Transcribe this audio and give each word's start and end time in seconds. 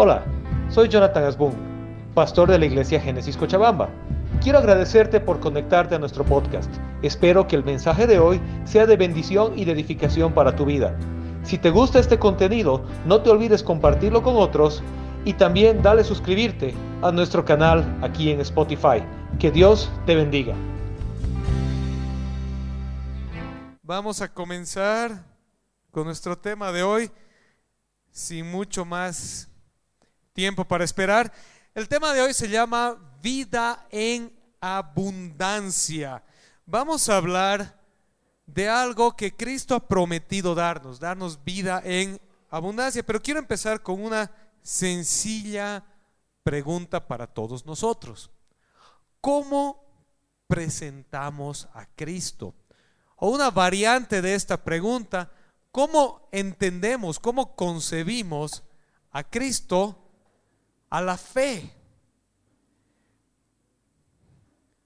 Hola, 0.00 0.22
soy 0.70 0.88
Jonathan 0.88 1.24
Asbun, 1.24 1.52
pastor 2.14 2.48
de 2.48 2.56
la 2.56 2.66
iglesia 2.66 3.00
Génesis 3.00 3.36
Cochabamba. 3.36 3.88
Quiero 4.40 4.60
agradecerte 4.60 5.18
por 5.18 5.40
conectarte 5.40 5.96
a 5.96 5.98
nuestro 5.98 6.24
podcast. 6.24 6.72
Espero 7.02 7.48
que 7.48 7.56
el 7.56 7.64
mensaje 7.64 8.06
de 8.06 8.20
hoy 8.20 8.40
sea 8.64 8.86
de 8.86 8.96
bendición 8.96 9.58
y 9.58 9.64
de 9.64 9.72
edificación 9.72 10.32
para 10.34 10.54
tu 10.54 10.66
vida. 10.66 10.96
Si 11.42 11.58
te 11.58 11.70
gusta 11.70 11.98
este 11.98 12.16
contenido, 12.16 12.84
no 13.06 13.22
te 13.22 13.30
olvides 13.30 13.64
compartirlo 13.64 14.22
con 14.22 14.36
otros 14.36 14.84
y 15.24 15.32
también 15.32 15.82
dale 15.82 16.04
suscribirte 16.04 16.74
a 17.02 17.10
nuestro 17.10 17.44
canal 17.44 17.98
aquí 18.00 18.30
en 18.30 18.40
Spotify. 18.42 19.02
Que 19.40 19.50
Dios 19.50 19.90
te 20.06 20.14
bendiga. 20.14 20.54
Vamos 23.82 24.22
a 24.22 24.32
comenzar 24.32 25.24
con 25.90 26.04
nuestro 26.04 26.38
tema 26.38 26.70
de 26.70 26.84
hoy, 26.84 27.10
sin 28.12 28.48
mucho 28.48 28.84
más 28.84 29.47
tiempo 30.38 30.64
para 30.64 30.84
esperar. 30.84 31.32
El 31.74 31.88
tema 31.88 32.12
de 32.14 32.22
hoy 32.22 32.32
se 32.32 32.48
llama 32.48 32.96
vida 33.20 33.88
en 33.90 34.32
abundancia. 34.60 36.22
Vamos 36.64 37.08
a 37.08 37.16
hablar 37.16 37.76
de 38.46 38.68
algo 38.68 39.16
que 39.16 39.34
Cristo 39.34 39.74
ha 39.74 39.88
prometido 39.88 40.54
darnos, 40.54 41.00
darnos 41.00 41.42
vida 41.42 41.82
en 41.84 42.20
abundancia. 42.50 43.04
Pero 43.04 43.20
quiero 43.20 43.40
empezar 43.40 43.82
con 43.82 44.00
una 44.00 44.30
sencilla 44.62 45.82
pregunta 46.44 47.04
para 47.04 47.26
todos 47.26 47.66
nosotros. 47.66 48.30
¿Cómo 49.20 49.84
presentamos 50.46 51.66
a 51.74 51.84
Cristo? 51.96 52.54
O 53.16 53.30
una 53.30 53.50
variante 53.50 54.22
de 54.22 54.36
esta 54.36 54.62
pregunta, 54.62 55.32
¿cómo 55.72 56.28
entendemos, 56.30 57.18
cómo 57.18 57.56
concebimos 57.56 58.62
a 59.10 59.24
Cristo 59.24 60.04
a 60.90 61.00
la 61.00 61.16
fe? 61.16 61.74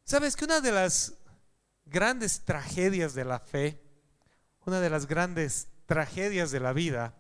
¿Sabes 0.05 0.37
que 0.37 0.45
una 0.45 0.61
de 0.61 0.73
las 0.73 1.15
grandes 1.87 2.45
tragedias 2.45 3.15
de 3.15 3.25
la 3.25 3.39
fe, 3.39 3.81
una 4.67 4.81
de 4.81 4.91
las 4.91 5.07
grandes 5.07 5.69
tragedias 5.87 6.51
de 6.51 6.61
la 6.61 6.73
vida, 6.73 7.15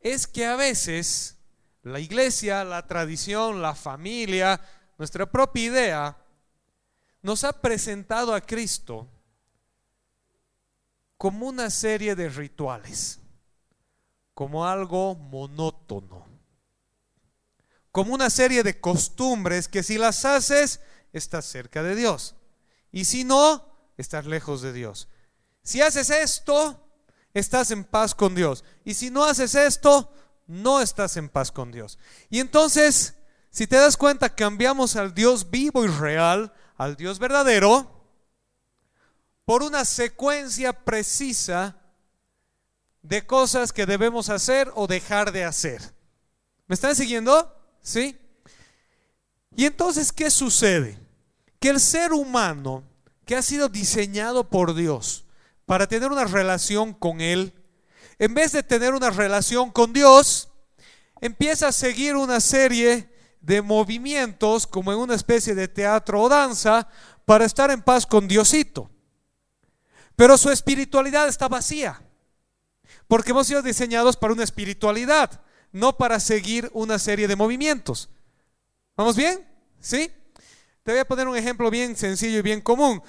es 0.00 0.26
que 0.26 0.46
a 0.46 0.56
veces 0.56 1.38
la 1.82 2.00
iglesia, 2.00 2.64
la 2.64 2.86
tradición, 2.86 3.62
la 3.62 3.74
familia, 3.74 4.60
nuestra 4.98 5.26
propia 5.26 5.64
idea, 5.64 6.16
nos 7.22 7.44
ha 7.44 7.52
presentado 7.52 8.34
a 8.34 8.40
Cristo 8.40 9.08
como 11.16 11.46
una 11.46 11.68
serie 11.68 12.14
de 12.14 12.28
rituales, 12.28 13.20
como 14.32 14.66
algo 14.66 15.14
monótono, 15.14 16.26
como 17.92 18.14
una 18.14 18.30
serie 18.30 18.62
de 18.62 18.80
costumbres 18.80 19.68
que 19.68 19.82
si 19.82 19.98
las 19.98 20.24
haces, 20.24 20.80
estás 21.12 21.44
cerca 21.44 21.82
de 21.82 21.94
Dios. 21.94 22.36
Y 22.92 23.04
si 23.04 23.24
no, 23.24 23.66
estás 23.96 24.26
lejos 24.26 24.62
de 24.62 24.72
Dios. 24.72 25.08
Si 25.62 25.80
haces 25.80 26.10
esto, 26.10 26.88
estás 27.34 27.70
en 27.70 27.84
paz 27.84 28.14
con 28.14 28.34
Dios. 28.34 28.64
Y 28.84 28.94
si 28.94 29.10
no 29.10 29.24
haces 29.24 29.54
esto, 29.54 30.12
no 30.46 30.80
estás 30.80 31.16
en 31.16 31.28
paz 31.28 31.52
con 31.52 31.70
Dios. 31.72 31.98
Y 32.28 32.40
entonces, 32.40 33.14
si 33.50 33.66
te 33.66 33.76
das 33.76 33.96
cuenta, 33.96 34.34
cambiamos 34.34 34.96
al 34.96 35.14
Dios 35.14 35.50
vivo 35.50 35.84
y 35.84 35.88
real, 35.88 36.52
al 36.76 36.96
Dios 36.96 37.18
verdadero, 37.18 38.00
por 39.44 39.62
una 39.62 39.84
secuencia 39.84 40.72
precisa 40.72 41.76
de 43.02 43.26
cosas 43.26 43.72
que 43.72 43.86
debemos 43.86 44.28
hacer 44.28 44.70
o 44.74 44.86
dejar 44.86 45.32
de 45.32 45.44
hacer. 45.44 45.94
¿Me 46.66 46.74
están 46.74 46.94
siguiendo? 46.94 47.59
¿Sí? 47.82 48.18
Y 49.56 49.66
entonces, 49.66 50.12
¿qué 50.12 50.30
sucede? 50.30 50.98
Que 51.58 51.70
el 51.70 51.80
ser 51.80 52.12
humano 52.12 52.84
que 53.24 53.36
ha 53.36 53.42
sido 53.42 53.68
diseñado 53.68 54.48
por 54.48 54.74
Dios 54.74 55.24
para 55.66 55.86
tener 55.86 56.10
una 56.10 56.24
relación 56.24 56.92
con 56.94 57.20
Él, 57.20 57.54
en 58.18 58.34
vez 58.34 58.52
de 58.52 58.62
tener 58.62 58.94
una 58.94 59.10
relación 59.10 59.70
con 59.70 59.92
Dios, 59.92 60.48
empieza 61.20 61.68
a 61.68 61.72
seguir 61.72 62.16
una 62.16 62.40
serie 62.40 63.10
de 63.40 63.62
movimientos 63.62 64.66
como 64.66 64.92
en 64.92 64.98
una 64.98 65.14
especie 65.14 65.54
de 65.54 65.68
teatro 65.68 66.20
o 66.20 66.28
danza 66.28 66.88
para 67.24 67.44
estar 67.44 67.70
en 67.70 67.82
paz 67.82 68.06
con 68.06 68.28
Diosito. 68.28 68.90
Pero 70.16 70.36
su 70.36 70.50
espiritualidad 70.50 71.28
está 71.28 71.48
vacía, 71.48 72.02
porque 73.08 73.30
hemos 73.30 73.46
sido 73.46 73.62
diseñados 73.62 74.16
para 74.16 74.34
una 74.34 74.44
espiritualidad, 74.44 75.40
no 75.72 75.96
para 75.96 76.20
seguir 76.20 76.70
una 76.72 76.98
serie 76.98 77.28
de 77.28 77.36
movimientos. 77.36 78.08
¿Vamos 78.96 79.16
bien? 79.16 79.46
¿Sí? 79.80 80.10
Te 80.82 80.92
voy 80.92 81.00
a 81.00 81.04
poner 81.04 81.28
un 81.28 81.36
ejemplo 81.36 81.70
bien 81.70 81.96
sencillo 81.96 82.38
y 82.38 82.42
bien 82.42 82.60
común. 82.60 83.02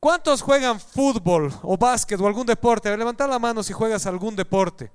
¿Cuántos 0.00 0.42
juegan 0.42 0.78
fútbol 0.78 1.52
o 1.62 1.76
básquet 1.76 2.20
o 2.20 2.26
algún 2.26 2.46
deporte? 2.46 2.96
Levanta 2.96 3.26
la 3.26 3.38
mano 3.38 3.62
si 3.62 3.72
juegas 3.72 4.06
algún 4.06 4.36
deporte. 4.36 4.92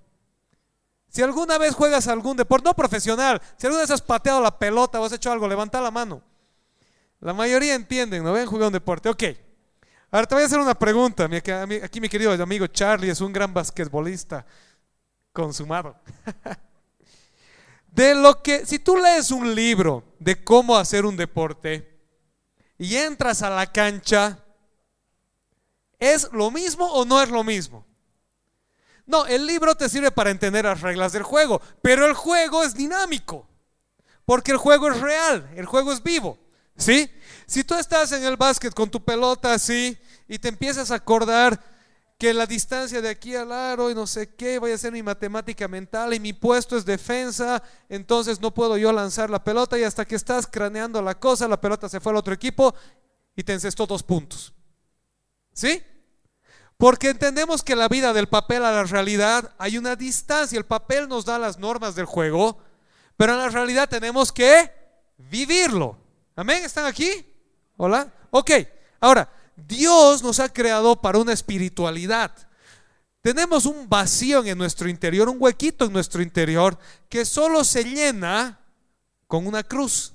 Si 1.10 1.22
alguna 1.22 1.58
vez 1.58 1.76
juegas 1.76 2.08
algún 2.08 2.38
deporte, 2.38 2.66
no 2.66 2.74
profesional, 2.74 3.42
si 3.58 3.68
alguna 3.68 3.84
vez 3.84 3.92
has 3.92 4.02
pateado 4.02 4.42
la 4.42 4.58
pelota 4.58 5.00
o 5.00 5.06
has 5.06 5.12
hecho 5.12 5.32
algo, 5.32 5.48
levanta 5.48 5.82
la 5.82 5.92
mano. 5.92 6.24
La 7.20 7.34
mayoría 7.34 7.76
entienden, 7.76 8.24
¿no 8.24 8.34
ven 8.34 8.46
jugar 8.46 8.68
un 8.68 8.74
deporte? 8.74 9.10
Ok. 9.10 9.24
Ahora 10.10 10.28
te 10.28 10.36
voy 10.36 10.44
a 10.44 10.48
hacer 10.48 10.60
una 10.60 10.74
pregunta. 10.74 11.28
Aquí 11.84 12.00
mi 12.00 12.10
querido 12.10 12.32
amigo 12.32 12.68
Charlie 12.68 13.10
es 13.10 13.22
un 13.22 13.34
gran 13.34 13.54
basquetbolista 13.54 14.46
consumado. 15.32 15.96
De 17.94 18.16
lo 18.16 18.42
que, 18.42 18.66
si 18.66 18.80
tú 18.80 18.98
lees 18.98 19.32
un 19.32 19.54
libro 19.54 20.04
de 20.20 20.44
cómo 20.44 20.78
hacer 20.78 21.06
un 21.06 21.16
deporte 21.16 22.00
y 22.78 22.96
entras 22.96 23.42
a 23.44 23.50
la 23.50 23.72
cancha, 23.72 24.44
¿Es 26.04 26.28
lo 26.34 26.52
mismo 26.52 26.86
o 26.86 27.06
no 27.06 27.22
es 27.22 27.30
lo 27.30 27.46
mismo? 27.46 27.86
No, 29.06 29.26
el 29.26 29.46
libro 29.46 29.74
te 29.76 29.88
sirve 29.88 30.12
para 30.12 30.32
entender 30.32 30.66
las 30.66 30.82
reglas 30.82 31.14
del 31.14 31.24
juego, 31.24 31.62
pero 31.82 32.06
el 32.06 32.14
juego 32.14 32.62
es 32.62 32.74
dinámico, 32.74 33.48
porque 34.26 34.52
el 34.52 34.58
juego 34.58 34.92
es 34.92 35.00
real, 35.00 35.50
el 35.56 35.66
juego 35.66 35.94
es 35.94 36.04
vivo, 36.04 36.38
¿sí? 36.76 37.10
Si 37.46 37.64
tú 37.64 37.76
estás 37.76 38.12
en 38.12 38.26
el 38.26 38.36
básquet 38.36 38.74
con 38.74 38.92
tu 38.92 39.02
pelota 39.02 39.54
así 39.54 39.98
y 40.28 40.40
te 40.40 40.50
empiezas 40.50 40.92
a 40.92 40.96
acordar 40.96 41.58
que 42.18 42.34
la 42.34 42.46
distancia 42.46 43.02
de 43.02 43.10
aquí 43.10 43.36
al 43.36 43.52
aro 43.52 43.90
y 43.90 43.96
no 43.96 44.08
sé 44.08 44.36
qué, 44.36 44.60
voy 44.60 44.72
a 44.72 44.76
hacer 44.76 44.92
mi 44.92 45.04
matemática 45.04 45.68
mental 45.68 46.14
y 46.14 46.20
mi 46.20 46.34
puesto 46.34 46.78
es 46.78 46.86
defensa, 46.86 47.62
entonces 47.90 48.40
no 48.40 48.54
puedo 48.54 48.78
yo 48.78 48.92
lanzar 48.94 49.30
la 49.30 49.44
pelota 49.44 49.78
y 49.78 49.84
hasta 49.84 50.06
que 50.06 50.16
estás 50.16 50.48
craneando 50.48 51.02
la 51.02 51.20
cosa, 51.20 51.48
la 51.48 51.60
pelota 51.60 51.90
se 51.90 52.00
fue 52.00 52.12
al 52.12 52.18
otro 52.18 52.34
equipo 52.34 52.74
y 53.36 53.44
te 53.44 53.54
encestó 53.54 53.86
dos 53.86 54.04
puntos. 54.04 54.54
¿Sí? 55.54 55.84
Porque 56.78 57.10
entendemos 57.10 57.64
que 57.64 57.76
la 57.76 57.88
vida 57.88 58.14
del 58.14 58.28
papel 58.28 58.66
a 58.66 58.72
la 58.72 58.84
realidad 58.84 59.54
hay 59.58 59.78
una 59.78 59.96
distancia. 59.96 60.58
El 60.58 60.66
papel 60.66 61.08
nos 61.08 61.26
da 61.26 61.40
las 61.40 61.58
normas 61.58 61.96
del 61.96 62.06
juego, 62.06 62.58
pero 63.16 63.34
en 63.34 63.40
la 63.40 63.50
realidad 63.50 63.88
tenemos 63.88 64.32
que 64.32 64.72
vivirlo. 65.18 65.98
¿Amén? 66.36 66.64
¿Están 66.66 66.86
aquí? 66.86 67.26
¿Hola? 67.78 68.12
Ok. 68.32 68.52
Ahora, 69.00 69.30
Dios 69.56 70.24
nos 70.24 70.40
ha 70.40 70.50
creado 70.50 71.02
para 71.02 71.20
una 71.20 71.34
espiritualidad. 71.34 72.36
Tenemos 73.22 73.66
un 73.66 73.88
vacío 73.88 74.44
en 74.44 74.58
nuestro 74.58 74.90
interior, 74.90 75.30
un 75.30 75.38
huequito 75.40 75.86
en 75.86 75.94
nuestro 75.94 76.22
interior 76.22 76.78
que 77.10 77.26
solo 77.26 77.64
se 77.64 77.84
llena 77.84 78.60
con 79.28 79.48
una 79.48 79.64
cruz. 79.64 80.14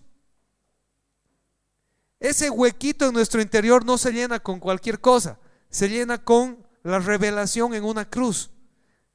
Ese 2.20 2.50
huequito 2.50 3.06
en 3.06 3.14
nuestro 3.14 3.40
interior 3.40 3.84
no 3.84 3.96
se 3.96 4.12
llena 4.12 4.40
con 4.40 4.58
cualquier 4.58 5.00
cosa 5.00 5.38
se 5.70 5.88
llena 5.88 6.18
con 6.18 6.66
la 6.82 6.98
revelación 6.98 7.74
en 7.74 7.84
una 7.84 8.08
cruz, 8.08 8.50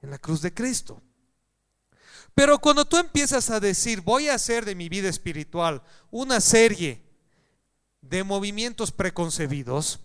en 0.01 0.11
la 0.11 0.17
cruz 0.17 0.41
de 0.41 0.53
Cristo. 0.53 1.01
Pero 2.35 2.59
cuando 2.59 2.85
tú 2.85 2.97
empiezas 2.97 3.49
a 3.49 3.59
decir, 3.59 4.01
voy 4.01 4.27
a 4.27 4.35
hacer 4.35 4.65
de 4.65 4.75
mi 4.75 4.89
vida 4.89 5.09
espiritual 5.09 5.83
una 6.09 6.41
serie 6.41 7.03
de 8.01 8.23
movimientos 8.23 8.91
preconcebidos, 8.91 9.99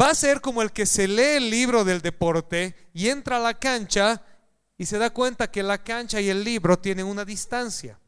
va 0.00 0.10
a 0.10 0.14
ser 0.14 0.40
como 0.40 0.62
el 0.62 0.72
que 0.72 0.86
se 0.86 1.06
lee 1.06 1.36
el 1.36 1.50
libro 1.50 1.84
del 1.84 2.00
deporte 2.00 2.74
y 2.92 3.08
entra 3.08 3.36
a 3.36 3.40
la 3.40 3.54
cancha 3.54 4.22
y 4.76 4.86
se 4.86 4.98
da 4.98 5.10
cuenta 5.10 5.50
que 5.50 5.62
la 5.62 5.82
cancha 5.82 6.20
y 6.20 6.28
el 6.28 6.42
libro 6.42 6.78
tienen 6.78 7.06
una 7.06 7.24
distancia. 7.24 7.98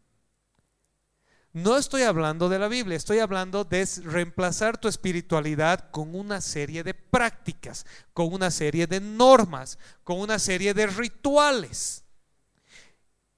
No 1.53 1.79
estoy 1.79 2.03
hablando 2.03 2.51
de 2.51 2.59
la 2.59 2.69
Biblia, 2.69 2.99
estoy 2.99 3.19
hablando 3.19 3.65
de 3.65 3.89
reemplazar 4.05 4.77
tu 4.77 4.89
espiritualidad 4.89 5.91
con 5.91 6.15
una 6.15 6.43
serie 6.43 6.83
de 6.83 6.93
prácticas, 6.93 7.87
con 8.13 8.31
una 8.33 8.51
serie 8.51 8.87
de 8.87 9.01
normas, 9.01 9.79
con 10.05 10.21
una 10.21 10.39
serie 10.39 10.75
de 10.75 10.87
rituales. 10.87 12.05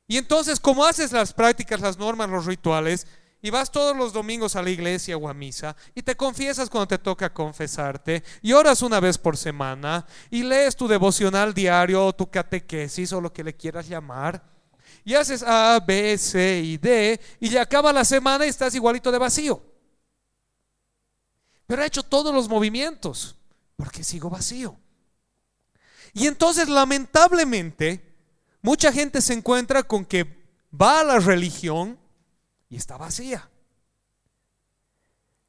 Y 0.08 0.16
entonces, 0.16 0.58
como 0.58 0.84
haces 0.84 1.12
las 1.12 1.32
prácticas, 1.32 1.80
las 1.80 1.98
normas, 1.98 2.28
los 2.28 2.46
rituales, 2.46 3.06
y 3.40 3.50
vas 3.50 3.70
todos 3.70 3.96
los 3.96 4.12
domingos 4.12 4.56
a 4.56 4.62
la 4.62 4.70
iglesia 4.70 5.16
o 5.16 5.28
a 5.28 5.34
misa, 5.34 5.76
y 5.94 6.02
te 6.02 6.16
confiesas 6.16 6.68
cuando 6.68 6.88
te 6.88 6.98
toca 6.98 7.32
confesarte, 7.32 8.24
y 8.42 8.52
oras 8.52 8.82
una 8.82 9.00
vez 9.00 9.16
por 9.18 9.36
semana, 9.36 10.06
y 10.30 10.42
lees 10.42 10.76
tu 10.76 10.88
devocional 10.88 11.54
diario 11.54 12.06
o 12.06 12.14
tu 12.14 12.28
catequesis 12.30 13.12
o 13.12 13.20
lo 13.20 13.32
que 13.32 13.44
le 13.44 13.54
quieras 13.54 13.88
llamar, 13.88 14.42
Y 15.04 15.14
haces 15.14 15.42
A, 15.42 15.80
B, 15.86 16.18
C 16.18 16.60
y 16.60 16.76
D 16.76 17.18
y 17.40 17.48
ya 17.48 17.62
acaba 17.62 17.92
la 17.92 18.04
semana 18.04 18.44
y 18.44 18.50
estás 18.50 18.74
igualito 18.74 19.10
de 19.10 19.18
vacío. 19.18 19.62
Pero 21.66 21.82
he 21.82 21.86
hecho 21.86 22.02
todos 22.02 22.34
los 22.34 22.48
movimientos 22.48 23.36
porque 23.76 24.04
sigo 24.04 24.28
vacío. 24.28 24.76
Y 26.12 26.26
entonces 26.26 26.68
lamentablemente 26.68 28.16
mucha 28.60 28.92
gente 28.92 29.22
se 29.22 29.34
encuentra 29.34 29.82
con 29.82 30.04
que 30.04 30.26
va 30.78 31.00
a 31.00 31.04
la 31.04 31.18
religión 31.20 31.98
y 32.68 32.76
está 32.76 32.96
vacía. 32.96 33.48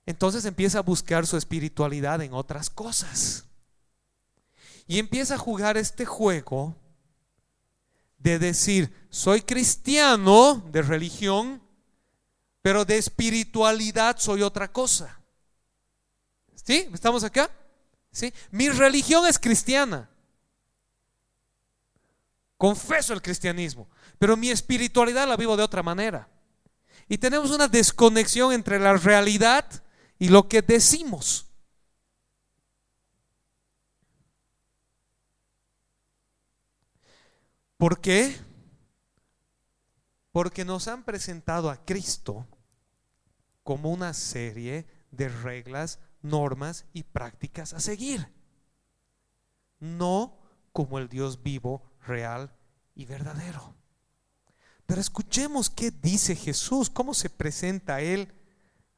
Entonces 0.05 0.45
empieza 0.45 0.79
a 0.79 0.83
buscar 0.83 1.27
su 1.27 1.37
espiritualidad 1.37 2.21
en 2.21 2.33
otras 2.33 2.69
cosas. 2.69 3.45
Y 4.87 4.97
empieza 4.97 5.35
a 5.35 5.37
jugar 5.37 5.77
este 5.77 6.05
juego 6.05 6.75
de 8.17 8.39
decir, 8.39 8.91
soy 9.09 9.41
cristiano 9.41 10.63
de 10.71 10.81
religión, 10.81 11.61
pero 12.61 12.85
de 12.85 12.97
espiritualidad 12.97 14.17
soy 14.17 14.41
otra 14.41 14.71
cosa. 14.71 15.21
¿Sí? 16.55 16.89
¿Estamos 16.91 17.23
acá? 17.23 17.51
¿Sí? 18.11 18.33
Mi 18.51 18.69
religión 18.69 19.27
es 19.27 19.37
cristiana. 19.37 20.09
Confeso 22.57 23.13
el 23.13 23.21
cristianismo, 23.21 23.87
pero 24.17 24.35
mi 24.35 24.49
espiritualidad 24.49 25.27
la 25.27 25.37
vivo 25.37 25.55
de 25.55 25.63
otra 25.63 25.81
manera. 25.83 26.27
Y 27.09 27.17
tenemos 27.17 27.49
una 27.49 27.67
desconexión 27.67 28.53
entre 28.53 28.79
la 28.79 28.93
realidad 28.93 29.65
y 30.19 30.29
lo 30.29 30.47
que 30.47 30.61
decimos. 30.61 31.47
¿Por 37.77 37.99
qué? 37.99 38.37
Porque 40.31 40.63
nos 40.63 40.87
han 40.87 41.03
presentado 41.03 41.71
a 41.71 41.83
Cristo 41.83 42.45
como 43.63 43.91
una 43.91 44.13
serie 44.13 44.85
de 45.09 45.29
reglas, 45.29 45.99
normas 46.21 46.85
y 46.93 47.03
prácticas 47.03 47.73
a 47.73 47.79
seguir. 47.79 48.31
No 49.79 50.37
como 50.73 50.99
el 50.99 51.09
Dios 51.09 51.41
vivo, 51.41 51.89
real 52.05 52.55
y 52.93 53.05
verdadero. 53.05 53.78
Pero 54.89 55.01
escuchemos 55.01 55.69
qué 55.69 55.91
dice 55.91 56.35
Jesús, 56.35 56.89
cómo 56.89 57.13
se 57.13 57.29
presenta 57.29 58.01
Él 58.01 58.33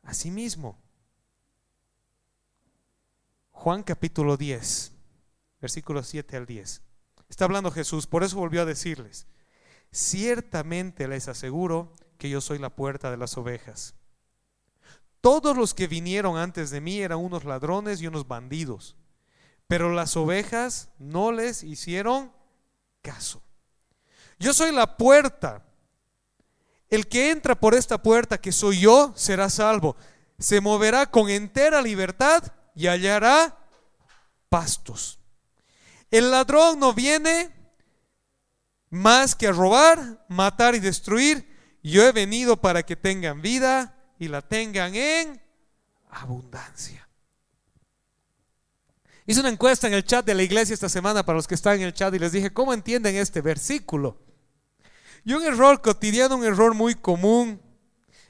a 0.03 0.13
sí 0.13 0.31
mismo. 0.31 0.81
Juan 3.49 3.83
capítulo 3.83 4.37
10, 4.37 4.93
versículos 5.59 6.07
7 6.07 6.37
al 6.37 6.45
10. 6.45 6.81
Está 7.27 7.43
hablando 7.43 7.71
Jesús, 7.71 8.07
por 8.07 8.23
eso 8.23 8.37
volvió 8.37 8.61
a 8.61 8.65
decirles, 8.65 9.27
ciertamente 9.91 11.09
les 11.09 11.27
aseguro 11.27 11.91
que 12.17 12.29
yo 12.29 12.39
soy 12.39 12.57
la 12.57 12.69
puerta 12.69 13.11
de 13.11 13.17
las 13.17 13.37
ovejas. 13.37 13.93
Todos 15.19 15.57
los 15.57 15.73
que 15.73 15.87
vinieron 15.87 16.37
antes 16.37 16.69
de 16.69 16.79
mí 16.79 17.01
eran 17.01 17.17
unos 17.17 17.43
ladrones 17.43 17.99
y 18.01 18.07
unos 18.07 18.29
bandidos, 18.29 18.95
pero 19.67 19.91
las 19.91 20.15
ovejas 20.15 20.87
no 20.99 21.33
les 21.33 21.63
hicieron 21.63 22.31
caso. 23.01 23.43
Yo 24.39 24.53
soy 24.53 24.71
la 24.71 24.95
puerta. 24.95 25.65
El 26.91 27.07
que 27.07 27.31
entra 27.31 27.55
por 27.55 27.73
esta 27.73 28.03
puerta, 28.03 28.37
que 28.37 28.51
soy 28.51 28.81
yo, 28.81 29.13
será 29.15 29.49
salvo. 29.49 29.95
Se 30.37 30.59
moverá 30.59 31.09
con 31.09 31.29
entera 31.29 31.81
libertad 31.81 32.43
y 32.75 32.87
hallará 32.87 33.57
pastos. 34.49 35.17
El 36.11 36.29
ladrón 36.29 36.79
no 36.79 36.93
viene 36.93 37.49
más 38.89 39.35
que 39.35 39.47
a 39.47 39.53
robar, 39.53 40.25
matar 40.27 40.75
y 40.75 40.79
destruir. 40.79 41.47
Yo 41.81 42.05
he 42.05 42.11
venido 42.11 42.57
para 42.57 42.83
que 42.83 42.97
tengan 42.97 43.41
vida 43.41 43.97
y 44.19 44.27
la 44.27 44.41
tengan 44.41 44.93
en 44.93 45.41
abundancia. 46.09 47.07
Hice 49.25 49.39
una 49.39 49.49
encuesta 49.49 49.87
en 49.87 49.93
el 49.93 50.03
chat 50.03 50.25
de 50.25 50.35
la 50.35 50.43
iglesia 50.43 50.73
esta 50.73 50.89
semana 50.89 51.23
para 51.23 51.37
los 51.37 51.47
que 51.47 51.55
están 51.55 51.77
en 51.77 51.83
el 51.83 51.93
chat 51.93 52.13
y 52.13 52.19
les 52.19 52.33
dije, 52.33 52.51
¿cómo 52.51 52.73
entienden 52.73 53.15
este 53.15 53.39
versículo? 53.39 54.30
Y 55.23 55.33
un 55.33 55.43
error 55.43 55.81
cotidiano, 55.81 56.35
un 56.35 56.45
error 56.45 56.73
muy 56.73 56.95
común, 56.95 57.61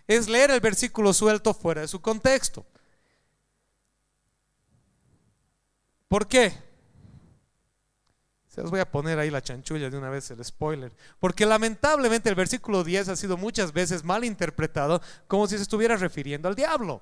es 0.08 0.28
leer 0.28 0.52
el 0.52 0.60
versículo 0.60 1.14
suelto 1.14 1.54
fuera 1.54 1.82
de 1.82 1.88
su 1.88 2.02
contexto. 2.02 2.66
¿Por 6.08 6.28
qué? 6.28 6.54
Se 8.50 8.62
los 8.62 8.70
voy 8.70 8.82
a 8.82 8.92
poner 8.92 9.18
ahí 9.18 9.30
la 9.30 9.42
chanchulla 9.42 9.90
de 9.90 9.98
una 9.98 10.10
vez 10.10 10.30
el 10.32 10.44
spoiler. 10.44 10.92
Porque 11.20 11.46
lamentablemente 11.46 12.28
el 12.28 12.36
versículo 12.36 12.84
10 12.84 13.08
ha 13.08 13.16
sido 13.16 13.38
muchas 13.38 13.72
veces 13.72 14.04
mal 14.04 14.26
interpretado 14.26 15.02
como 15.28 15.48
si 15.48 15.56
se 15.56 15.64
estuviera 15.64 15.96
refiriendo 15.96 16.50
al 16.50 16.56
diablo. 16.56 17.02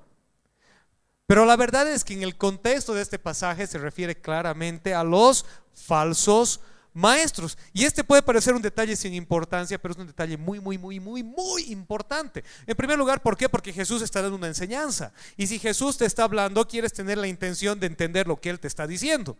Pero 1.26 1.44
la 1.44 1.56
verdad 1.56 1.88
es 1.88 2.04
que 2.04 2.14
en 2.14 2.22
el 2.22 2.36
contexto 2.36 2.94
de 2.94 3.02
este 3.02 3.18
pasaje 3.18 3.66
se 3.66 3.78
refiere 3.78 4.20
claramente 4.20 4.94
a 4.94 5.02
los 5.02 5.44
falsos 5.72 6.60
maestros. 6.92 7.56
Y 7.72 7.84
este 7.84 8.04
puede 8.04 8.22
parecer 8.22 8.54
un 8.54 8.62
detalle 8.62 8.96
sin 8.96 9.14
importancia, 9.14 9.80
pero 9.80 9.92
es 9.92 9.98
un 9.98 10.06
detalle 10.06 10.36
muy, 10.36 10.60
muy, 10.60 10.78
muy, 10.78 11.00
muy, 11.00 11.22
muy 11.22 11.62
importante. 11.72 12.44
En 12.66 12.76
primer 12.76 12.98
lugar, 12.98 13.22
¿por 13.22 13.36
qué? 13.36 13.48
Porque 13.48 13.72
Jesús 13.72 14.02
está 14.02 14.22
dando 14.22 14.36
una 14.36 14.48
enseñanza. 14.48 15.12
Y 15.36 15.46
si 15.46 15.58
Jesús 15.58 15.96
te 15.96 16.06
está 16.06 16.24
hablando, 16.24 16.66
quieres 16.66 16.92
tener 16.92 17.18
la 17.18 17.26
intención 17.26 17.78
de 17.80 17.86
entender 17.86 18.26
lo 18.26 18.40
que 18.40 18.50
Él 18.50 18.60
te 18.60 18.68
está 18.68 18.86
diciendo. 18.86 19.36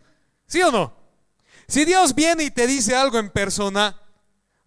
¿Sí 0.47 0.61
o 0.61 0.71
no? 0.71 0.93
Si 1.67 1.85
Dios 1.85 2.15
viene 2.15 2.43
y 2.43 2.51
te 2.51 2.67
dice 2.67 2.95
algo 2.95 3.17
en 3.19 3.29
persona, 3.29 3.99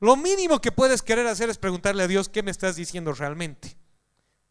lo 0.00 0.16
mínimo 0.16 0.60
que 0.60 0.72
puedes 0.72 1.02
querer 1.02 1.26
hacer 1.26 1.50
es 1.50 1.58
preguntarle 1.58 2.02
a 2.02 2.08
Dios 2.08 2.28
qué 2.28 2.42
me 2.42 2.50
estás 2.50 2.76
diciendo 2.76 3.12
realmente. 3.12 3.76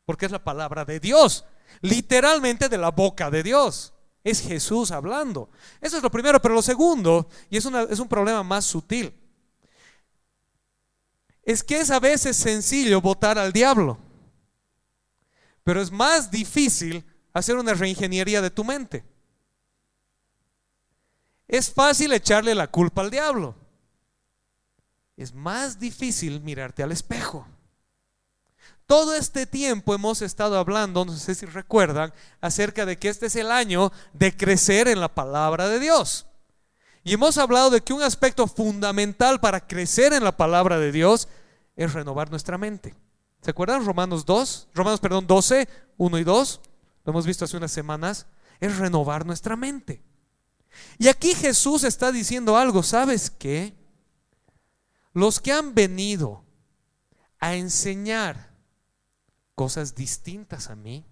Porque 0.05 0.25
es 0.25 0.31
la 0.31 0.43
palabra 0.43 0.85
de 0.85 0.99
Dios, 0.99 1.45
literalmente 1.81 2.69
de 2.69 2.77
la 2.77 2.91
boca 2.91 3.29
de 3.29 3.43
Dios. 3.43 3.92
Es 4.23 4.41
Jesús 4.41 4.91
hablando. 4.91 5.49
Eso 5.81 5.97
es 5.97 6.03
lo 6.03 6.09
primero, 6.09 6.41
pero 6.41 6.53
lo 6.53 6.61
segundo, 6.61 7.27
y 7.49 7.57
es, 7.57 7.65
es 7.65 7.99
un 7.99 8.07
problema 8.07 8.43
más 8.43 8.65
sutil, 8.65 9.13
es 11.43 11.63
que 11.63 11.79
es 11.79 11.91
a 11.91 11.99
veces 11.99 12.37
sencillo 12.37 13.01
votar 13.01 13.37
al 13.37 13.51
diablo, 13.51 13.97
pero 15.63 15.81
es 15.81 15.91
más 15.91 16.31
difícil 16.31 17.03
hacer 17.33 17.57
una 17.57 17.73
reingeniería 17.73 18.41
de 18.41 18.49
tu 18.49 18.63
mente. 18.63 19.03
Es 21.47 21.71
fácil 21.71 22.13
echarle 22.13 22.55
la 22.55 22.67
culpa 22.67 23.01
al 23.01 23.11
diablo. 23.11 23.55
Es 25.17 25.33
más 25.33 25.79
difícil 25.79 26.41
mirarte 26.41 26.81
al 26.81 26.91
espejo. 26.91 27.45
Todo 28.85 29.15
este 29.15 29.45
tiempo 29.45 29.95
hemos 29.95 30.21
estado 30.21 30.57
hablando, 30.57 31.05
no 31.05 31.15
sé 31.15 31.35
si 31.35 31.45
recuerdan, 31.45 32.13
acerca 32.41 32.85
de 32.85 32.97
que 32.97 33.09
este 33.09 33.27
es 33.27 33.35
el 33.35 33.51
año 33.51 33.91
de 34.13 34.35
crecer 34.35 34.87
en 34.87 34.99
la 34.99 35.13
palabra 35.13 35.69
de 35.69 35.79
Dios. 35.79 36.27
Y 37.03 37.13
hemos 37.13 37.37
hablado 37.37 37.69
de 37.69 37.81
que 37.81 37.93
un 37.93 38.01
aspecto 38.01 38.47
fundamental 38.47 39.39
para 39.39 39.65
crecer 39.65 40.13
en 40.13 40.23
la 40.23 40.35
palabra 40.35 40.79
de 40.79 40.91
Dios 40.91 41.27
es 41.75 41.93
renovar 41.93 42.29
nuestra 42.29 42.57
mente. 42.57 42.95
¿Se 43.41 43.51
acuerdan 43.51 43.85
Romanos 43.85 44.25
2? 44.25 44.69
Romanos, 44.73 45.01
perdón, 45.01 45.27
12, 45.27 45.67
1 45.97 46.17
y 46.17 46.23
2. 46.23 46.61
Lo 47.03 47.11
hemos 47.11 47.25
visto 47.25 47.43
hace 47.43 47.57
unas 47.57 47.71
semanas. 47.71 48.25
Es 48.61 48.77
renovar 48.77 49.25
nuestra 49.25 49.57
mente. 49.57 50.01
Y 50.97 51.09
aquí 51.09 51.33
Jesús 51.33 51.83
está 51.83 52.11
diciendo 52.11 52.57
algo, 52.57 52.83
¿sabes 52.83 53.29
qué? 53.29 53.73
Los 55.13 55.41
que 55.41 55.51
han 55.51 55.73
venido 55.75 56.45
a 57.39 57.55
enseñar 57.55 58.52
cosas 59.63 59.95
distintas 59.95 60.69
a 60.69 60.75
mí, 60.75 61.05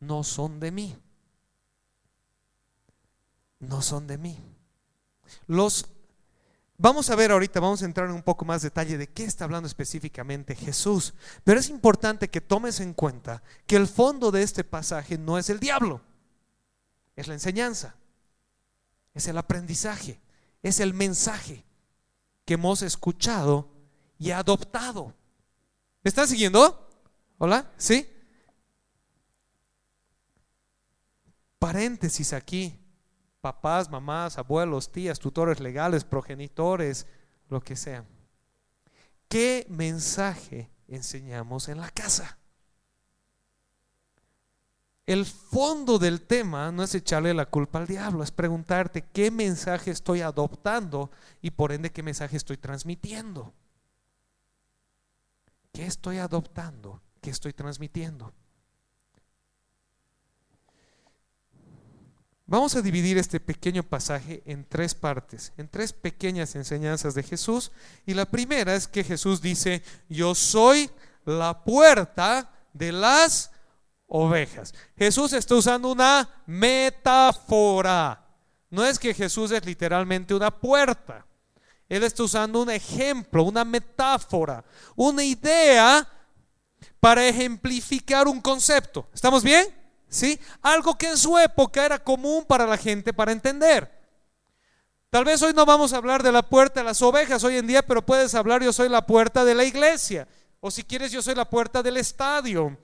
no 0.00 0.24
son 0.24 0.58
de 0.58 0.72
mí. 0.72 0.98
No 3.60 3.82
son 3.82 4.06
de 4.06 4.18
mí. 4.18 4.36
Los 5.46 5.86
Vamos 6.78 7.10
a 7.10 7.14
ver 7.14 7.30
ahorita, 7.30 7.60
vamos 7.60 7.80
a 7.82 7.84
entrar 7.84 8.08
en 8.08 8.14
un 8.16 8.24
poco 8.24 8.44
más 8.44 8.62
detalle 8.62 8.98
de 8.98 9.08
qué 9.08 9.22
está 9.22 9.44
hablando 9.44 9.68
específicamente 9.68 10.56
Jesús. 10.56 11.14
Pero 11.44 11.60
es 11.60 11.68
importante 11.68 12.28
que 12.28 12.40
tomes 12.40 12.80
en 12.80 12.92
cuenta 12.92 13.44
que 13.68 13.76
el 13.76 13.86
fondo 13.86 14.32
de 14.32 14.42
este 14.42 14.64
pasaje 14.64 15.16
no 15.16 15.38
es 15.38 15.48
el 15.48 15.60
diablo, 15.60 16.00
es 17.14 17.28
la 17.28 17.34
enseñanza 17.34 17.94
es 19.14 19.28
el 19.28 19.38
aprendizaje, 19.38 20.20
es 20.62 20.80
el 20.80 20.94
mensaje 20.94 21.64
que 22.44 22.54
hemos 22.54 22.82
escuchado 22.82 23.68
y 24.18 24.30
adoptado. 24.30 25.14
¿Me 26.02 26.08
están 26.08 26.26
siguiendo? 26.28 26.88
¿Hola? 27.44 27.72
¿Sí? 27.76 28.08
Paréntesis 31.58 32.32
aquí. 32.34 32.78
Papás, 33.40 33.90
mamás, 33.90 34.38
abuelos, 34.38 34.92
tías, 34.92 35.18
tutores 35.18 35.58
legales, 35.58 36.04
progenitores, 36.04 37.08
lo 37.48 37.60
que 37.60 37.74
sean. 37.74 38.06
¿Qué 39.28 39.66
mensaje 39.68 40.70
enseñamos 40.86 41.68
en 41.68 41.80
la 41.80 41.90
casa? 41.90 42.38
El 45.04 45.26
fondo 45.26 45.98
del 45.98 46.20
tema 46.20 46.70
no 46.70 46.84
es 46.84 46.94
echarle 46.94 47.34
la 47.34 47.46
culpa 47.46 47.80
al 47.80 47.88
diablo, 47.88 48.22
es 48.22 48.30
preguntarte 48.30 49.02
qué 49.12 49.32
mensaje 49.32 49.90
estoy 49.90 50.20
adoptando 50.20 51.10
y 51.40 51.50
por 51.50 51.72
ende 51.72 51.90
qué 51.90 52.04
mensaje 52.04 52.36
estoy 52.36 52.58
transmitiendo. 52.58 53.52
¿Qué 55.72 55.86
estoy 55.86 56.18
adoptando? 56.18 57.02
¿Qué 57.22 57.30
estoy 57.30 57.52
transmitiendo? 57.52 58.34
Vamos 62.46 62.74
a 62.74 62.82
dividir 62.82 63.16
este 63.16 63.38
pequeño 63.38 63.84
pasaje 63.84 64.42
en 64.44 64.64
tres 64.64 64.94
partes, 64.96 65.52
en 65.56 65.68
tres 65.68 65.92
pequeñas 65.92 66.56
enseñanzas 66.56 67.14
de 67.14 67.22
Jesús. 67.22 67.70
Y 68.04 68.14
la 68.14 68.26
primera 68.26 68.74
es 68.74 68.88
que 68.88 69.04
Jesús 69.04 69.40
dice, 69.40 69.84
yo 70.08 70.34
soy 70.34 70.90
la 71.24 71.62
puerta 71.62 72.50
de 72.72 72.90
las 72.90 73.52
ovejas. 74.08 74.74
Jesús 74.96 75.32
está 75.32 75.54
usando 75.54 75.92
una 75.92 76.28
metáfora. 76.46 78.26
No 78.68 78.84
es 78.84 78.98
que 78.98 79.14
Jesús 79.14 79.52
es 79.52 79.64
literalmente 79.64 80.34
una 80.34 80.50
puerta. 80.50 81.24
Él 81.88 82.02
está 82.02 82.24
usando 82.24 82.62
un 82.62 82.70
ejemplo, 82.70 83.44
una 83.44 83.64
metáfora, 83.64 84.64
una 84.96 85.22
idea 85.22 86.08
para 87.02 87.26
ejemplificar 87.26 88.28
un 88.28 88.40
concepto. 88.40 89.08
¿Estamos 89.12 89.42
bien? 89.42 89.66
¿Sí? 90.08 90.38
Algo 90.62 90.96
que 90.96 91.08
en 91.08 91.18
su 91.18 91.36
época 91.36 91.84
era 91.84 91.98
común 91.98 92.44
para 92.44 92.64
la 92.64 92.76
gente 92.76 93.12
para 93.12 93.32
entender. 93.32 93.90
Tal 95.10 95.24
vez 95.24 95.42
hoy 95.42 95.52
no 95.52 95.66
vamos 95.66 95.92
a 95.92 95.96
hablar 95.96 96.22
de 96.22 96.30
la 96.30 96.44
puerta 96.44 96.78
de 96.78 96.84
las 96.84 97.02
ovejas 97.02 97.42
hoy 97.42 97.56
en 97.56 97.66
día, 97.66 97.82
pero 97.82 98.06
puedes 98.06 98.36
hablar 98.36 98.62
yo 98.62 98.72
soy 98.72 98.88
la 98.88 99.04
puerta 99.04 99.44
de 99.44 99.52
la 99.52 99.64
iglesia. 99.64 100.28
O 100.60 100.70
si 100.70 100.84
quieres 100.84 101.10
yo 101.10 101.20
soy 101.22 101.34
la 101.34 101.50
puerta 101.50 101.82
del 101.82 101.96
estadio. 101.96 102.78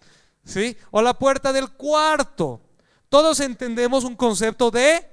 ¿Sí? 0.45 0.77
O 0.91 1.01
la 1.01 1.15
puerta 1.15 1.53
del 1.53 1.71
cuarto. 1.71 2.61
Todos 3.09 3.39
entendemos 3.39 4.03
un 4.03 4.17
concepto 4.17 4.73
de 4.73 5.09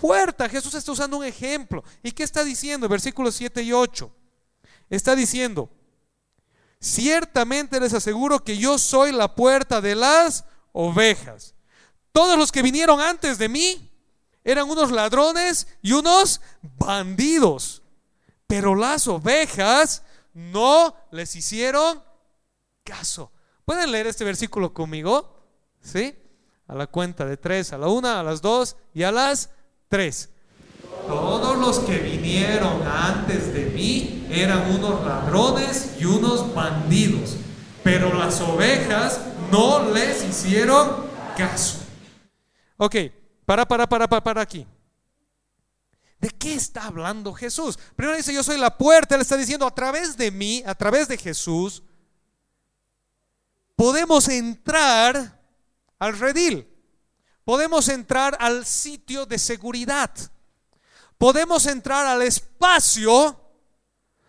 puerta. 0.00 0.48
Jesús 0.48 0.72
está 0.72 0.92
usando 0.92 1.18
un 1.18 1.26
ejemplo. 1.26 1.84
¿Y 2.02 2.12
qué 2.12 2.22
está 2.22 2.42
diciendo? 2.42 2.88
Versículos 2.88 3.34
7 3.34 3.60
y 3.60 3.74
8. 3.74 4.10
Está 4.88 5.14
diciendo, 5.14 5.68
ciertamente 6.80 7.78
les 7.78 7.92
aseguro 7.92 8.42
que 8.42 8.56
yo 8.56 8.78
soy 8.78 9.12
la 9.12 9.34
puerta 9.34 9.80
de 9.80 9.94
las 9.94 10.44
ovejas. 10.72 11.54
Todos 12.12 12.38
los 12.38 12.50
que 12.50 12.62
vinieron 12.62 13.00
antes 13.00 13.38
de 13.38 13.48
mí 13.48 13.90
eran 14.42 14.68
unos 14.68 14.90
ladrones 14.90 15.68
y 15.82 15.92
unos 15.92 16.40
bandidos. 16.62 17.82
Pero 18.46 18.74
las 18.74 19.06
ovejas 19.06 20.02
no 20.32 20.96
les 21.10 21.36
hicieron 21.36 22.02
caso. 22.82 23.30
¿Pueden 23.64 23.92
leer 23.92 24.06
este 24.06 24.24
versículo 24.24 24.74
conmigo? 24.74 25.36
¿Sí? 25.80 26.16
A 26.66 26.74
la 26.74 26.86
cuenta 26.86 27.24
de 27.24 27.36
tres, 27.36 27.72
a 27.72 27.78
la 27.78 27.88
una, 27.88 28.20
a 28.20 28.22
las 28.22 28.40
dos 28.40 28.76
y 28.94 29.02
a 29.02 29.12
las 29.12 29.50
tres. 29.88 30.30
Todos 31.10 31.58
los 31.58 31.80
que 31.80 31.98
vinieron 31.98 32.86
antes 32.86 33.52
de 33.52 33.64
mí 33.66 34.28
eran 34.30 34.70
unos 34.70 35.04
ladrones 35.04 35.96
y 35.98 36.04
unos 36.04 36.54
bandidos, 36.54 37.36
pero 37.82 38.14
las 38.14 38.40
ovejas 38.40 39.20
no 39.50 39.90
les 39.90 40.22
hicieron 40.22 41.04
caso. 41.36 41.80
Ok, 42.76 42.94
para, 43.44 43.66
para, 43.66 43.88
para, 43.88 44.06
para, 44.06 44.22
para 44.22 44.40
aquí. 44.40 44.64
¿De 46.20 46.30
qué 46.30 46.54
está 46.54 46.84
hablando 46.84 47.34
Jesús? 47.34 47.76
Primero 47.96 48.16
dice, 48.16 48.32
yo 48.32 48.44
soy 48.44 48.58
la 48.58 48.78
puerta. 48.78 49.16
Él 49.16 49.22
está 49.22 49.36
diciendo, 49.36 49.66
a 49.66 49.74
través 49.74 50.16
de 50.16 50.30
mí, 50.30 50.62
a 50.64 50.76
través 50.76 51.08
de 51.08 51.18
Jesús, 51.18 51.82
podemos 53.74 54.28
entrar 54.28 55.42
al 55.98 56.18
redil. 56.20 56.68
Podemos 57.44 57.88
entrar 57.88 58.36
al 58.38 58.64
sitio 58.64 59.26
de 59.26 59.40
seguridad. 59.40 60.12
Podemos 61.20 61.66
entrar 61.66 62.06
al 62.06 62.22
espacio 62.22 63.38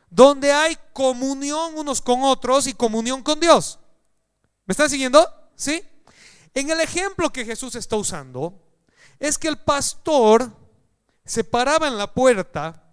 donde 0.10 0.52
hay 0.52 0.78
comunión 0.92 1.78
unos 1.78 2.02
con 2.02 2.22
otros 2.24 2.68
y 2.68 2.74
comunión 2.74 3.24
con 3.24 3.40
Dios. 3.40 3.80
¿Me 4.66 4.74
están 4.74 4.90
siguiendo? 4.90 5.26
¿Sí? 5.56 5.82
En 6.54 6.70
el 6.70 6.82
ejemplo 6.82 7.32
que 7.32 7.46
Jesús 7.46 7.76
está 7.76 7.96
usando, 7.96 8.62
es 9.20 9.38
que 9.38 9.48
el 9.48 9.58
pastor 9.58 10.52
se 11.24 11.46
paraba 11.46 11.88
en 11.88 11.98
la 11.98 12.14
puerta, 12.14 12.84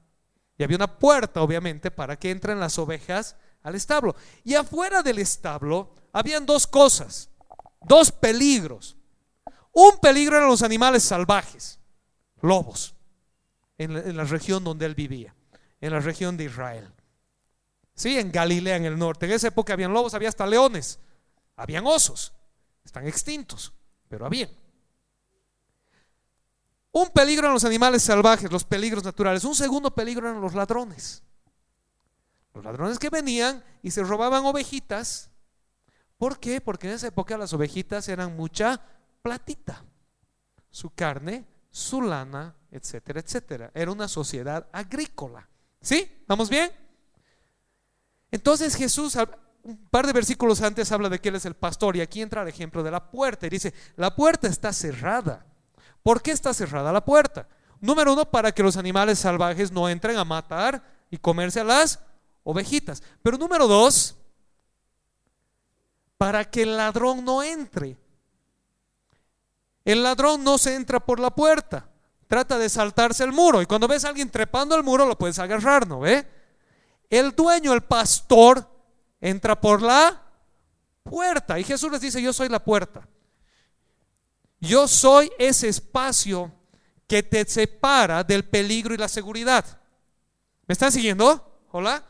y 0.57 0.63
había 0.63 0.77
una 0.77 0.97
puerta 1.01 1.43
obviamente 1.43 1.91
para 1.91 2.17
que 2.17 2.31
entren 2.31 2.61
las 2.61 2.79
ovejas 2.79 3.35
al 3.65 3.75
establo. 3.75 4.15
Y 4.45 4.55
afuera 4.55 5.03
del 5.03 5.19
establo 5.19 5.93
habían 6.13 6.47
dos 6.47 6.69
cosas, 6.69 7.31
dos 7.81 8.13
peligros. 8.13 8.97
Un 9.73 9.99
peligro 9.99 10.37
eran 10.37 10.49
los 10.49 10.63
animales 10.63 11.03
salvajes, 11.03 11.81
lobos, 12.41 12.95
en 13.79 13.95
la, 13.95 14.01
en 14.01 14.29
región 14.29 14.65
donde 14.65 14.87
él 14.87 14.95
vivía, 14.95 15.35
en 15.81 15.93
la 15.93 16.01
región 16.01 16.37
de 16.37 16.45
Israel. 16.45 16.93
Sí, 17.95 18.19
en 18.19 18.31
Galilea, 18.31 18.77
en 18.77 18.85
el 18.85 18.99
norte. 18.99 19.27
En 19.27 19.33
esa 19.33 19.49
época 19.49 19.73
habían 19.73 19.93
lobos, 19.93 20.15
había 20.15 20.29
hasta 20.29 20.47
leones. 20.47 21.01
Habían 21.57 21.85
osos, 21.87 22.33
están 22.85 23.09
extintos, 23.09 23.73
pero 24.09 24.25
habían. 24.25 24.51
Un 26.93 27.09
peligro 27.11 27.47
eran 27.47 27.55
los 27.55 27.65
animales 27.65 28.03
salvajes, 28.03 28.51
los 28.51 28.65
peligros 28.65 29.03
naturales. 29.03 29.45
Un 29.45 29.57
segundo 29.57 29.91
peligro 29.93 30.29
eran 30.29 30.41
los 30.41 30.55
ladrones. 30.55 31.23
Los 32.55 32.65
ladrones 32.65 32.99
que 32.99 33.11
venían 33.11 33.65
y 33.83 33.91
se 33.91 34.05
robaban 34.05 34.45
ovejitas. 34.45 35.31
¿Por 36.17 36.39
qué? 36.39 36.61
Porque 36.61 36.89
en 36.89 36.95
esa 36.95 37.09
época 37.09 37.37
las 37.37 37.53
ovejitas 37.53 38.09
eran 38.09 38.37
mucha 38.37 38.81
platita. 39.23 39.85
Su 40.71 40.91
carne, 40.91 41.45
su 41.71 42.03
lana, 42.03 42.55
etcétera, 42.71 43.21
etcétera. 43.21 43.71
Era 43.75 43.91
una 43.91 44.09
sociedad 44.09 44.67
agrícola. 44.73 45.49
¿Sí? 45.81 46.23
¿Vamos 46.27 46.51
bien? 46.51 46.71
Entonces 48.31 48.75
Jesús 48.75 49.17
un 49.63 49.77
par 49.91 50.07
de 50.07 50.13
versículos 50.13 50.63
antes 50.63 50.91
habla 50.93 51.09
de 51.09 51.19
que 51.19 51.29
Él 51.29 51.37
es 51.37 51.45
el 51.45 51.55
pastor 51.55 51.97
y 51.97 52.01
aquí 52.01 52.23
entra 52.23 52.43
el 52.43 52.49
ejemplo 52.49 52.83
de 52.83 52.91
la 52.91 53.11
puerta 53.11 53.47
y 53.47 53.51
dice, 53.51 53.75
la 53.97 54.15
puerta 54.15 54.49
está 54.49 54.73
cerrada. 54.73 55.45
¿Por 56.03 56.23
qué 56.23 56.31
está 56.31 56.55
cerrada 56.55 56.93
la 56.93 57.05
puerta? 57.05 57.49
Número 57.81 58.13
uno, 58.13 58.25
para 58.25 58.53
que 58.53 58.63
los 58.63 58.77
animales 58.77 59.19
salvajes 59.19 59.71
no 59.71 59.89
entren 59.89 60.17
a 60.17 60.25
matar 60.25 60.83
y 61.11 61.19
comerse 61.19 61.61
a 61.61 61.65
las 61.65 62.01
ovejitas. 62.45 63.03
Pero 63.23 63.37
número 63.37 63.69
dos, 63.69 64.17
para 66.17 66.51
que 66.51 66.63
el 66.63 66.77
ladrón 66.77 67.25
no 67.25 67.43
entre. 67.43 67.97
El 69.85 70.03
ladrón 70.03 70.43
no 70.45 70.59
se 70.59 70.75
entra 70.75 71.01
por 71.01 71.21
la 71.21 71.35
puerta, 71.35 71.88
trata 72.29 72.59
de 72.59 72.69
saltarse 72.69 73.25
el 73.25 73.33
muro 73.33 73.61
y 73.61 73.67
cuando 73.67 73.89
ves 73.89 74.05
a 74.05 74.11
alguien 74.11 74.31
trepando 74.31 74.77
el 74.77 74.85
muro 74.85 75.07
lo 75.07 75.19
puedes 75.19 75.39
agarrar, 75.39 75.89
¿no 75.89 76.01
ve? 76.01 76.27
El 77.11 77.33
dueño, 77.33 77.73
el 77.73 77.81
pastor, 77.81 78.69
entra 79.21 79.59
por 79.59 79.83
la 79.83 80.23
puerta. 81.03 81.59
Y 81.59 81.65
Jesús 81.65 81.91
les 81.91 82.03
dice, 82.03 82.21
yo 82.21 82.33
soy 82.33 82.51
la 82.51 82.63
puerta. 82.63 83.09
Yo 84.61 84.87
soy 84.87 85.31
ese 85.39 85.69
espacio 85.69 86.53
que 87.07 87.23
te 87.23 87.47
separa 87.47 88.23
del 88.23 88.45
peligro 88.45 88.95
y 88.95 88.99
la 88.99 89.09
seguridad. 89.09 89.65
¿Me 90.67 90.75
están 90.75 90.93
siguiendo? 90.93 91.63
Hola. 91.71 92.05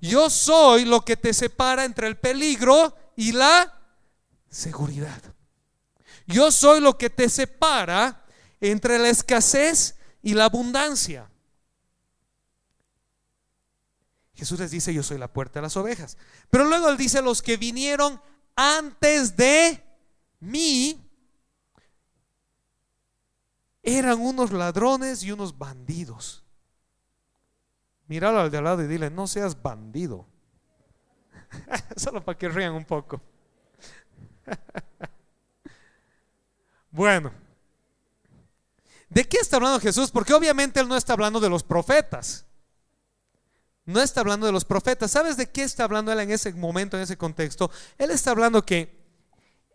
Yo 0.00 0.30
soy 0.30 0.84
lo 0.84 1.04
que 1.04 1.16
te 1.16 1.34
separa 1.34 1.84
entre 1.84 2.06
el 2.06 2.16
peligro 2.16 2.94
y 3.16 3.32
la 3.32 3.74
seguridad. 4.48 5.20
Yo 6.26 6.52
soy 6.52 6.80
lo 6.80 6.96
que 6.96 7.10
te 7.10 7.28
separa 7.28 8.24
entre 8.60 8.98
la 8.98 9.08
escasez 9.08 9.96
y 10.22 10.34
la 10.34 10.46
abundancia. 10.46 11.30
Jesús 14.34 14.58
les 14.58 14.70
dice, 14.70 14.94
yo 14.94 15.02
soy 15.02 15.18
la 15.18 15.32
puerta 15.32 15.58
de 15.58 15.64
las 15.64 15.76
ovejas. 15.76 16.16
Pero 16.50 16.64
luego 16.64 16.88
él 16.88 16.96
dice, 16.96 17.20
los 17.20 17.42
que 17.42 17.56
vinieron 17.56 18.20
antes 18.56 19.36
de 19.36 19.84
mí 20.40 20.98
eran 23.82 24.20
unos 24.20 24.52
ladrones 24.52 25.22
y 25.22 25.32
unos 25.32 25.56
bandidos. 25.56 26.44
Míralo 28.06 28.40
al 28.40 28.50
de 28.50 28.58
al 28.58 28.64
lado 28.64 28.82
y 28.82 28.86
dile, 28.86 29.10
no 29.10 29.26
seas 29.26 29.60
bandido. 29.60 30.26
Solo 31.96 32.24
para 32.24 32.36
que 32.36 32.48
rían 32.48 32.72
un 32.72 32.84
poco. 32.84 33.20
bueno, 36.90 37.32
¿de 39.10 39.28
qué 39.28 39.36
está 39.36 39.56
hablando 39.56 39.78
Jesús? 39.80 40.10
Porque 40.10 40.32
obviamente 40.32 40.80
él 40.80 40.88
no 40.88 40.96
está 40.96 41.12
hablando 41.12 41.38
de 41.38 41.50
los 41.50 41.62
profetas. 41.62 42.46
No 43.84 44.00
está 44.00 44.20
hablando 44.20 44.46
de 44.46 44.52
los 44.52 44.64
profetas. 44.64 45.10
¿Sabes 45.10 45.36
de 45.36 45.50
qué 45.50 45.62
está 45.62 45.84
hablando 45.84 46.12
él 46.12 46.20
en 46.20 46.30
ese 46.30 46.52
momento, 46.52 46.96
en 46.96 47.02
ese 47.02 47.18
contexto? 47.18 47.70
Él 47.98 48.10
está 48.10 48.30
hablando 48.30 48.64
que 48.64 48.98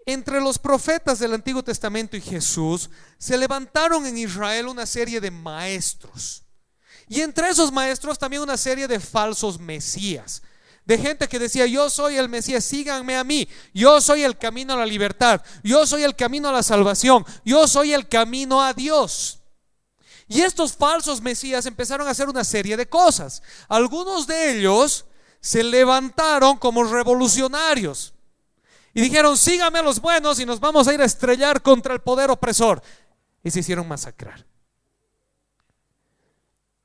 entre 0.06 0.40
los 0.40 0.60
profetas 0.60 1.20
del 1.20 1.34
Antiguo 1.34 1.64
Testamento 1.64 2.16
y 2.16 2.22
Jesús 2.22 2.90
se 3.18 3.38
levantaron 3.38 4.06
en 4.06 4.18
Israel 4.18 4.68
una 4.68 4.86
serie 4.86 5.20
de 5.20 5.32
maestros. 5.32 6.44
Y 7.08 7.22
entre 7.22 7.50
esos 7.50 7.72
maestros 7.72 8.18
también 8.18 8.42
una 8.42 8.58
serie 8.58 8.88
de 8.88 9.00
falsos 9.00 9.60
mesías. 9.60 10.42
De 10.86 10.98
gente 10.98 11.28
que 11.28 11.40
decía, 11.40 11.66
yo 11.66 11.90
soy 11.90 12.18
el 12.18 12.30
Mesías, 12.30 12.64
síganme 12.64 13.18
a 13.18 13.24
mí. 13.24 13.48
Yo 13.74 14.00
soy 14.02 14.24
el 14.24 14.38
camino 14.38 14.74
a 14.74 14.78
la 14.78 14.86
libertad. 14.86 15.42
Yo 15.64 15.86
soy 15.88 16.04
el 16.04 16.16
camino 16.16 16.50
a 16.50 16.52
la 16.52 16.64
salvación. 16.64 17.26
Yo 17.44 17.68
soy 17.68 17.94
el 17.94 18.08
camino 18.08 18.62
a 18.62 18.74
Dios. 18.74 19.40
Y 20.28 20.42
estos 20.42 20.74
falsos 20.74 21.22
mesías 21.22 21.66
empezaron 21.66 22.08
a 22.08 22.12
hacer 22.12 22.30
una 22.30 22.44
serie 22.44 22.78
de 22.78 22.88
cosas. 22.88 23.44
Algunos 23.68 24.26
de 24.28 24.58
ellos 24.58 25.06
se 25.40 25.64
levantaron 25.64 26.58
como 26.58 26.84
revolucionarios 26.84 28.16
y 28.96 29.02
dijeron, 29.02 29.38
sígame 29.38 29.80
a 29.80 29.84
los 29.84 30.00
buenos 30.00 30.40
y 30.40 30.46
nos 30.46 30.62
vamos 30.62 30.88
a 30.88 30.94
ir 30.94 31.02
a 31.02 31.06
estrellar 31.06 31.62
contra 31.62 31.94
el 31.94 32.00
poder 32.00 32.32
opresor. 32.32 32.82
Y 33.44 33.52
se 33.52 33.60
hicieron 33.60 33.88
masacrar. 33.88 34.46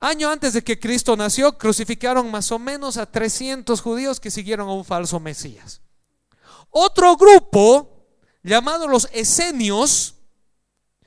Año 0.01 0.31
antes 0.31 0.55
de 0.55 0.65
que 0.65 0.81
Cristo 0.81 1.15
nació, 1.15 1.59
crucificaron 1.59 2.31
más 2.31 2.51
o 2.53 2.59
menos 2.59 2.97
a 2.97 3.05
300 3.05 3.81
judíos 3.83 4.19
que 4.19 4.31
siguieron 4.31 4.67
a 4.69 4.73
un 4.73 4.85
falso 4.85 5.21
Mesías. 5.21 5.83
Otro 6.71 7.17
grupo, 7.17 8.07
llamado 8.43 8.89
los 8.89 9.09
esenios, 9.13 10.15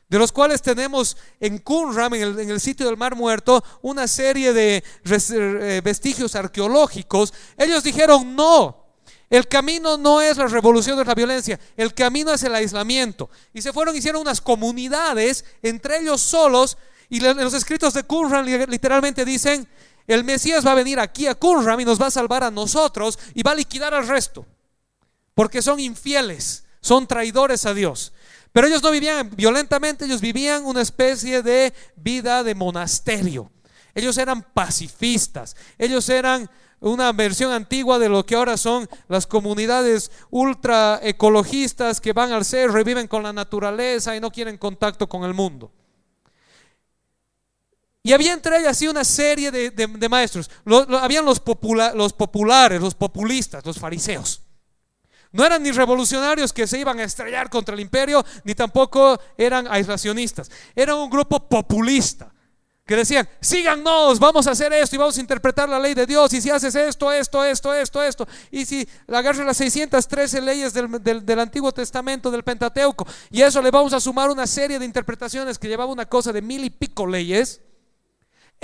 de 0.10 0.20
los 0.20 0.32
cuales 0.32 0.62
tenemos 0.62 1.18
en 1.40 1.58
Qumran, 1.58 2.14
en 2.14 2.52
el, 2.52 2.60
sitio 2.60 2.86
del 2.86 2.98
Mar 2.98 3.16
Muerto, 3.16 3.64
una 3.82 4.08
serie 4.08 4.54
de 4.54 4.84
eh, 5.04 5.82
vestigios 5.84 6.36
arqueológicos, 6.36 7.34
ellos 7.58 7.84
dijeron 7.84 8.36
no. 8.36 8.84
El 9.28 9.48
camino 9.48 9.98
no 9.98 10.22
es 10.22 10.38
la 10.38 10.46
revolución 10.46 11.00
de 11.00 11.06
la 11.06 11.16
violencia, 11.16 11.60
el 11.76 11.96
camino 11.96 12.32
es 12.32 12.44
el 12.44 12.54
aislamiento. 12.54 13.32
Y 13.56 13.64
se 13.64 13.74
fueron, 13.74 13.96
hicieron 13.96 14.22
unas 14.22 14.40
comunidades 14.40 15.46
entre 15.64 16.02
ellos 16.02 16.22
solos. 16.22 16.78
Y 17.14 17.20
los 17.20 17.54
escritos 17.54 17.94
de 17.94 18.02
Qumran 18.02 18.44
literalmente 18.68 19.24
dicen: 19.24 19.68
el 20.08 20.24
Mesías 20.24 20.66
va 20.66 20.72
a 20.72 20.76
venir 20.76 21.00
aquí 21.00 21.28
a 21.28 21.36
Qumran 21.36 21.80
y 21.80 21.86
nos 21.86 22.02
va 22.02 22.08
a 22.08 22.12
salvar 22.12 22.44
a 22.44 22.50
nosotros 22.50 23.20
y 23.36 23.44
va 23.44 23.52
a 23.52 23.56
liquidar 23.56 23.94
al 23.94 24.08
resto. 24.08 24.48
Porque 25.36 25.62
son 25.62 25.80
infieles, 25.80 26.64
son 26.82 27.06
traidores 27.06 27.68
a 27.68 27.76
Dios. 27.76 28.14
Pero 28.52 28.66
ellos 28.66 28.82
no 28.82 28.90
vivían 28.90 29.30
violentamente, 29.36 30.06
ellos 30.06 30.22
vivían 30.22 30.66
una 30.66 30.82
especie 30.82 31.44
de 31.44 31.72
vida 31.96 32.44
de 32.44 32.56
monasterio. 32.56 33.52
Ellos 33.94 34.18
eran 34.18 34.42
pacifistas, 34.42 35.56
ellos 35.78 36.10
eran 36.10 36.50
una 36.80 37.12
versión 37.12 37.52
antigua 37.52 38.00
de 38.00 38.10
lo 38.10 38.26
que 38.26 38.34
ahora 38.34 38.58
son 38.58 38.90
las 39.08 39.28
comunidades 39.28 40.10
ultra 40.32 41.00
ecologistas 41.04 42.02
que 42.02 42.12
van 42.12 42.32
al 42.32 42.44
cerro 42.44 42.80
y 42.82 42.84
viven 42.84 43.08
con 43.08 43.22
la 43.22 43.34
naturaleza 43.34 44.16
y 44.16 44.20
no 44.20 44.32
quieren 44.32 44.58
contacto 44.58 45.08
con 45.08 45.26
el 45.26 45.36
mundo. 45.36 45.72
Y 48.04 48.12
había 48.12 48.34
entre 48.34 48.58
ellas 48.58 48.72
así 48.72 48.88
una 48.88 49.06
serie 49.06 49.50
de, 49.50 50.10
maestros. 50.10 50.52
habían 51.02 51.24
los, 51.24 51.40
populares, 51.40 52.82
los 52.82 52.94
populistas, 52.94 53.66
los 53.66 53.80
fariseos. 53.80 54.42
No 55.32 55.46
eran 55.46 55.64
ni 55.64 55.72
revolucionarios 55.72 56.52
que 56.52 56.68
se 56.68 56.78
iban 56.78 57.00
a 57.00 57.04
estrellar 57.06 57.50
contra 57.50 57.74
el 57.74 57.82
imperio, 57.82 58.24
ni 58.44 58.54
tampoco 58.54 59.20
eran 59.38 59.68
aislacionistas. 59.68 60.52
Era 60.76 60.96
un 60.96 61.10
grupo 61.10 61.48
populista 61.48 62.32
que 62.86 62.98
decían, 62.98 63.28
síganos, 63.40 64.20
vamos 64.20 64.46
a 64.48 64.52
hacer 64.52 64.74
esto 64.74 64.98
y 64.98 65.00
vamos 65.00 65.18
a 65.18 65.22
interpretar 65.22 65.70
la 65.70 65.80
ley 65.80 65.94
de 65.94 66.06
Dios. 66.06 66.34
Y 66.34 66.42
si 66.42 66.50
haces 66.50 66.76
esto, 66.76 67.12
esto, 67.12 67.44
esto, 67.44 67.74
esto, 67.74 68.04
esto. 68.04 68.28
Y 68.52 68.66
si 68.66 68.88
agarras 69.08 69.46
las 69.46 69.58
613 69.58 70.42
leyes 70.42 70.74
del, 70.74 71.40
Antiguo 71.40 71.72
Testamento, 71.72 72.30
del 72.30 72.44
Pentateuco, 72.44 73.08
y 73.32 73.42
eso 73.42 73.62
le 73.62 73.72
vamos 73.72 73.94
a 73.94 74.02
sumar 74.02 74.30
una 74.30 74.46
serie 74.46 74.78
de 74.78 74.86
interpretaciones 74.86 75.58
que 75.58 75.70
llevaba 75.70 75.92
una 75.92 76.06
cosa 76.06 76.34
de 76.34 76.42
mil 76.42 76.66
y 76.66 76.70
pico 76.70 77.08
leyes. 77.08 77.62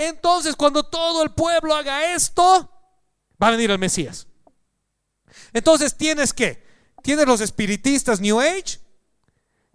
Entonces, 0.00 0.56
cuando 0.56 0.82
todo 0.82 1.22
el 1.22 1.30
pueblo 1.32 1.74
haga 1.74 2.14
esto, 2.14 2.70
va 3.40 3.48
a 3.48 3.50
venir 3.50 3.70
el 3.70 3.78
Mesías. 3.78 4.26
Entonces, 5.52 5.94
tienes 5.94 6.32
que, 6.32 6.64
tienes 7.02 7.26
los 7.26 7.42
espiritistas 7.42 8.18
New 8.18 8.40
Age, 8.40 8.80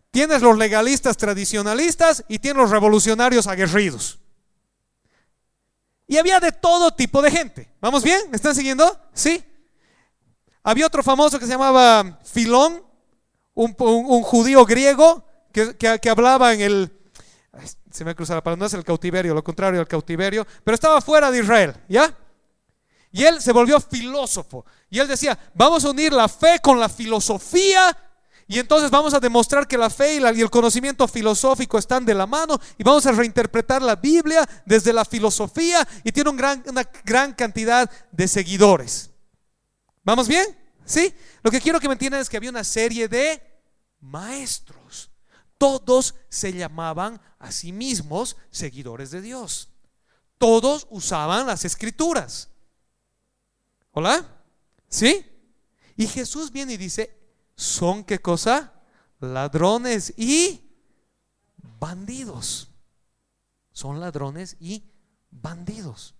tienes 0.09 0.41
los 0.41 0.57
legalistas 0.57 1.15
tradicionalistas 1.15 2.25
y 2.27 2.39
tienes 2.39 2.59
los 2.59 2.71
revolucionarios 2.71 3.45
aguerridos. 3.45 4.17
Y 6.07 6.17
había 6.17 6.39
de 6.39 6.51
todo 6.51 6.89
tipo 6.89 7.21
de 7.21 7.29
gente. 7.29 7.71
¿Vamos 7.79 8.01
bien? 8.01 8.19
¿Me 8.31 8.37
están 8.37 8.55
siguiendo? 8.55 8.99
Sí. 9.13 9.45
Había 10.63 10.87
otro 10.87 11.03
famoso 11.03 11.37
que 11.37 11.45
se 11.45 11.51
llamaba 11.51 12.19
Filón, 12.23 12.83
un, 13.53 13.75
judío 14.23 14.65
griego 14.65 15.23
que, 15.51 16.09
hablaba 16.09 16.51
en 16.55 16.61
el... 16.61 16.94
Se 17.95 18.03
me 18.03 18.11
ha 18.11 18.13
cruzado 18.13 18.37
la 18.39 18.43
palabra, 18.43 18.59
no 18.59 18.65
es 18.65 18.73
el 18.73 18.83
cautiverio, 18.83 19.33
lo 19.33 19.43
contrario 19.43 19.79
al 19.79 19.87
cautiverio, 19.87 20.45
pero 20.65 20.75
estaba 20.75 20.99
fuera 20.99 21.31
de 21.31 21.39
Israel, 21.39 21.73
¿ya? 21.87 22.13
Y 23.13 23.23
él 23.23 23.41
se 23.41 23.53
volvió 23.53 23.79
filósofo. 23.79 24.65
Y 24.89 24.99
él 24.99 25.07
decía, 25.07 25.39
vamos 25.53 25.85
a 25.85 25.91
unir 25.91 26.11
la 26.11 26.27
fe 26.27 26.59
con 26.61 26.77
la 26.77 26.89
filosofía 26.89 27.97
y 28.47 28.59
entonces 28.59 28.91
vamos 28.91 29.13
a 29.13 29.21
demostrar 29.21 29.65
que 29.65 29.77
la 29.77 29.89
fe 29.89 30.15
y, 30.15 30.41
el 30.41 30.49
conocimiento 30.49 31.07
filosófico 31.07 31.77
están 31.77 32.05
de 32.05 32.13
la 32.13 32.27
mano 32.27 32.59
y 32.77 32.83
vamos 32.83 33.05
a 33.05 33.13
reinterpretar 33.13 33.81
la 33.81 33.95
Biblia 33.95 34.45
desde 34.65 34.91
la 34.91 35.05
filosofía 35.05 35.87
y 36.03 36.11
tiene 36.11 36.31
una 36.31 36.83
gran 37.05 37.33
cantidad 37.33 37.89
de 38.11 38.27
seguidores. 38.27 39.09
¿Vamos 40.03 40.27
bien? 40.27 40.45
¿Sí? 40.83 41.13
Lo 41.41 41.49
que 41.49 41.61
quiero 41.61 41.79
que 41.79 41.87
me 41.87 41.93
entiendan 41.93 42.19
es 42.19 42.29
que 42.29 42.35
había 42.35 42.49
una 42.49 42.65
serie 42.65 43.07
de 43.07 43.41
maestros. 44.01 44.84
Todos 45.65 46.13
se 46.29 46.53
llamaban 46.53 47.19
a 47.39 47.51
sí 47.51 47.71
mismos 47.71 48.37
seguidores 48.51 49.09
de 49.09 49.19
Dios. 49.21 49.69
Todos 50.37 50.85
usaban 50.91 51.47
las 51.47 51.65
escrituras. 51.65 52.51
¿Hola? 53.89 54.43
¿Sí? 54.87 55.25
Y 55.97 56.05
Jesús 56.05 56.51
viene 56.51 56.73
y 56.73 56.77
dice, 56.77 57.17
son 57.55 58.03
qué 58.03 58.19
cosa? 58.19 58.73
Ladrones 59.19 60.13
y 60.17 60.61
bandidos. 61.79 62.69
Son 63.71 63.99
ladrones 63.99 64.57
y 64.59 64.83
bandidos. 65.31 66.13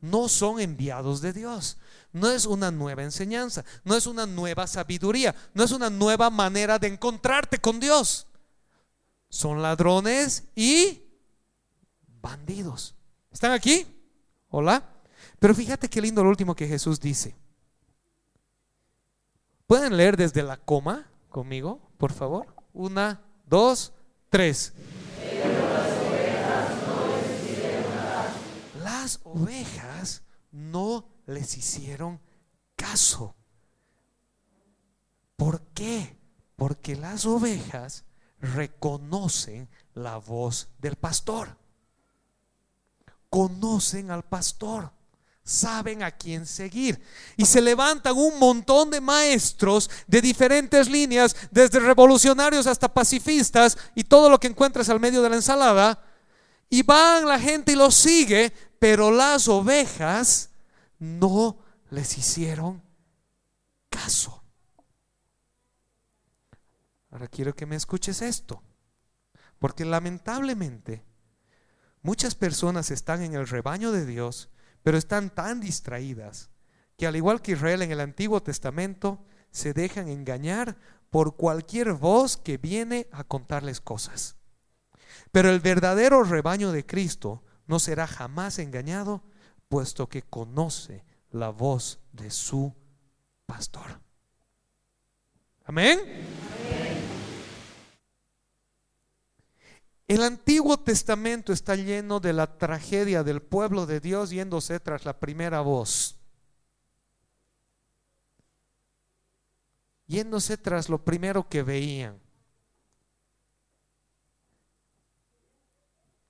No 0.00 0.28
son 0.28 0.60
enviados 0.60 1.20
de 1.20 1.32
Dios. 1.32 1.78
No 2.12 2.30
es 2.30 2.46
una 2.46 2.70
nueva 2.70 3.02
enseñanza, 3.02 3.64
no 3.84 3.94
es 3.94 4.06
una 4.06 4.26
nueva 4.26 4.66
sabiduría, 4.66 5.34
no 5.52 5.62
es 5.62 5.72
una 5.72 5.90
nueva 5.90 6.30
manera 6.30 6.78
de 6.78 6.88
encontrarte 6.88 7.58
con 7.58 7.80
Dios. 7.80 8.26
Son 9.28 9.60
ladrones 9.60 10.44
y 10.54 11.02
bandidos. 12.20 12.94
¿Están 13.30 13.52
aquí? 13.52 13.86
Hola. 14.50 14.82
Pero 15.38 15.54
fíjate 15.54 15.88
qué 15.88 16.00
lindo 16.00 16.24
lo 16.24 16.30
último 16.30 16.54
que 16.54 16.66
Jesús 16.66 16.98
dice. 16.98 17.36
¿Pueden 19.66 19.96
leer 19.96 20.16
desde 20.16 20.42
la 20.42 20.56
coma 20.56 21.06
conmigo, 21.28 21.80
por 21.98 22.12
favor? 22.12 22.46
Una, 22.72 23.20
dos, 23.46 23.92
tres. 24.30 24.72
Las 29.08 29.20
ovejas 29.24 30.22
no 30.52 31.08
les 31.24 31.56
hicieron 31.56 32.20
caso. 32.76 33.34
¿Por 35.34 35.62
qué? 35.68 36.18
Porque 36.56 36.94
las 36.94 37.24
ovejas 37.24 38.04
reconocen 38.38 39.66
la 39.94 40.18
voz 40.18 40.68
del 40.78 40.96
pastor. 40.96 41.56
Conocen 43.30 44.10
al 44.10 44.24
pastor 44.24 44.92
saben 45.42 46.02
a 46.02 46.10
quién 46.10 46.44
seguir. 46.44 47.02
Y 47.38 47.46
se 47.46 47.62
levantan 47.62 48.14
un 48.14 48.38
montón 48.38 48.90
de 48.90 49.00
maestros 49.00 49.88
de 50.06 50.20
diferentes 50.20 50.90
líneas, 50.90 51.34
desde 51.50 51.80
revolucionarios 51.80 52.66
hasta 52.66 52.92
pacifistas 52.92 53.78
y 53.94 54.04
todo 54.04 54.28
lo 54.28 54.38
que 54.38 54.48
encuentres 54.48 54.90
al 54.90 55.00
medio 55.00 55.22
de 55.22 55.30
la 55.30 55.36
ensalada. 55.36 56.04
Y 56.68 56.82
van 56.82 57.26
la 57.26 57.38
gente 57.38 57.72
y 57.72 57.76
los 57.76 57.94
sigue, 57.94 58.52
pero 58.78 59.10
las 59.10 59.48
ovejas 59.48 60.50
no 60.98 61.58
les 61.90 62.18
hicieron 62.18 62.82
caso. 63.88 64.42
Ahora 67.10 67.28
quiero 67.28 67.54
que 67.54 67.66
me 67.66 67.76
escuches 67.76 68.20
esto, 68.20 68.62
porque 69.58 69.84
lamentablemente 69.84 71.04
muchas 72.02 72.34
personas 72.34 72.90
están 72.90 73.22
en 73.22 73.34
el 73.34 73.48
rebaño 73.48 73.92
de 73.92 74.04
Dios 74.04 74.50
pero 74.88 74.96
están 74.96 75.28
tan 75.28 75.60
distraídas 75.60 76.48
que 76.96 77.06
al 77.06 77.14
igual 77.14 77.42
que 77.42 77.52
Israel 77.52 77.82
en 77.82 77.92
el 77.92 78.00
Antiguo 78.00 78.42
Testamento, 78.42 79.22
se 79.50 79.74
dejan 79.74 80.08
engañar 80.08 80.78
por 81.10 81.36
cualquier 81.36 81.92
voz 81.92 82.38
que 82.38 82.56
viene 82.56 83.06
a 83.12 83.22
contarles 83.22 83.82
cosas. 83.82 84.37
Pero 85.32 85.50
el 85.50 85.60
verdadero 85.60 86.22
rebaño 86.24 86.72
de 86.72 86.86
Cristo 86.86 87.42
no 87.66 87.78
será 87.78 88.06
jamás 88.06 88.58
engañado, 88.58 89.22
puesto 89.68 90.08
que 90.08 90.22
conoce 90.22 91.04
la 91.30 91.50
voz 91.50 92.00
de 92.12 92.30
su 92.30 92.74
pastor. 93.46 94.00
Amén. 95.64 96.00
El 100.08 100.22
Antiguo 100.22 100.78
Testamento 100.78 101.52
está 101.52 101.76
lleno 101.76 102.18
de 102.18 102.32
la 102.32 102.56
tragedia 102.56 103.22
del 103.22 103.42
pueblo 103.42 103.84
de 103.84 104.00
Dios 104.00 104.30
yéndose 104.30 104.80
tras 104.80 105.04
la 105.04 105.20
primera 105.20 105.60
voz. 105.60 106.18
Yéndose 110.06 110.56
tras 110.56 110.88
lo 110.88 111.04
primero 111.04 111.50
que 111.50 111.62
veían. 111.62 112.18